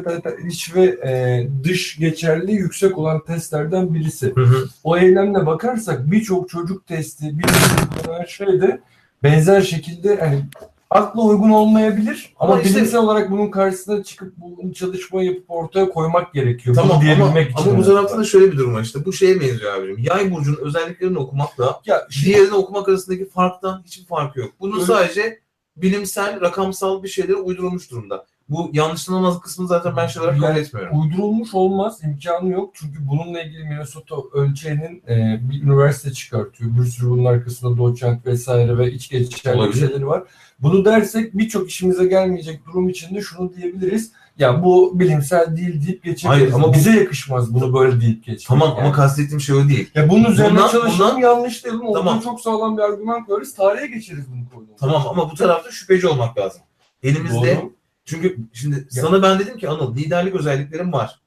iç 0.48 0.74
ve 0.74 0.84
e, 0.84 1.48
dış 1.64 1.98
geçerliliği 1.98 2.58
yüksek 2.58 2.98
olan 2.98 3.24
testlerden 3.24 3.94
birisi. 3.94 4.32
Hı 4.36 4.40
hı. 4.40 4.68
O 4.84 4.96
eylemle 4.96 5.46
bakarsak 5.46 6.10
birçok 6.10 6.48
çocuk 6.48 6.86
testi, 6.86 7.38
birçok 7.38 8.28
şeyde 8.28 8.80
benzer 9.22 9.60
şekilde 9.62 10.16
hani 10.20 10.44
akla 10.90 11.22
uygun 11.22 11.50
olmayabilir 11.50 12.34
ama, 12.38 12.52
Ama 12.52 12.62
işte- 12.62 12.74
bilimsel 12.74 13.00
olarak 13.00 13.30
bunun 13.30 13.50
karşısına 13.50 14.02
çıkıp 14.02 14.34
bu 14.36 14.72
çalışma 14.72 15.22
yapıp 15.22 15.44
ortaya 15.48 15.88
koymak 15.88 16.34
gerekiyor. 16.34 16.76
Tamam 16.76 17.00
Bunu 17.18 17.24
ama, 17.24 17.40
için. 17.40 17.52
ama 17.56 17.78
bu 17.78 17.82
tarafta 17.82 18.18
da 18.18 18.24
şöyle 18.24 18.52
bir 18.52 18.58
durum 18.58 18.74
var 18.74 18.82
işte. 18.82 19.04
Bu 19.04 19.12
şeye 19.12 19.40
benziyor 19.40 19.74
abicim. 19.74 19.98
Yay 19.98 20.30
burcunun 20.30 20.58
özelliklerini 20.62 21.18
okumakla 21.18 21.80
ya 21.86 22.06
şimdi 22.10 22.26
diğerini 22.34 22.54
okumak 22.54 22.88
arasındaki 22.88 23.28
farktan 23.28 23.82
hiçbir 23.86 24.06
farkı 24.06 24.40
yok. 24.40 24.50
Bunun 24.60 24.74
Öyle- 24.74 24.84
sadece 24.84 25.40
bilimsel, 25.76 26.40
rakamsal 26.40 27.02
bir 27.02 27.08
şeylere 27.08 27.36
uydurulmuş 27.36 27.90
durumda. 27.90 28.26
Bu 28.48 28.70
yanlışlanamaz 28.72 29.40
kısmını 29.40 29.68
zaten 29.68 29.96
ben 29.96 30.06
şey 30.06 30.22
olarak 30.22 30.34
kabul 30.40 30.46
Yani 30.48 30.58
etmiyorum. 30.58 31.00
Uydurulmuş 31.02 31.54
olmaz, 31.54 32.00
imkanı 32.04 32.48
yok. 32.50 32.70
Çünkü 32.74 33.08
bununla 33.08 33.42
ilgili 33.42 33.64
Minnesota 33.64 34.16
ölçeğinin 34.32 35.02
e, 35.08 35.40
bir 35.50 35.62
üniversite 35.62 36.12
çıkartıyor. 36.12 36.70
Bir 36.78 36.84
sürü 36.84 37.10
bunun 37.10 37.24
arkasında 37.24 37.76
doçent 37.76 38.26
vesaire 38.26 38.78
ve 38.78 38.92
iç 38.92 39.08
geçişlerle 39.10 39.56
bir 39.58 39.62
Olabilir. 39.62 39.86
şeyleri 39.86 40.06
var. 40.06 40.22
Bunu 40.60 40.84
dersek 40.84 41.38
birçok 41.38 41.68
işimize 41.70 42.06
gelmeyecek 42.06 42.66
durum 42.66 42.88
içinde 42.88 43.20
şunu 43.20 43.54
diyebiliriz. 43.54 44.12
Ya 44.38 44.62
bu 44.64 45.00
bilimsel 45.00 45.56
değil 45.56 45.86
deyip 45.86 46.04
geçebiliriz. 46.04 46.24
Hayır, 46.42 46.52
ama 46.52 46.72
bize 46.74 46.90
yakışmaz 47.00 47.54
bunu 47.54 47.74
böyle 47.74 48.00
deyip 48.00 48.24
geçmek. 48.24 48.46
Tamam 48.48 48.68
yani. 48.68 48.80
ama 48.86 48.92
kastettiğim 48.92 49.40
şey 49.40 49.56
o 49.56 49.68
değil. 49.68 49.90
ya 49.94 50.08
bunun 50.10 50.30
üzerine 50.30 50.50
Bundan- 50.58 50.68
çalışalım 50.68 51.16
bundan- 51.16 51.18
yanlış 51.20 51.64
diyelim. 51.64 51.80
Tamam. 51.94 52.20
çok 52.20 52.40
sağlam 52.40 52.76
bir 52.76 52.82
argüman 52.82 53.24
koyarız. 53.26 53.54
Tarihe 53.54 53.86
geçeriz 53.86 54.24
bunu 54.32 54.48
koyduğumuz. 54.54 54.80
Tamam 54.80 55.02
ama 55.08 55.30
bu 55.30 55.34
tarafta 55.34 55.70
şüpheci 55.70 56.08
olmak 56.08 56.38
lazım. 56.38 56.62
Elimizde 57.02 57.56
Doğru. 57.60 57.72
Çünkü 58.04 58.38
şimdi 58.52 58.86
sana 58.90 59.22
ben 59.22 59.38
dedim 59.38 59.58
ki 59.58 59.68
Anıl 59.68 59.96
liderlik 59.96 60.34
özelliklerim 60.34 60.92
var. 60.92 61.20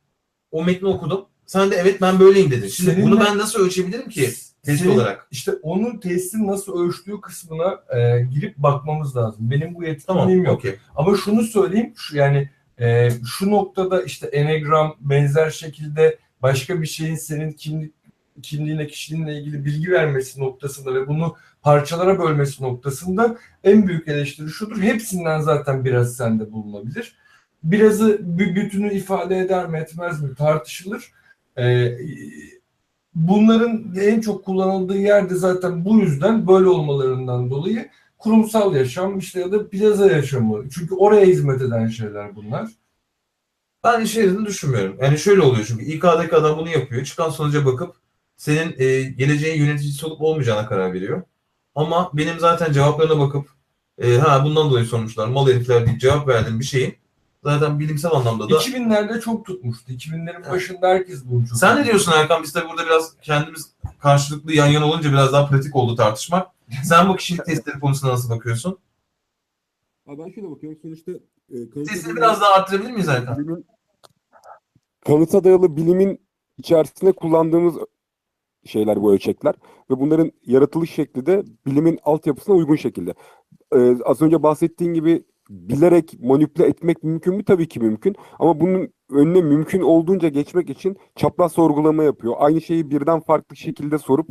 O 0.52 0.64
metni 0.64 0.88
okudum. 0.88 1.26
Sen 1.46 1.72
de 1.72 1.76
evet 1.76 2.02
ben 2.02 2.20
böyleyim 2.20 2.52
dedin. 2.52 2.68
Şimdi 2.68 2.92
Seninle- 2.92 3.04
bunu 3.06 3.20
ben 3.20 3.38
nasıl 3.38 3.60
ölçebilirim 3.66 4.10
ki 4.10 4.22
test 4.22 4.56
Senin- 4.64 4.96
olarak? 4.96 5.28
İşte 5.32 5.52
onun 5.62 6.00
testin 6.00 6.48
nasıl 6.48 6.80
ölçtüğü 6.80 7.22
kısmına 7.22 7.80
e, 7.98 8.22
girip 8.34 8.58
bakmamız 8.58 9.16
lazım. 9.18 9.52
Benim 9.52 9.76
bu 9.76 9.84
yetkinliğim 9.84 10.28
Tamam 10.28 10.44
yok. 10.46 10.54
okey. 10.56 10.76
Ama 10.96 11.18
şunu 11.18 11.44
söyleyeyim, 11.44 11.94
şu 11.96 12.18
yani 12.18 12.50
e, 12.80 13.10
şu 13.38 13.52
noktada 13.52 14.02
işte 14.04 14.28
enegram 14.28 14.96
benzer 15.00 15.50
şekilde 15.50 16.18
başka 16.42 16.82
bir 16.82 16.88
şeyin 16.88 17.16
senin 17.16 17.52
kimlik 17.52 17.94
kimliğine, 18.42 18.88
kişiliğinle 18.88 19.40
ilgili 19.40 19.66
bilgi 19.66 19.92
vermesi 19.92 20.40
noktasında 20.40 20.96
ve 20.96 21.08
bunu 21.08 21.36
parçalara 21.62 22.20
bölmesi 22.20 22.64
noktasında 22.64 23.38
en 23.64 23.88
büyük 23.88 24.08
eleştiri 24.08 24.50
şudur. 24.50 24.82
Hepsinden 24.82 25.40
zaten 25.40 25.86
biraz 25.86 26.16
sende 26.16 26.52
bulunabilir. 26.52 27.16
Birazı 27.64 28.20
bir 28.22 28.56
bütünü 28.56 28.94
ifade 28.94 29.38
eder 29.38 29.68
mi 29.68 29.78
etmez 29.78 30.24
mi 30.24 30.36
tartışılır. 30.36 31.12
E, 31.58 31.92
bunların 33.16 33.96
en 34.02 34.22
çok 34.22 34.46
kullanıldığı 34.46 34.98
yerde 34.98 35.36
zaten 35.36 35.86
bu 35.86 36.00
yüzden 36.00 36.48
böyle 36.48 36.68
olmalarından 36.68 37.50
dolayı 37.50 37.90
kurumsal 38.18 38.76
yaşam 38.76 39.18
işte 39.18 39.40
ya 39.40 39.52
da 39.52 39.70
plaza 39.70 40.08
yaşamı. 40.08 40.70
Çünkü 40.70 40.96
oraya 40.96 41.26
hizmet 41.26 41.62
eden 41.62 41.88
şeyler 41.88 42.36
bunlar. 42.36 42.70
Ben 43.84 44.02
işe 44.02 44.22
yaradığını 44.22 44.46
düşünmüyorum. 44.46 44.98
Yani 45.02 45.18
şöyle 45.18 45.42
oluyor 45.42 45.66
çünkü 45.68 45.86
İK'daki 45.86 46.36
adam 46.36 46.58
bunu 46.58 46.70
yapıyor. 46.70 47.04
Çıkan 47.04 47.30
sonuca 47.30 47.66
bakıp 47.66 47.96
senin 48.38 48.76
e, 48.78 49.04
geleceğin 49.04 49.64
yöneticisi 49.64 50.06
olup 50.06 50.22
olmayacağına 50.22 50.68
karar 50.68 50.94
veriyor. 50.94 51.24
Ama 51.76 52.12
benim 52.14 52.40
zaten 52.40 52.72
cevaplarına 52.72 53.20
bakıp 53.20 53.50
e, 53.98 54.18
ha 54.18 54.46
bundan 54.46 54.70
dolayı 54.70 54.86
sormuşlar 54.86 55.28
mal 55.28 55.48
herifler 55.48 55.86
deyip 55.86 56.02
cevap 56.02 56.28
verdiğim 56.28 56.60
bir 56.60 56.66
şeyin 56.66 56.96
zaten 57.46 57.80
bilimsel 57.80 58.12
anlamda 58.12 58.50
da 58.50 58.54
2000'lerde 58.54 59.22
çok 59.22 59.46
tutmuştu. 59.46 59.92
2000'lerin 59.92 60.52
başında 60.52 60.88
herkes 60.88 61.26
bunu 61.26 61.48
çok 61.48 61.58
Sen 61.58 61.82
ne 61.82 61.86
diyorsun 61.86 62.12
Erkan? 62.12 62.44
Biz 62.44 62.54
tabii 62.54 62.70
burada 62.70 62.86
biraz 62.86 63.18
kendimiz 63.22 63.72
karşılıklı 64.00 64.54
yan 64.54 64.68
yana 64.68 64.86
olunca 64.86 65.12
biraz 65.12 65.34
daha 65.34 65.48
pratik 65.48 65.76
oldu 65.76 65.96
tartışmak. 65.96 66.48
Sen 66.84 67.10
bu 67.10 67.16
kişilik 67.16 67.46
testleri 67.46 67.80
konusuna 67.80 68.12
nasıl 68.12 68.30
bakıyorsun? 68.30 68.78
Abi 70.08 70.18
ben 70.18 70.32
şöyle 70.32 70.52
bakıyorum 70.52 70.80
sonuçta 70.82 71.12
e, 71.12 71.70
kanıta 71.70 71.94
dayalı 71.94 72.16
biraz 72.16 72.42
daha 72.42 72.54
arttırabilir 72.54 72.92
miyiz 72.92 73.08
Erkan? 73.08 73.38
bilimin, 73.38 73.66
kanıta 75.06 75.44
dayalı 75.44 75.78
bilimin 75.78 76.22
içerisinde 76.58 77.12
kullandığımız 77.12 77.76
şeyler 78.66 79.02
bu 79.02 79.14
ölçekler 79.14 79.56
ve 79.92 80.00
bunların 80.00 80.32
yaratılış 80.46 80.92
şekli 80.92 81.26
de 81.26 81.44
bilimin 81.66 82.00
altyapısına 82.04 82.56
uygun 82.56 82.76
şekilde. 82.76 83.14
Ee, 83.76 83.96
az 84.06 84.22
önce 84.22 84.44
bahsettiğin 84.44 84.94
gibi 84.94 85.24
bilerek 85.50 86.14
manipüle 86.20 86.66
etmek 86.68 87.04
mümkün 87.04 87.36
mü? 87.36 87.44
Tabii 87.46 87.68
ki 87.68 87.80
mümkün. 87.80 88.16
Ama 88.40 88.60
bunun 88.60 88.90
önüne 89.12 89.42
mümkün 89.42 89.82
olduğunca 89.82 90.30
geçmek 90.30 90.70
için 90.70 90.98
çapraz 91.16 91.52
sorgulama 91.52 92.04
yapıyor. 92.04 92.34
Aynı 92.38 92.62
şeyi 92.62 92.90
birden 92.90 93.20
farklı 93.20 93.56
şekilde 93.56 93.98
sorup 93.98 94.28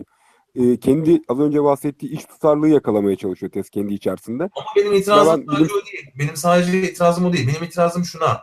e, 0.55 0.77
kendi 0.77 1.23
az 1.29 1.41
önce 1.41 1.63
bahsettiği 1.63 2.13
iç 2.13 2.27
tutarlılığı 2.27 2.69
yakalamaya 2.69 3.17
çalışıyor 3.17 3.53
test 3.53 3.71
kendi 3.71 3.95
içerisinde. 3.95 4.43
Ama 4.43 4.67
benim 4.77 4.93
itirazım 4.93 5.47
ben 5.47 5.53
sadece 5.53 5.65
bilim- 5.65 5.83
o 5.83 5.87
değil. 5.93 6.07
Benim 6.19 6.37
sadece 6.37 6.83
itirazım 6.91 7.25
o 7.25 7.33
değil. 7.33 7.49
Benim 7.49 7.63
itirazım 7.65 8.05
şuna. 8.05 8.43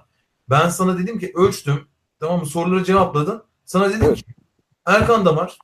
Ben 0.49 0.69
sana 0.69 0.99
dedim 0.99 1.19
ki 1.19 1.31
ölçtüm. 1.35 1.75
Tamam 2.19 2.39
mı? 2.39 2.45
Soruları 2.45 2.83
cevapladın. 2.83 3.43
Sana 3.65 3.89
dedim 3.89 4.01
Evet. 4.03 4.17
ki 4.17 4.23
Erkan 4.85 5.25
da 5.25 5.35
var. 5.35 5.57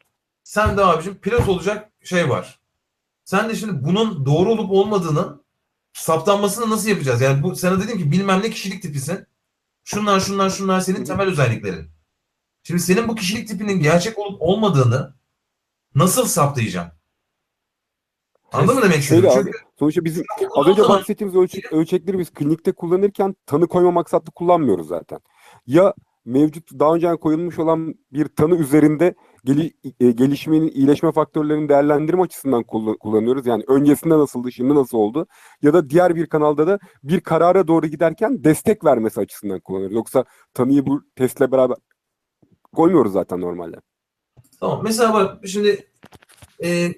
Sen 0.47 0.77
de 0.77 0.85
abicim 0.85 1.15
pilot 1.15 1.49
olacak 1.49 1.91
şey 2.03 2.29
var. 2.29 2.59
Sen 3.25 3.49
de 3.49 3.55
şimdi 3.55 3.85
bunun 3.85 4.25
doğru 4.25 4.51
olup 4.51 4.71
olmadığını 4.71 5.43
saptanmasını 5.93 6.69
nasıl 6.69 6.89
yapacağız? 6.89 7.21
Yani 7.21 7.43
bu 7.43 7.55
sana 7.55 7.83
dedim 7.83 7.97
ki 7.97 8.11
bilmem 8.11 8.41
ne 8.41 8.49
kişilik 8.49 8.81
tipisin. 8.81 9.27
Şunlar 9.83 10.19
şunlar 10.19 10.49
şunlar 10.49 10.79
senin 10.79 11.03
temel 11.03 11.27
özelliklerin. 11.27 11.89
Şimdi 12.63 12.81
senin 12.81 13.07
bu 13.07 13.15
kişilik 13.15 13.47
tipinin 13.47 13.79
gerçek 13.79 14.19
olup 14.19 14.41
olmadığını 14.41 15.15
nasıl 15.95 16.25
saptayacağım? 16.25 16.91
Anladın 18.51 18.75
mı 18.75 18.81
demek 18.81 18.97
abi, 18.97 19.03
Çünkü 19.33 19.51
sonuçta 19.79 20.05
bizim 20.05 20.23
Az 20.55 20.67
önce 20.67 20.81
bahsettiğimiz 20.81 21.35
ölçek, 21.35 21.73
ölçekleri 21.73 22.19
biz 22.19 22.29
klinikte 22.29 22.71
kullanırken 22.71 23.35
tanı 23.45 23.67
koyma 23.67 23.91
maksatlı 23.91 24.31
kullanmıyoruz 24.31 24.87
zaten. 24.87 25.19
Ya 25.65 25.93
mevcut 26.27 26.79
daha 26.79 26.95
önce 26.95 27.15
koyulmuş 27.15 27.59
olan 27.59 27.95
bir 28.13 28.27
tanı 28.27 28.55
üzerinde 28.55 29.15
geli, 29.45 29.73
e, 29.99 30.11
gelişmenin, 30.11 30.67
iyileşme 30.67 31.11
faktörlerini 31.11 31.69
değerlendirme 31.69 32.21
açısından 32.21 32.63
kullan- 32.63 32.97
kullanıyoruz. 32.97 33.45
Yani 33.45 33.63
öncesinde 33.67 34.17
nasıldı, 34.17 34.51
şimdi 34.51 34.75
nasıl 34.75 34.97
oldu? 34.97 35.27
Ya 35.61 35.73
da 35.73 35.89
diğer 35.89 36.15
bir 36.15 36.27
kanalda 36.27 36.67
da 36.67 36.79
bir 37.03 37.19
karara 37.19 37.67
doğru 37.67 37.87
giderken 37.87 38.43
destek 38.43 38.85
vermesi 38.85 39.19
açısından 39.19 39.59
kullanıyoruz. 39.59 39.95
Yoksa 39.95 40.25
tanıyı 40.53 40.85
bu 40.85 41.01
testle 41.15 41.51
beraber 41.51 41.77
koymuyoruz 42.75 43.13
zaten 43.13 43.41
normalde. 43.41 43.77
Tamam. 44.59 44.81
Mesela 44.83 45.13
bak 45.13 45.47
şimdi 45.47 45.87
e, 46.63 46.93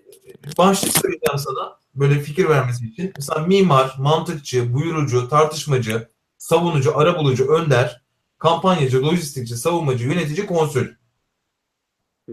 başlık 0.58 0.98
söyleyeceğim 0.98 1.38
sana 1.38 1.80
böyle 1.96 2.20
fikir 2.20 2.50
vermesi 2.50 2.86
için. 2.86 3.14
Mesela 3.16 3.48
mimar, 3.48 3.96
mantıkçı, 4.00 4.74
buyurucu, 4.74 5.30
tartışmacı, 5.30 6.10
savunucu, 6.38 6.98
arabulucu, 6.98 7.54
önder, 7.54 8.09
kampanyacı, 8.40 9.04
lojistikçi, 9.04 9.58
savunmacı, 9.58 10.06
yönetici, 10.06 10.46
konsül. 10.46 10.96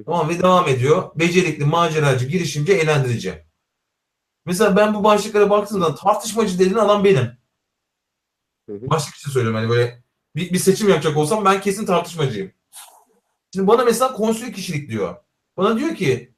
Tamam 0.06 0.28
ve 0.28 0.38
devam 0.38 0.68
ediyor. 0.68 1.10
Becerikli, 1.14 1.64
maceracı, 1.64 2.26
girişimci, 2.26 2.72
eğlendirici. 2.72 3.46
Mesela 4.46 4.76
ben 4.76 4.94
bu 4.94 5.04
başlıklara 5.04 5.50
baktığım 5.50 5.80
zaman 5.80 5.96
tartışmacı 5.96 6.58
dediğin 6.58 6.74
adam 6.74 7.04
benim. 7.04 7.30
Başlık 8.68 9.14
için 9.14 9.30
söylüyorum 9.30 9.60
hani 9.60 9.70
böyle 9.70 10.02
bir, 10.36 10.52
bir 10.52 10.58
seçim 10.58 10.88
yapacak 10.88 11.16
olsam 11.16 11.44
ben 11.44 11.60
kesin 11.60 11.86
tartışmacıyım. 11.86 12.52
Şimdi 13.54 13.66
bana 13.66 13.84
mesela 13.84 14.12
konsül 14.12 14.52
kişilik 14.52 14.90
diyor. 14.90 15.16
Bana 15.56 15.78
diyor 15.78 15.94
ki 15.94 16.34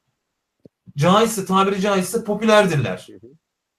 caizse 0.97 1.47
tabiri 1.47 1.81
caizse 1.81 2.25
popülerdirler. 2.25 3.07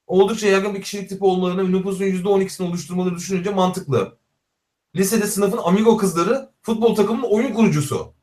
Oldukça 0.07 0.47
yaygın 0.47 0.75
bir 0.75 0.81
kişilik 0.81 1.09
tipi 1.09 1.23
olmalarını 1.23 1.71
nüfusun 1.71 2.03
%12'sini 2.03 2.63
oluşturmaları 2.67 3.15
düşününce 3.15 3.49
mantıklı. 3.49 4.18
Lisede 4.95 5.27
sınıfın 5.27 5.59
amigo 5.63 5.97
kızları 5.97 6.49
futbol 6.61 6.95
takımının 6.95 7.27
oyun 7.27 7.53
kurucusu. 7.53 8.13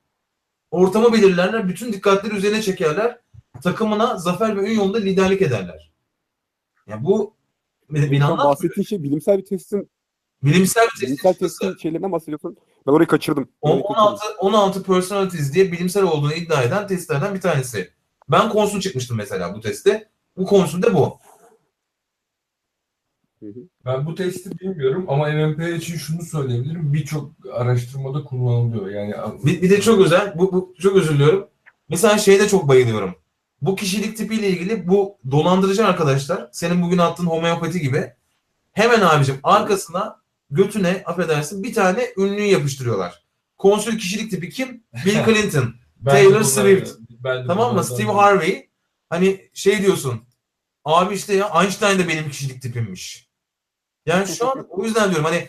Ortamı 0.70 1.12
belirlerler, 1.12 1.68
bütün 1.68 1.92
dikkatleri 1.92 2.34
üzerine 2.36 2.62
çekerler. 2.62 3.20
Takımına 3.62 4.16
zafer 4.16 4.56
ve 4.56 4.70
ün 4.70 4.74
yolunda 4.76 4.98
liderlik 4.98 5.42
ederler. 5.42 5.92
Ya 6.86 7.04
bu 7.04 7.36
anlat. 8.32 8.46
bahsettiğin 8.46 8.84
şey 8.86 9.02
bilimsel 9.02 9.38
bir 9.38 9.44
testin, 9.44 9.90
Bilimsel 10.42 10.84
bir 10.84 10.90
test 10.90 11.02
bilimsel 11.02 11.34
testin 11.34 11.76
şeylerinden 11.76 12.12
bahsediyorsun. 12.12 12.56
Ben 12.86 12.92
orayı 12.92 13.08
kaçırdım. 13.08 13.48
On- 13.60 13.70
Orayı 13.70 13.82
kaçırdım. 13.82 14.04
16, 14.06 14.24
16 14.38 14.82
personalities 14.82 15.54
diye 15.54 15.72
bilimsel 15.72 16.02
olduğunu 16.02 16.32
iddia 16.34 16.62
eden 16.62 16.86
testlerden 16.86 17.34
bir 17.34 17.40
tanesi. 17.40 17.90
Ben 18.28 18.48
konsul 18.48 18.80
çıkmıştım 18.80 19.16
mesela 19.16 19.54
bu 19.54 19.60
testte. 19.60 20.08
Bu 20.36 20.44
konsul 20.46 20.82
de 20.82 20.94
bu. 20.94 21.18
Hı 23.40 23.46
hı. 23.46 23.68
Ben 23.86 24.06
bu 24.06 24.14
testi 24.14 24.58
bilmiyorum 24.58 25.04
ama 25.08 25.28
MMP 25.28 25.76
için 25.78 25.96
şunu 25.96 26.22
söyleyebilirim. 26.22 26.92
Birçok 26.92 27.32
araştırmada 27.52 28.24
kullanılıyor. 28.24 28.88
Yani 28.88 29.14
Bir, 29.44 29.62
bir 29.62 29.70
de 29.70 29.80
çok 29.80 30.00
özel, 30.00 30.38
bu, 30.38 30.52
bu 30.52 30.74
çok 30.78 30.96
özür 30.96 31.14
diliyorum. 31.14 31.48
Mesela 31.88 32.18
şeyde 32.18 32.48
çok 32.48 32.68
bayılıyorum. 32.68 33.14
Bu 33.62 33.76
kişilik 33.76 34.16
tipiyle 34.16 34.48
ilgili 34.48 34.88
bu 34.88 35.18
dolandırıcı 35.30 35.86
arkadaşlar, 35.86 36.48
senin 36.52 36.82
bugün 36.82 36.98
attığın 36.98 37.26
homeopati 37.26 37.80
gibi 37.80 38.12
hemen 38.72 39.00
abicim 39.00 39.36
arkasına 39.42 40.16
götüne 40.50 41.02
affedersin 41.06 41.62
bir 41.62 41.74
tane 41.74 42.06
ünlüyü 42.18 42.46
yapıştırıyorlar. 42.46 43.22
Konsül 43.58 43.98
kişilik 43.98 44.30
tipi 44.30 44.50
kim? 44.50 44.82
Bill 45.04 45.24
Clinton. 45.24 45.74
de 46.00 46.10
Taylor 46.10 46.42
Swift. 46.42 46.90
de 47.24 47.44
Tamam 47.46 47.74
mı? 47.74 47.84
Steve 47.84 48.12
Harvey. 48.12 48.68
Hani 49.10 49.50
şey 49.54 49.82
diyorsun. 49.82 50.22
Abi 50.84 51.14
işte 51.14 51.34
ya 51.34 51.50
Einstein 51.62 51.98
de 51.98 52.08
benim 52.08 52.30
kişilik 52.30 52.62
tipimmiş. 52.62 53.25
Yani 54.06 54.26
şu 54.26 54.50
an 54.50 54.66
o 54.70 54.84
yüzden 54.84 55.10
diyorum 55.10 55.24
hani 55.24 55.48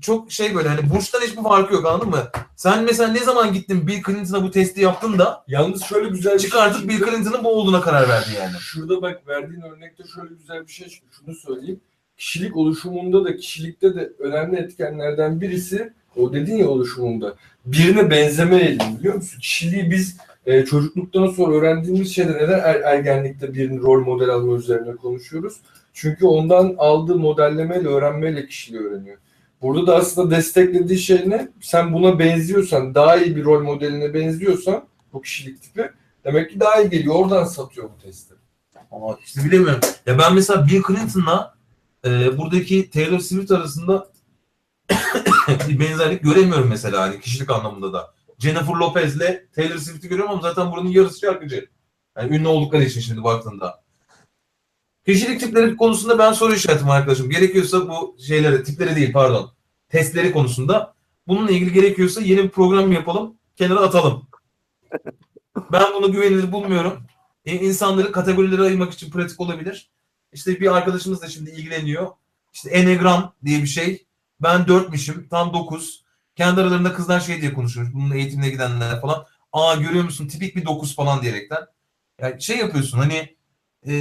çok 0.00 0.32
şey 0.32 0.54
böyle 0.54 0.68
hani 0.68 0.90
burçtan 0.90 1.20
hiçbir 1.20 1.42
farkı 1.42 1.74
yok 1.74 1.86
anladın 1.86 2.08
mı? 2.08 2.30
Sen 2.56 2.84
mesela 2.84 3.12
ne 3.12 3.18
zaman 3.18 3.52
gittin 3.52 3.86
Bill 3.86 4.02
Clinton'a 4.02 4.42
bu 4.42 4.50
testi 4.50 4.80
yaptın 4.80 5.18
da 5.18 5.44
Yalnız 5.48 5.84
şöyle 5.84 6.08
güzel 6.08 6.34
bir 6.34 6.38
çıkartıp 6.38 6.78
şey 6.78 6.88
Bill 6.88 6.98
çıktı. 6.98 7.10
Clinton'ın 7.10 7.44
bu 7.44 7.48
olduğuna 7.48 7.80
karar 7.80 8.08
verdin 8.08 8.32
yani. 8.38 8.52
Şurada 8.60 9.02
bak 9.02 9.28
verdiğin 9.28 9.60
örnekte 9.60 10.04
şöyle 10.14 10.34
güzel 10.34 10.66
bir 10.66 10.72
şey 10.72 10.88
çıktı. 10.88 11.08
Şunu 11.18 11.34
söyleyeyim. 11.34 11.80
kişilik 12.16 12.56
oluşumunda 12.56 13.24
da 13.24 13.36
kişilikte 13.36 13.94
de 13.94 14.12
önemli 14.18 14.56
etkenlerden 14.56 15.40
birisi 15.40 15.92
o 16.16 16.32
dediğin 16.32 16.58
ya 16.58 16.68
oluşumunda 16.68 17.34
birine 17.66 18.10
benzeme 18.10 18.56
eğilimi 18.56 18.98
biliyor 18.98 19.14
musun? 19.14 19.40
Kişiliği 19.40 19.90
biz 19.90 20.16
e, 20.46 20.64
çocukluktan 20.64 21.26
sonra 21.26 21.56
öğrendiğimiz 21.56 22.14
şeyde 22.14 22.32
neden 22.32 22.58
er, 22.58 22.80
ergenlikte 22.80 23.54
birini 23.54 23.80
rol 23.80 24.04
model 24.04 24.30
alma 24.30 24.56
üzerine 24.56 24.96
konuşuyoruz? 24.96 25.56
Çünkü 25.98 26.26
ondan 26.26 26.74
aldığı 26.78 27.16
modellemeyle, 27.16 27.88
öğrenmeyle 27.88 28.46
kişiliği 28.46 28.82
öğreniyor. 28.82 29.18
Burada 29.62 29.86
da 29.86 29.96
aslında 29.96 30.36
desteklediği 30.36 30.98
şey 30.98 31.30
ne? 31.30 31.48
Sen 31.60 31.92
buna 31.92 32.18
benziyorsan, 32.18 32.94
daha 32.94 33.16
iyi 33.16 33.36
bir 33.36 33.44
rol 33.44 33.62
modeline 33.62 34.14
benziyorsan 34.14 34.84
bu 35.12 35.22
kişilik 35.22 35.62
tipi 35.62 35.90
demek 36.24 36.50
ki 36.50 36.60
daha 36.60 36.82
iyi 36.82 36.90
geliyor. 36.90 37.14
Oradan 37.14 37.44
satıyor 37.44 37.90
bu 37.90 38.02
testi. 38.02 38.34
Ama 38.90 39.18
işte 39.24 39.44
bilemiyorum. 39.44 39.80
Ya 40.06 40.18
ben 40.18 40.34
mesela 40.34 40.66
Bill 40.66 40.82
Clinton'la 40.86 41.54
e, 42.04 42.38
buradaki 42.38 42.90
Taylor 42.90 43.18
Swift 43.18 43.50
arasında 43.50 44.08
bir 45.68 45.80
benzerlik 45.80 46.22
göremiyorum 46.22 46.68
mesela 46.68 47.00
hani 47.00 47.20
kişilik 47.20 47.50
anlamında 47.50 47.92
da. 47.92 48.14
Jennifer 48.38 48.74
Lopez'le 48.74 49.52
Taylor 49.54 49.78
Swift'i 49.78 50.08
görüyorum 50.08 50.32
ama 50.32 50.42
zaten 50.42 50.72
buranın 50.72 50.88
yarısı 50.88 51.18
şarkıcı. 51.18 51.68
Yani 52.16 52.36
ünlü 52.36 52.48
oldukları 52.48 52.84
için 52.84 53.00
şimdi 53.00 53.24
baktığında. 53.24 53.85
Kişilik 55.06 55.40
tipleri 55.40 55.76
konusunda 55.76 56.18
ben 56.18 56.32
soru 56.32 56.54
işaretim 56.54 56.90
arkadaşım. 56.90 57.30
Gerekiyorsa 57.30 57.88
bu 57.88 58.16
şeyleri, 58.26 58.64
tipleri 58.64 58.96
değil 58.96 59.12
pardon. 59.12 59.52
Testleri 59.88 60.32
konusunda 60.32 60.94
bununla 61.26 61.50
ilgili 61.50 61.72
gerekiyorsa 61.72 62.20
yeni 62.20 62.42
bir 62.42 62.48
program 62.48 62.92
yapalım. 62.92 63.34
Kenara 63.56 63.80
atalım. 63.80 64.28
Ben 65.72 65.84
bunu 65.94 66.12
güvenilir 66.12 66.52
bulmuyorum. 66.52 67.06
E, 67.44 67.54
insanları 67.54 68.12
kategorilere 68.12 68.62
ayırmak 68.62 68.92
için 68.92 69.10
pratik 69.10 69.40
olabilir. 69.40 69.90
İşte 70.32 70.60
bir 70.60 70.76
arkadaşımız 70.76 71.22
da 71.22 71.28
şimdi 71.28 71.50
ilgileniyor. 71.50 72.08
İşte 72.52 72.70
Enneagram 72.70 73.34
diye 73.44 73.62
bir 73.62 73.66
şey. 73.66 74.06
Ben 74.40 74.68
dörtmişim. 74.68 75.28
Tam 75.28 75.52
dokuz. 75.52 76.04
Kendi 76.36 76.60
aralarında 76.60 76.92
kızlar 76.92 77.20
şey 77.20 77.40
diye 77.40 77.54
konuşuyor. 77.54 77.90
Bunun 77.94 78.10
eğitimine 78.10 78.50
gidenler 78.50 79.00
falan. 79.00 79.26
Aa 79.52 79.74
görüyor 79.74 80.04
musun 80.04 80.28
tipik 80.28 80.56
bir 80.56 80.64
dokuz 80.64 80.96
falan 80.96 81.22
diyerekten. 81.22 81.66
Yani 82.20 82.42
şey 82.42 82.58
yapıyorsun 82.58 82.98
hani 82.98 83.36
e, 83.86 83.92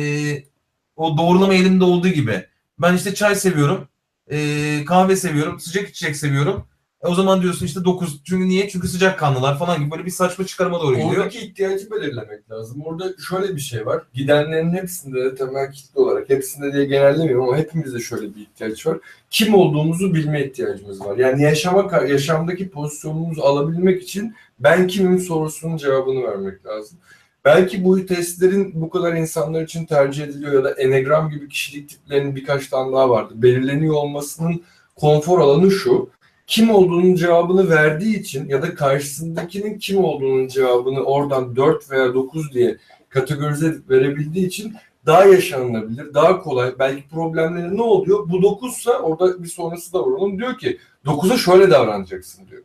o 0.96 1.18
doğrulama 1.18 1.54
eğiliminde 1.54 1.84
olduğu 1.84 2.08
gibi. 2.10 2.46
Ben 2.80 2.96
işte 2.96 3.14
çay 3.16 3.36
seviyorum. 3.36 3.88
e, 4.32 4.86
kahve 4.86 5.16
seviyorum. 5.16 5.60
Sıcak 5.60 5.90
içecek 5.90 6.16
seviyorum. 6.16 6.66
E, 7.04 7.08
o 7.08 7.16
zaman 7.16 7.42
diyorsun 7.42 7.66
işte 7.66 7.86
9. 7.86 8.22
Çünkü 8.24 8.50
niye? 8.50 8.70
Çünkü 8.70 8.88
sıcak 8.88 9.20
kanlılar 9.20 9.60
falan 9.60 9.80
gibi 9.80 9.92
böyle 9.92 10.06
bir 10.06 10.12
saçma 10.12 10.46
çıkarıma 10.46 10.80
doğru 10.80 10.96
gidiyor. 10.96 11.12
Oradaki 11.12 11.40
ihtiyacı 11.40 11.92
belirlemek 11.92 12.52
lazım. 12.52 12.82
Orada 12.86 13.14
şöyle 13.30 13.56
bir 13.56 13.62
şey 13.62 13.86
var. 13.86 14.04
Gidenlerin 14.14 14.74
hepsinde 14.74 15.26
de 15.26 15.36
temel 15.36 15.72
kitle 15.72 16.02
olarak, 16.02 16.30
hepsinde 16.30 16.74
diye 16.74 16.86
genellemiyorum 16.86 17.44
ama 17.50 17.58
hepimizde 17.58 18.00
şöyle 18.00 18.36
bir 18.36 18.42
ihtiyaç 18.42 18.88
var. 18.88 18.98
Kim 19.30 19.56
olduğumuzu 19.56 20.14
bilme 20.14 20.46
ihtiyacımız 20.46 21.02
var. 21.02 21.18
Yani 21.18 21.44
yaşama, 21.44 22.02
yaşamdaki 22.08 22.70
pozisyonumuzu 22.70 23.42
alabilmek 23.42 24.04
için 24.04 24.36
ben 24.60 24.88
kimim 24.88 25.20
sorusunun 25.20 25.78
cevabını 25.78 26.24
vermek 26.24 26.66
lazım. 26.66 26.98
Belki 27.46 27.84
bu 27.84 28.06
testlerin 28.06 28.72
bu 28.76 28.90
kadar 28.90 29.14
insanlar 29.14 29.62
için 29.62 29.86
tercih 29.86 30.24
ediliyor 30.24 30.54
ya 30.54 30.64
da 30.64 30.72
enegram 30.72 31.30
gibi 31.30 31.50
kişilik 31.50 31.90
tiplerinin 31.90 32.36
birkaç 32.36 32.68
tane 32.68 32.94
daha 32.94 33.10
vardı. 33.10 33.34
Belirleniyor 33.36 33.94
olmasının 33.94 34.64
konfor 34.96 35.40
alanı 35.40 35.72
şu 35.72 36.10
kim 36.48 36.70
olduğunun 36.70 37.16
cevabını 37.16 37.70
verdiği 37.70 38.20
için 38.20 38.50
ya 38.50 38.62
da 38.62 38.76
karşısındakinin 38.76 39.80
kim 39.80 40.04
olduğunun 40.04 40.48
cevabını 40.48 41.04
oradan 41.04 41.56
4 41.56 41.92
veya 41.92 42.14
9 42.14 42.54
diye 42.54 42.78
kategorize 43.10 43.68
edip 43.68 43.90
verebildiği 43.90 44.48
için 44.48 44.76
daha 45.06 45.26
yaşanılabilir, 45.26 46.14
daha 46.14 46.42
kolay. 46.42 46.74
Belki 46.80 47.08
problemleri 47.10 47.78
ne 47.78 47.82
oluyor? 47.82 48.30
Bu 48.30 48.42
9 48.42 48.78
ise 48.78 48.92
orada 48.92 49.44
bir 49.44 49.48
sonrası 49.48 49.94
da 49.94 50.00
var 50.00 50.12
onun. 50.12 50.40
Diyor 50.40 50.58
ki 50.58 50.78
9'a 51.06 51.38
şöyle 51.38 51.72
davranacaksın 51.72 52.48
diyor. 52.48 52.62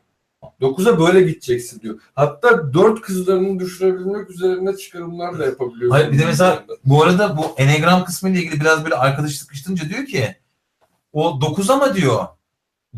9'a 0.61 1.01
böyle 1.01 1.21
gideceksin 1.23 1.81
diyor. 1.81 1.99
Hatta 2.15 2.75
4 2.75 3.01
kızlarını 3.01 3.61
düşürebilmek 3.61 4.31
üzerine 4.31 4.77
çıkarımlar 4.77 5.39
da 5.39 5.45
yapabiliyorsun. 5.47 5.91
Hayır 5.91 6.13
bir 6.13 6.19
de 6.19 6.25
mesela 6.27 6.65
bu 6.85 7.03
arada 7.03 7.37
bu 7.37 7.55
Enneagram 7.57 8.05
kısmı 8.05 8.31
ile 8.31 8.39
ilgili 8.39 8.61
biraz 8.61 8.85
böyle 8.85 8.95
arkadaş 8.95 9.33
sıkıştırınca 9.33 9.89
diyor 9.89 10.07
ki 10.07 10.37
o 11.13 11.41
9 11.41 11.71
ama 11.71 11.95
diyor 11.95 12.27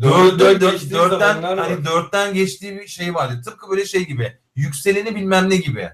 Dört, 0.01 0.39
dört, 0.39 0.61
dört, 0.61 0.91
dörtten, 0.91 1.19
zamanlar 1.19 1.57
var. 1.57 1.69
hani 1.71 1.85
dörtten 1.85 2.33
geçtiği 2.33 2.75
bir 2.75 2.87
şey 2.87 3.13
vardı. 3.15 3.41
Tıpkı 3.45 3.69
böyle 3.69 3.85
şey 3.85 4.05
gibi. 4.07 4.37
Yükseleni 4.55 5.15
bilmem 5.15 5.49
ne 5.49 5.55
gibi. 5.55 5.89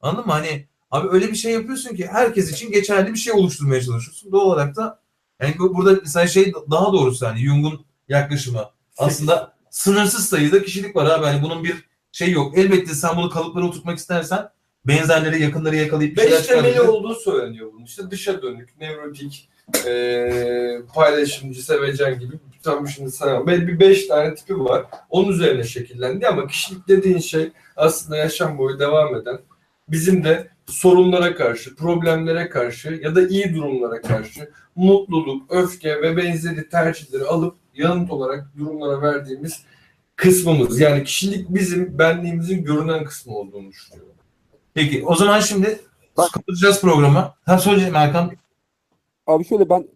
Anladın 0.00 0.26
mı? 0.26 0.32
Hani 0.32 0.66
abi 0.90 1.08
öyle 1.10 1.28
bir 1.28 1.36
şey 1.36 1.52
yapıyorsun 1.52 1.94
ki 1.96 2.06
herkes 2.06 2.52
için 2.52 2.70
geçerli 2.72 3.12
bir 3.12 3.18
şey 3.18 3.32
oluşturmaya 3.32 3.82
çalışıyorsun. 3.82 4.32
Doğal 4.32 4.46
olarak 4.46 4.76
da 4.76 5.00
yani 5.42 5.54
bu- 5.58 5.74
burada 5.76 5.98
mesela 6.02 6.26
şey 6.26 6.52
daha 6.70 6.92
doğrusu 6.92 7.26
hani 7.26 7.38
Jung'un 7.38 7.84
yaklaşımı. 8.08 8.64
Aslında 8.98 9.52
sınırsız 9.70 10.28
sayıda 10.28 10.62
kişilik 10.62 10.96
var 10.96 11.06
abi. 11.06 11.24
Hani 11.24 11.42
bunun 11.42 11.64
bir 11.64 11.74
şey 12.12 12.30
yok. 12.30 12.58
Elbette 12.58 12.94
sen 12.94 13.16
bunu 13.16 13.30
kalıplara 13.30 13.64
oturtmak 13.64 13.98
istersen 13.98 14.48
benzerleri 14.84 15.42
yakınları 15.42 15.76
yakalayıp 15.76 16.16
bir 16.16 16.22
şeyler 16.22 16.42
temeli 16.42 16.80
olduğu 16.80 17.14
söyleniyor 17.14 17.72
bunun. 17.72 17.84
İşte 17.84 18.10
dışa 18.10 18.42
dönük, 18.42 18.80
nevrotik, 18.80 19.48
eee 19.86 20.80
paylaşımcı, 20.94 21.62
sevecen 21.64 22.18
gibi 22.18 22.32
tam 22.62 22.88
şimdi 22.88 23.10
sayamam. 23.10 23.46
Belki 23.46 23.68
bir 23.68 23.80
beş 23.80 24.06
tane 24.06 24.34
tipi 24.34 24.58
var. 24.58 24.86
Onun 25.10 25.32
üzerine 25.32 25.64
şekillendi 25.64 26.28
ama 26.28 26.46
kişilik 26.46 26.88
dediğin 26.88 27.18
şey 27.18 27.52
aslında 27.76 28.16
yaşam 28.16 28.58
boyu 28.58 28.78
devam 28.78 29.16
eden 29.16 29.38
bizim 29.88 30.24
de 30.24 30.48
sorunlara 30.66 31.34
karşı, 31.34 31.76
problemlere 31.76 32.48
karşı 32.48 33.00
ya 33.02 33.14
da 33.14 33.28
iyi 33.28 33.54
durumlara 33.54 34.00
karşı 34.02 34.50
mutluluk, 34.76 35.52
öfke 35.52 36.02
ve 36.02 36.16
benzeri 36.16 36.68
tercihleri 36.68 37.24
alıp 37.24 37.56
yanıt 37.74 38.10
olarak 38.10 38.46
durumlara 38.58 39.02
verdiğimiz 39.02 39.64
kısmımız. 40.16 40.80
Yani 40.80 41.04
kişilik 41.04 41.54
bizim 41.54 41.98
benliğimizin 41.98 42.64
görünen 42.64 43.04
kısmı 43.04 43.36
olduğunu 43.36 43.68
düşünüyorum. 43.68 44.14
Peki 44.74 45.04
o 45.06 45.14
zaman 45.14 45.40
şimdi 45.40 45.80
Bak- 46.16 46.32
kapatacağız 46.32 46.80
programı. 46.80 47.32
Ha 47.46 47.58
söyleyeceğim 47.58 47.94
Erkan. 47.94 48.30
Abi 49.26 49.44
şöyle 49.44 49.68
ben 49.68 49.88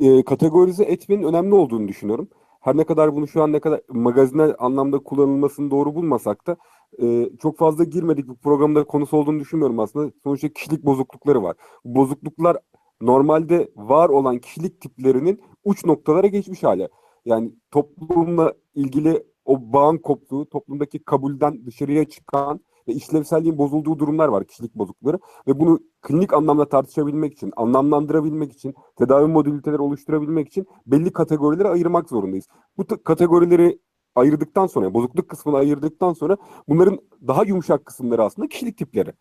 e, 0.00 0.24
kategorize 0.24 0.84
etmenin 0.84 1.22
önemli 1.22 1.54
olduğunu 1.54 1.88
düşünüyorum. 1.88 2.28
Her 2.60 2.76
ne 2.76 2.84
kadar 2.84 3.14
bunu 3.14 3.28
şu 3.28 3.42
an 3.42 3.52
ne 3.52 3.60
kadar 3.60 3.80
magazinel 3.88 4.54
anlamda 4.58 4.98
kullanılmasını 4.98 5.70
doğru 5.70 5.94
bulmasak 5.94 6.46
da 6.46 6.56
e, 7.02 7.30
çok 7.42 7.58
fazla 7.58 7.84
girmedik 7.84 8.28
bu 8.28 8.36
programda 8.36 8.84
konusu 8.84 9.16
olduğunu 9.16 9.40
düşünmüyorum 9.40 9.80
aslında. 9.80 10.12
Sonuçta 10.24 10.48
kişilik 10.48 10.84
bozuklukları 10.84 11.42
var. 11.42 11.56
Bu 11.84 11.94
bozukluklar 11.94 12.56
normalde 13.00 13.68
var 13.76 14.08
olan 14.08 14.38
kişilik 14.38 14.80
tiplerinin 14.80 15.42
uç 15.64 15.84
noktalara 15.84 16.26
geçmiş 16.26 16.62
hali. 16.62 16.88
Yani 17.28 17.52
toplumla 17.70 18.52
ilgili 18.74 19.24
o 19.44 19.72
bağın 19.72 19.98
koptuğu, 19.98 20.48
toplumdaki 20.48 20.98
kabulden 21.04 21.66
dışarıya 21.66 22.04
çıkan 22.04 22.60
ve 22.88 22.92
işlevselliğin 22.92 23.58
bozulduğu 23.58 23.98
durumlar 23.98 24.28
var 24.28 24.44
kişilik 24.44 24.74
bozuklukları. 24.74 25.18
Ve 25.46 25.60
bunu 25.60 25.80
klinik 26.02 26.32
anlamda 26.32 26.68
tartışabilmek 26.68 27.32
için, 27.32 27.52
anlamlandırabilmek 27.56 28.52
için, 28.52 28.74
tedavi 28.98 29.26
modaliteleri 29.26 29.80
oluşturabilmek 29.82 30.48
için 30.48 30.66
belli 30.86 31.12
kategorilere 31.12 31.68
ayırmak 31.68 32.08
zorundayız. 32.08 32.46
Bu 32.78 32.86
kategorileri 33.04 33.78
ayırdıktan 34.14 34.66
sonra, 34.66 34.94
bozukluk 34.94 35.28
kısmını 35.28 35.56
ayırdıktan 35.56 36.12
sonra 36.12 36.36
bunların 36.68 36.98
daha 37.26 37.44
yumuşak 37.44 37.86
kısımları 37.86 38.22
aslında 38.22 38.48
kişilik 38.48 38.78
tipleri. 38.78 39.12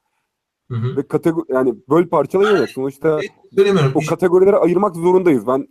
Hı 0.72 0.78
hı. 0.78 0.98
Ve 0.98 1.08
kategori 1.08 1.46
yani 1.54 1.76
böl 1.90 2.08
parçalayamıyoruz. 2.08 2.74
Sonuçta 2.74 3.20
Söylemiyorum. 3.56 3.92
o 3.96 4.00
kategorilere 4.10 4.56
ayırmak 4.56 4.96
zorundayız. 4.96 5.48
Ben 5.48 5.68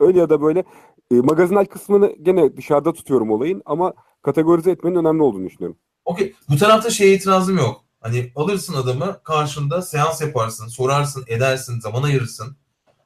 öyle 0.00 0.18
ya 0.18 0.30
da 0.30 0.42
böyle 0.42 0.64
e, 1.10 1.14
magazinel 1.14 1.66
kısmını 1.66 2.14
gene 2.22 2.56
dışarıda 2.56 2.92
tutuyorum 2.92 3.30
olayın 3.30 3.62
ama 3.66 3.94
kategorize 4.22 4.70
etmenin 4.70 4.96
önemli 4.96 5.22
olduğunu 5.22 5.46
düşünüyorum. 5.46 5.76
Okey. 6.04 6.34
Bu 6.48 6.56
tarafta 6.56 6.90
şeye 6.90 7.14
itirazım 7.14 7.58
yok. 7.58 7.84
Hani 8.00 8.32
alırsın 8.36 8.74
adamı 8.74 9.20
karşında 9.24 9.82
seans 9.82 10.20
yaparsın, 10.20 10.68
sorarsın, 10.68 11.24
edersin, 11.26 11.80
zaman 11.80 12.02
ayırırsın. 12.02 12.56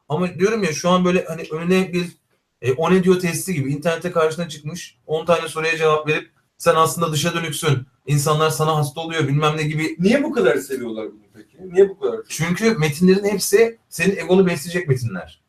Ama 0.09 0.35
diyorum 0.35 0.65
ya 0.65 0.73
şu 0.73 0.89
an 0.89 1.05
böyle 1.05 1.25
hani 1.25 1.43
önüne 1.53 1.93
bir 1.93 2.17
e, 2.63 2.73
o 2.73 2.91
ne 2.91 3.05
diyor 3.05 3.21
testi 3.21 3.55
gibi 3.55 3.73
internete 3.73 4.11
karşına 4.13 4.49
çıkmış 4.49 4.99
10 5.07 5.25
tane 5.25 5.49
soruya 5.49 5.77
cevap 5.77 6.09
verip 6.09 6.31
sen 6.59 6.75
aslında 6.75 7.13
dışa 7.13 7.35
dönüksün. 7.35 7.87
İnsanlar 8.07 8.51
sana 8.51 8.77
hasta 8.77 9.01
oluyor 9.01 9.29
bilmem 9.29 9.57
ne 9.57 9.63
gibi. 9.63 9.97
Niye 9.99 10.23
bu 10.25 10.33
kadar 10.33 10.57
seviyorlar 10.57 11.07
bunu 11.13 11.23
peki? 11.35 11.73
Niye 11.73 11.89
bu 11.89 11.99
kadar? 11.99 12.21
Çünkü 12.29 12.75
metinlerin 12.75 13.25
hepsi 13.25 13.79
senin 13.89 14.17
egonu 14.17 14.47
besleyecek 14.47 14.89
metinler. 14.89 15.43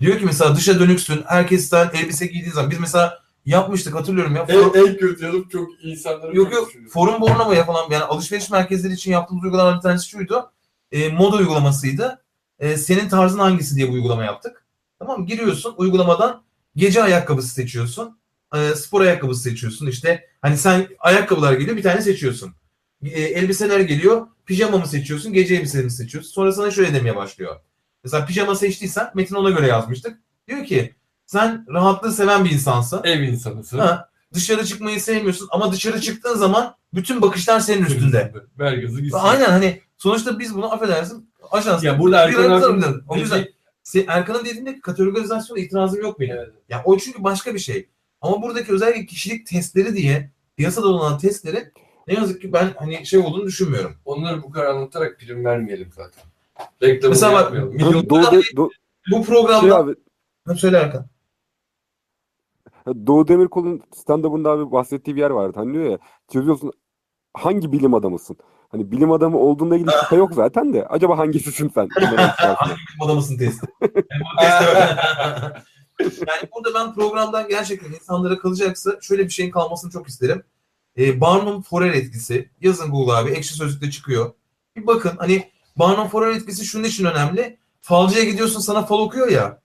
Diyor 0.00 0.18
ki 0.18 0.24
mesela 0.24 0.56
dışa 0.56 0.80
dönüksün. 0.80 1.22
Herkesten 1.26 1.90
elbise 1.94 2.26
giydiğin 2.26 2.52
zaman. 2.52 2.70
Biz 2.70 2.80
mesela 2.80 3.18
yapmıştık 3.46 3.94
hatırlıyorum 3.94 4.36
ya. 4.36 4.46
En, 4.48 4.86
en 4.86 4.96
kötü 4.96 5.24
yanım 5.24 5.48
çok 5.48 5.68
insanların 5.82 6.34
Yok 6.34 6.52
yok 6.52 6.70
forum 6.90 7.20
bornamaya 7.20 7.64
falan 7.64 7.90
yani 7.90 8.04
alışveriş 8.04 8.50
merkezleri 8.50 8.92
için 8.92 9.12
yaptığımız 9.12 9.44
uygulamalar 9.44 9.76
bir 9.76 9.82
tanesi 9.82 10.08
şuydu. 10.08 10.52
E, 10.92 11.08
moda 11.08 11.36
uygulamasıydı. 11.36 12.22
E, 12.58 12.76
senin 12.76 13.08
tarzın 13.08 13.38
hangisi 13.38 13.76
diye 13.76 13.88
bu 13.88 13.92
uygulama 13.92 14.24
yaptık. 14.24 14.64
Tamam? 14.98 15.26
Giriyorsun 15.26 15.74
uygulamadan 15.76 16.42
gece 16.76 17.02
ayakkabısı 17.02 17.48
seçiyorsun. 17.48 18.18
E, 18.54 18.74
spor 18.74 19.00
ayakkabısı 19.00 19.42
seçiyorsun. 19.42 19.86
İşte 19.86 20.26
hani 20.42 20.56
sen 20.58 20.88
ayakkabılar 20.98 21.52
geliyor 21.52 21.76
bir 21.76 21.82
tane 21.82 22.00
seçiyorsun. 22.00 22.54
E, 23.04 23.20
elbiseler 23.20 23.80
geliyor. 23.80 24.26
Pijama 24.46 24.78
mı 24.78 24.86
seçiyorsun? 24.86 25.32
Gece 25.32 25.54
elbiseni 25.54 25.90
seçiyorsun? 25.90 26.30
Sonra 26.30 26.52
sana 26.52 26.70
şöyle 26.70 26.94
demeye 26.94 27.16
başlıyor. 27.16 27.60
Mesela 28.04 28.26
pijama 28.26 28.54
seçtiysen 28.54 29.10
metin 29.14 29.34
ona 29.34 29.50
göre 29.50 29.66
yazmıştık. 29.66 30.18
Diyor 30.48 30.64
ki 30.64 30.94
sen 31.26 31.66
rahatlığı 31.68 32.12
seven 32.12 32.44
bir 32.44 32.50
insansın. 32.50 33.00
Ev 33.04 33.20
insanısın. 33.20 33.78
Ha, 33.78 34.08
dışarı 34.34 34.64
çıkmayı 34.64 35.00
sevmiyorsun 35.00 35.48
ama 35.50 35.72
dışarı 35.72 36.00
çıktığın 36.00 36.36
zaman 36.36 36.74
bütün 36.94 37.22
bakışlar 37.22 37.60
senin 37.60 37.84
üstünde. 37.84 38.32
Ver 38.58 38.72
gazı 38.72 39.00
gitsin. 39.00 39.18
Aynen 39.22 39.50
hani 39.50 39.80
sonuçta 39.98 40.38
biz 40.38 40.54
bunu 40.54 40.72
affedersin 40.72 41.30
ajans. 41.50 41.84
Ya 41.84 41.98
burada 41.98 42.28
Erkan 42.28 42.76
bildin. 42.76 43.02
O 43.08 43.16
yüzden 43.16 43.48
Erkan'ın 44.06 44.44
dediğinde 44.44 44.80
kategorizasyona 44.80 45.60
itirazım 45.60 46.00
yok 46.00 46.20
benim. 46.20 46.36
Evet. 46.36 46.50
Ya 46.68 46.82
o 46.84 46.98
çünkü 46.98 47.24
başka 47.24 47.54
bir 47.54 47.58
şey. 47.58 47.88
Ama 48.20 48.42
buradaki 48.42 48.72
özellikle 48.72 49.06
kişilik 49.06 49.46
testleri 49.46 49.96
diye 49.96 50.30
piyasada 50.56 50.86
olan 50.88 51.18
testleri 51.18 51.72
ne 52.08 52.14
yazık 52.14 52.42
ki 52.42 52.52
ben 52.52 52.74
hani 52.78 53.06
şey 53.06 53.20
olduğunu 53.20 53.46
düşünmüyorum. 53.46 53.96
Onları 54.04 54.42
bu 54.42 54.50
kadar 54.50 54.66
anlatarak 54.66 55.18
prim 55.20 55.44
vermeyelim 55.44 55.90
zaten. 55.96 56.24
Reklamını 56.82 57.10
Mesela 57.10 57.32
bak- 57.32 57.40
yapmayalım. 57.42 57.80
Doğu, 57.80 58.18
Milyon 58.18 58.42
Doğu, 58.56 58.70
Bu 59.10 59.24
programda 59.24 59.60
şey 59.60 59.72
abi, 59.72 59.94
Ha, 60.46 60.54
söyle 60.54 60.76
Erkan. 60.76 61.06
Doğu 63.06 63.28
Demirkol'un 63.28 63.82
stand-up'ında 63.96 64.50
abi 64.50 64.72
bahsettiği 64.72 65.16
bir 65.16 65.20
yer 65.20 65.30
vardı. 65.30 65.52
Hani 65.56 65.74
diyor 65.74 65.84
ya 65.84 65.98
çözüyorsun 66.32 66.72
hangi 67.34 67.72
bilim 67.72 67.94
adamısın? 67.94 68.36
Hani 68.68 68.90
bilim 68.92 69.12
adamı 69.12 69.38
olduğunda 69.38 69.76
ilgili 69.76 69.90
şüphe 70.00 70.16
yok 70.16 70.34
zaten 70.34 70.74
de. 70.74 70.86
Acaba 70.86 71.18
hangisisin 71.18 71.68
sen? 71.74 71.86
İçerisinde. 71.86 72.20
Hangi 72.20 72.70
bilim 72.74 73.02
adamısın 73.02 73.38
testi? 73.38 73.66
Yani 76.00 76.50
burada 76.54 76.74
ben 76.74 76.94
programdan 76.94 77.48
gerçekten 77.48 77.92
insanlara 77.92 78.38
kalacaksa 78.38 78.98
şöyle 79.00 79.24
bir 79.24 79.30
şeyin 79.30 79.50
kalmasını 79.50 79.90
çok 79.90 80.08
isterim. 80.08 80.42
Ee, 80.98 81.20
Barnum 81.20 81.62
Forer 81.62 81.92
etkisi. 81.92 82.50
Yazın 82.60 82.90
Google 82.90 83.12
abi. 83.12 83.30
Ekşi 83.30 83.54
Sözlük'te 83.54 83.90
çıkıyor. 83.90 84.32
Bir 84.76 84.86
bakın 84.86 85.12
hani 85.18 85.50
Barnum 85.76 86.08
Forer 86.08 86.34
etkisi 86.34 86.64
şunun 86.64 86.84
için 86.84 87.04
önemli. 87.04 87.58
Falcıya 87.82 88.24
gidiyorsun 88.24 88.60
sana 88.60 88.86
fal 88.86 88.98
okuyor 88.98 89.28
ya. 89.28 89.60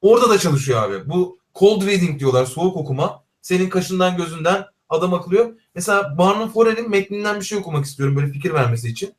Orada 0.00 0.30
da 0.30 0.38
çalışıyor 0.38 0.82
abi. 0.82 1.10
Bu 1.10 1.38
cold 1.54 1.86
reading 1.86 2.20
diyorlar. 2.20 2.46
Soğuk 2.46 2.76
okuma. 2.76 3.24
Senin 3.42 3.68
kaşından 3.68 4.16
gözünden 4.16 4.64
adam 4.88 5.14
akılıyor. 5.14 5.52
Mesela 5.74 6.18
Barnum 6.18 6.48
Forer'in 6.48 6.90
metninden 6.90 7.40
bir 7.40 7.44
şey 7.44 7.58
okumak 7.58 7.84
istiyorum 7.84 8.16
böyle 8.16 8.32
fikir 8.32 8.54
vermesi 8.54 8.88
için. 8.88 9.14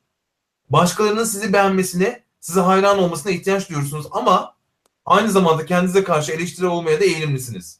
Başkalarının 0.69 1.23
sizi 1.23 1.53
beğenmesine, 1.53 2.23
size 2.39 2.59
hayran 2.59 2.99
olmasına 2.99 3.31
ihtiyaç 3.31 3.69
duyuyorsunuz 3.69 4.05
ama 4.11 4.55
aynı 5.05 5.31
zamanda 5.31 5.65
kendinize 5.65 6.03
karşı 6.03 6.31
eleştiri 6.31 6.67
olmaya 6.67 6.99
da 6.99 7.03
eğilimlisiniz. 7.03 7.79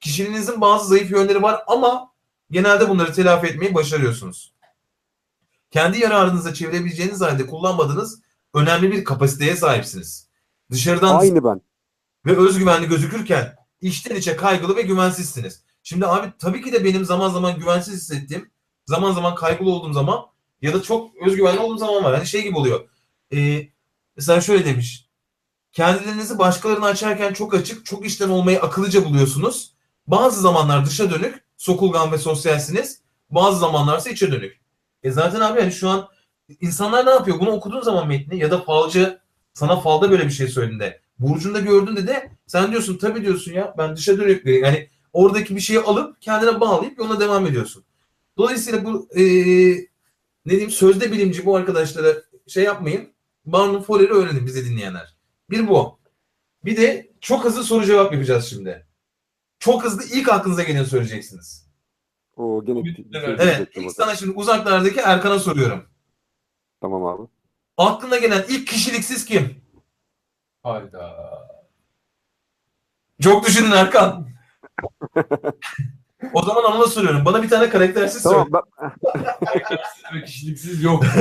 Kişiliğinizin 0.00 0.60
bazı 0.60 0.88
zayıf 0.88 1.10
yönleri 1.10 1.42
var 1.42 1.62
ama 1.66 2.10
genelde 2.50 2.88
bunları 2.88 3.12
telafi 3.12 3.46
etmeyi 3.46 3.74
başarıyorsunuz. 3.74 4.53
Kendi 5.74 6.00
yararınıza 6.00 6.54
çevirebileceğiniz 6.54 7.20
halde 7.20 7.46
kullanmadığınız 7.46 8.20
önemli 8.54 8.92
bir 8.92 9.04
kapasiteye 9.04 9.56
sahipsiniz. 9.56 10.28
Dışarıdan 10.70 11.18
Aynı 11.18 11.44
ben. 11.44 11.60
ve 12.26 12.36
özgüvenli 12.36 12.88
gözükürken 12.88 13.56
içten 13.80 14.16
içe 14.16 14.36
kaygılı 14.36 14.76
ve 14.76 14.82
güvensizsiniz. 14.82 15.64
Şimdi 15.82 16.06
abi 16.06 16.32
tabii 16.38 16.62
ki 16.62 16.72
de 16.72 16.84
benim 16.84 17.04
zaman 17.04 17.30
zaman 17.30 17.58
güvensiz 17.58 17.94
hissettiğim, 17.94 18.50
zaman 18.86 19.12
zaman 19.12 19.34
kaygılı 19.34 19.70
olduğum 19.70 19.92
zaman 19.92 20.26
ya 20.62 20.74
da 20.74 20.82
çok 20.82 21.10
özgüvenli 21.26 21.58
olduğum 21.58 21.78
zaman 21.78 22.04
var. 22.04 22.14
Hani 22.14 22.26
şey 22.26 22.42
gibi 22.42 22.56
oluyor. 22.56 22.88
Ee, 23.32 23.68
mesela 24.16 24.40
şöyle 24.40 24.64
demiş. 24.64 25.08
Kendilerinizi 25.72 26.38
başkalarına 26.38 26.86
açarken 26.86 27.32
çok 27.32 27.54
açık, 27.54 27.86
çok 27.86 28.06
içten 28.06 28.28
olmayı 28.28 28.60
akıllıca 28.60 29.04
buluyorsunuz. 29.04 29.74
Bazı 30.06 30.40
zamanlar 30.40 30.86
dışa 30.86 31.10
dönük, 31.10 31.44
sokulgan 31.56 32.12
ve 32.12 32.18
sosyalsiniz. 32.18 33.02
Bazı 33.30 33.58
zamanlarsa 33.58 34.10
içe 34.10 34.32
dönük. 34.32 34.63
E 35.04 35.10
zaten 35.10 35.40
abi 35.40 35.60
hani 35.60 35.72
şu 35.72 35.88
an 35.88 36.08
insanlar 36.60 37.06
ne 37.06 37.10
yapıyor? 37.10 37.40
Bunu 37.40 37.50
okuduğun 37.50 37.80
zaman 37.80 38.08
metni 38.08 38.38
ya 38.38 38.50
da 38.50 38.60
falcı 38.60 39.20
sana 39.54 39.80
falda 39.80 40.10
böyle 40.10 40.24
bir 40.24 40.30
şey 40.30 40.48
söylediğinde 40.48 41.00
Burcunda 41.18 41.60
gördüğünde 41.60 42.06
de 42.06 42.30
sen 42.46 42.70
diyorsun 42.70 42.98
tabii 42.98 43.22
diyorsun 43.22 43.52
ya 43.52 43.74
ben 43.78 43.96
dışa 43.96 44.18
dönük 44.18 44.46
biriyim. 44.46 44.64
Yani 44.64 44.88
oradaki 45.12 45.56
bir 45.56 45.60
şeyi 45.60 45.80
alıp 45.80 46.22
kendine 46.22 46.60
bağlayıp 46.60 46.98
yoluna 46.98 47.20
devam 47.20 47.46
ediyorsun. 47.46 47.84
Dolayısıyla 48.38 48.84
bu 48.84 49.08
e, 49.16 49.22
ne 50.46 50.50
diyeyim 50.50 50.70
sözde 50.70 51.12
bilimci 51.12 51.46
bu 51.46 51.56
arkadaşlara 51.56 52.14
şey 52.46 52.64
yapmayın. 52.64 53.12
Barnum 53.44 53.82
Forer'i 53.82 54.12
öğrenin 54.12 54.46
bize 54.46 54.64
dinleyenler. 54.64 55.16
Bir 55.50 55.68
bu. 55.68 55.98
Bir 56.64 56.76
de 56.76 57.12
çok 57.20 57.44
hızlı 57.44 57.64
soru 57.64 57.84
cevap 57.86 58.12
yapacağız 58.12 58.44
şimdi. 58.44 58.86
Çok 59.58 59.84
hızlı 59.84 60.04
ilk 60.04 60.28
aklınıza 60.28 60.62
geleni 60.62 60.86
söyleyeceksiniz. 60.86 61.63
O 62.36 62.64
gene 62.64 62.78
Evet, 63.14 63.40
şey 63.40 63.48
evet. 63.48 63.68
İlk 63.74 63.92
sana 63.92 64.14
şimdi 64.16 64.32
uzaklardaki 64.32 65.00
Erkan'a 65.00 65.38
soruyorum. 65.38 65.84
Tamam 66.80 67.06
abi. 67.06 67.22
Aklına 67.76 68.18
gelen 68.18 68.44
ilk 68.48 68.68
kişiliksiz 68.68 69.24
kim? 69.24 69.56
Hayda. 70.62 71.14
Çok 73.22 73.46
düşündün 73.46 73.70
Erkan. 73.70 74.28
o 76.32 76.42
zaman 76.42 76.64
Anıl'a 76.64 76.86
soruyorum. 76.86 77.24
Bana 77.24 77.42
bir 77.42 77.48
tane 77.48 77.68
karaktersiz 77.68 78.22
söyle. 78.22 78.36
Tamam 78.36 78.48
ben, 78.52 78.62
Karaktersiz 79.46 80.04
ve 80.14 80.24
kişiliksiz 80.24 80.82
yok. 80.82 81.04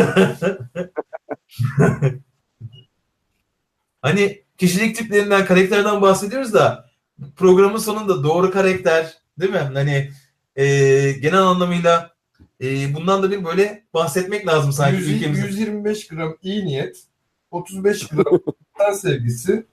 Hani 4.01 4.43
kişilik 4.57 4.95
tiplerinden, 4.95 5.45
karakterden 5.45 6.01
bahsediyoruz 6.01 6.53
da 6.53 6.89
programın 7.35 7.77
sonunda 7.77 8.23
doğru 8.23 8.51
karakter 8.51 9.17
değil 9.39 9.51
mi? 9.51 9.57
Hani 9.57 10.11
e, 10.55 10.65
genel 11.11 11.41
anlamıyla 11.41 12.13
e, 12.61 12.93
bundan 12.93 13.23
da 13.23 13.31
bir 13.31 13.45
böyle 13.45 13.83
bahsetmek 13.93 14.47
lazım 14.47 14.71
sanki 14.71 14.95
100 14.95 15.11
ülkemizde. 15.11 15.45
125 15.47 16.07
gram 16.07 16.37
iyi 16.41 16.65
niyet, 16.65 17.03
35 17.51 18.07
gram 18.07 18.39
insan 18.79 18.93
sevgisi, 18.93 19.65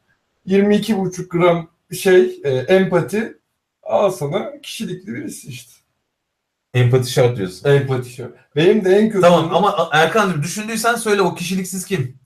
22,5 0.46 1.28
gram 1.28 1.70
şey 1.92 2.40
e, 2.44 2.50
empati. 2.50 3.36
Al 3.82 4.10
sana 4.10 4.60
kişilikli 4.60 5.14
birisi 5.14 5.48
işte. 5.48 5.72
Empati 6.74 7.10
şart 7.10 7.36
diyorsun. 7.36 7.68
Empati 7.68 8.10
şu. 8.10 8.36
Benim 8.56 8.84
de 8.84 8.90
en 8.90 9.08
kötü 9.08 9.20
Tamam 9.20 9.54
ama 9.54 9.88
Erkan'cığım 9.92 10.42
düşündüysen 10.42 10.94
söyle 10.94 11.22
o 11.22 11.34
kişiliksiz 11.34 11.86
kim? 11.86 12.20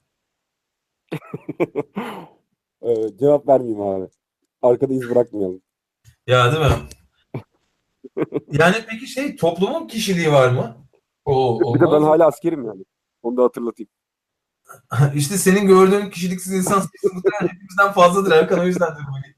e, 2.81 2.89
cevap 3.19 3.47
vermeyeyim 3.47 3.81
abi. 3.81 4.05
Arkada 4.61 4.93
iz 4.93 5.09
bırakmayalım. 5.09 5.61
Ya 6.27 6.51
değil 6.51 6.71
mi? 6.71 6.77
Yani 8.51 8.75
peki 8.89 9.07
şey 9.07 9.35
toplumun 9.35 9.87
kişiliği 9.87 10.31
var 10.31 10.49
mı? 10.49 10.77
o 11.25 11.73
Bir 11.75 11.79
de 11.79 11.83
ben 11.83 11.87
olmaz. 11.89 12.09
hala 12.09 12.27
askerim 12.27 12.65
yani. 12.65 12.83
Onu 13.21 13.37
da 13.37 13.43
hatırlatayım. 13.43 13.89
işte 15.15 15.37
senin 15.37 15.67
gördüğün 15.67 16.09
kişiliksiz 16.09 16.53
insan 16.53 16.73
sayısı 16.79 17.13
muhtemelen 17.15 17.53
hepimizden 17.53 17.91
fazladır 17.91 18.31
Erkan 18.31 18.59
o 18.59 18.63
yüzden 18.63 18.93
dedim. 18.95 19.05
Hani 19.13 19.35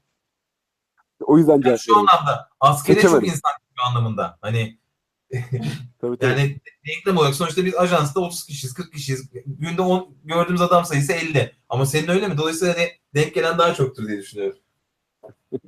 O 1.20 1.38
yüzden 1.38 1.60
Yani 1.64 1.78
şu 1.78 1.96
anlamda 1.96 2.48
askere 2.60 3.00
çok 3.00 3.02
Seçemedim. 3.10 3.28
insan 3.34 3.50
anlamında. 3.88 4.38
Hani 4.40 4.78
Tabii, 6.00 6.18
tabii. 6.18 6.24
yani 6.30 6.60
denklem 6.86 7.16
olarak 7.16 7.34
sonuçta 7.34 7.64
biz 7.64 7.74
ajansta 7.74 8.20
30 8.20 8.44
kişiyiz, 8.46 8.74
40 8.74 8.92
kişiyiz. 8.92 9.30
Günde 9.46 9.82
10 9.82 10.16
gördüğümüz 10.24 10.60
adam 10.60 10.84
sayısı 10.84 11.12
50. 11.12 11.52
Ama 11.68 11.86
senin 11.86 12.08
öyle 12.08 12.28
mi? 12.28 12.38
Dolayısıyla 12.38 12.74
hani 12.74 12.88
denk 13.14 13.34
gelen 13.34 13.58
daha 13.58 13.74
çoktur 13.74 14.08
diye 14.08 14.18
düşünüyorum. 14.18 14.58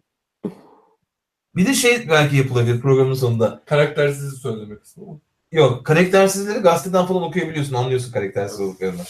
Bir 1.57 1.67
de 1.67 1.75
şey 1.75 2.09
belki 2.09 2.37
yapılabilir 2.37 2.81
programın 2.81 3.15
sonunda. 3.15 3.63
Karaktersizi 3.67 4.37
söylemek 4.37 4.85
istedim. 4.85 5.21
Yok 5.53 5.87
karaktersizleri 5.87 6.59
gazeteden 6.59 7.07
falan 7.07 7.23
okuyabiliyorsun. 7.23 7.75
Anlıyorsun 7.75 8.13
karaktersiz 8.13 8.61
olduklarını. 8.61 9.03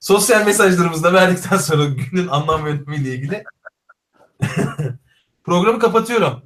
Sosyal 0.00 0.46
mesajlarımızı 0.46 1.04
da 1.04 1.12
verdikten 1.12 1.56
sonra 1.56 1.84
günün 1.84 2.28
anlam 2.28 2.64
ve 2.64 2.68
önemiyle 2.68 3.14
ilgili 3.14 3.44
programı 5.44 5.78
kapatıyorum. 5.78 6.42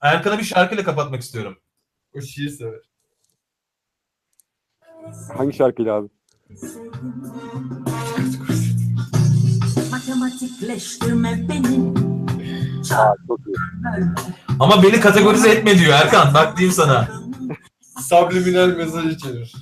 Erkan'a 0.00 0.38
bir 0.38 0.44
şarkıyla 0.44 0.84
kapatmak 0.84 1.22
istiyorum. 1.22 1.58
O 2.14 2.20
şiir 2.20 2.50
sever. 2.50 2.80
Hangi 5.36 5.56
şarkıyla 5.56 5.94
abi? 5.94 6.08
Matematikleştirme 9.90 11.48
beni. 11.48 11.94
Aa, 12.92 13.14
çok 13.28 13.40
iyi. 13.46 13.56
Ama 14.60 14.82
beni 14.82 15.00
kategorize 15.00 15.50
etme 15.50 15.78
diyor 15.78 15.92
Erkan. 15.92 16.34
Bak 16.34 16.56
diyeyim 16.56 16.74
sana. 16.74 17.08
Subliminal 18.08 18.68
mesaj 18.68 19.12
içerir. 19.12 19.54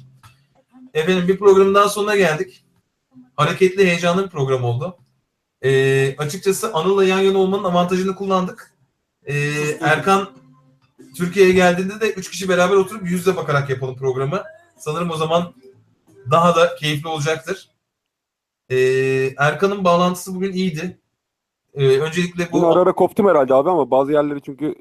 Efendim 0.95 1.29
bir 1.29 1.39
programdan 1.39 1.89
sonuna 1.89 2.16
geldik. 2.16 2.64
Hareketli, 3.37 3.87
heyecanlı 3.87 4.24
bir 4.24 4.31
program 4.31 4.64
oldu. 4.64 4.97
Ee, 5.64 6.16
açıkçası 6.18 6.72
Anıl'la 6.74 7.05
yan 7.05 7.18
yana 7.18 7.39
olmanın 7.39 7.64
avantajını 7.64 8.14
kullandık. 8.14 8.74
Ee, 9.27 9.35
Erkan 9.81 10.29
Türkiye'ye 11.16 11.53
geldiğinde 11.53 12.01
de 12.01 12.12
üç 12.12 12.31
kişi 12.31 12.49
beraber 12.49 12.77
oturup 12.77 13.03
yüz 13.03 13.12
yüze 13.12 13.37
bakarak 13.37 13.70
yapalım 13.70 13.97
programı. 13.97 14.43
Sanırım 14.79 15.11
o 15.11 15.16
zaman 15.16 15.55
daha 16.31 16.57
da 16.57 16.74
keyifli 16.74 17.09
olacaktır. 17.09 17.68
Ee, 18.70 18.77
Erkan'ın 19.39 19.85
bağlantısı 19.85 20.35
bugün 20.35 20.53
iyiydi. 20.53 21.01
Ee, 21.77 21.99
öncelikle 22.01 22.49
Bunu 22.53 22.62
bu 22.62 22.72
ara 22.72 22.81
ara 22.81 22.93
koptum 22.93 23.29
herhalde 23.29 23.55
abi 23.55 23.70
ama 23.70 23.91
bazı 23.91 24.12
yerleri 24.12 24.43
çünkü 24.43 24.74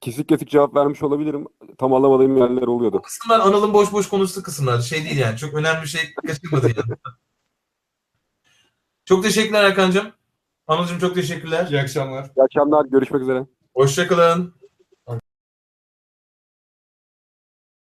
kesik 0.00 0.28
kesik 0.28 0.50
cevap 0.50 0.76
vermiş 0.76 1.02
olabilirim. 1.02 1.46
Tam 1.78 1.94
alamadığım 1.94 2.36
yerler 2.36 2.66
oluyordu. 2.66 2.96
Bu 2.96 3.02
kısımlar 3.02 3.40
Anıl'ın 3.40 3.74
boş 3.74 3.92
boş 3.92 4.08
konuştuğu 4.08 4.42
kısımlar. 4.42 4.80
Şey 4.80 5.04
değil 5.04 5.18
yani. 5.18 5.36
Çok 5.38 5.54
önemli 5.54 5.82
bir 5.82 5.88
şey 5.88 6.00
kaçırmadı 6.26 6.66
yani. 6.66 6.96
Çok 9.04 9.22
teşekkürler 9.22 9.64
Erkan'cığım. 9.64 10.06
Anıl'cığım 10.66 10.98
çok 10.98 11.14
teşekkürler. 11.14 11.66
İyi 11.70 11.80
akşamlar. 11.80 12.24
İyi 12.36 12.42
akşamlar. 12.42 12.84
Görüşmek 12.84 13.22
üzere. 13.22 13.46
Hoşçakalın. 13.74 14.54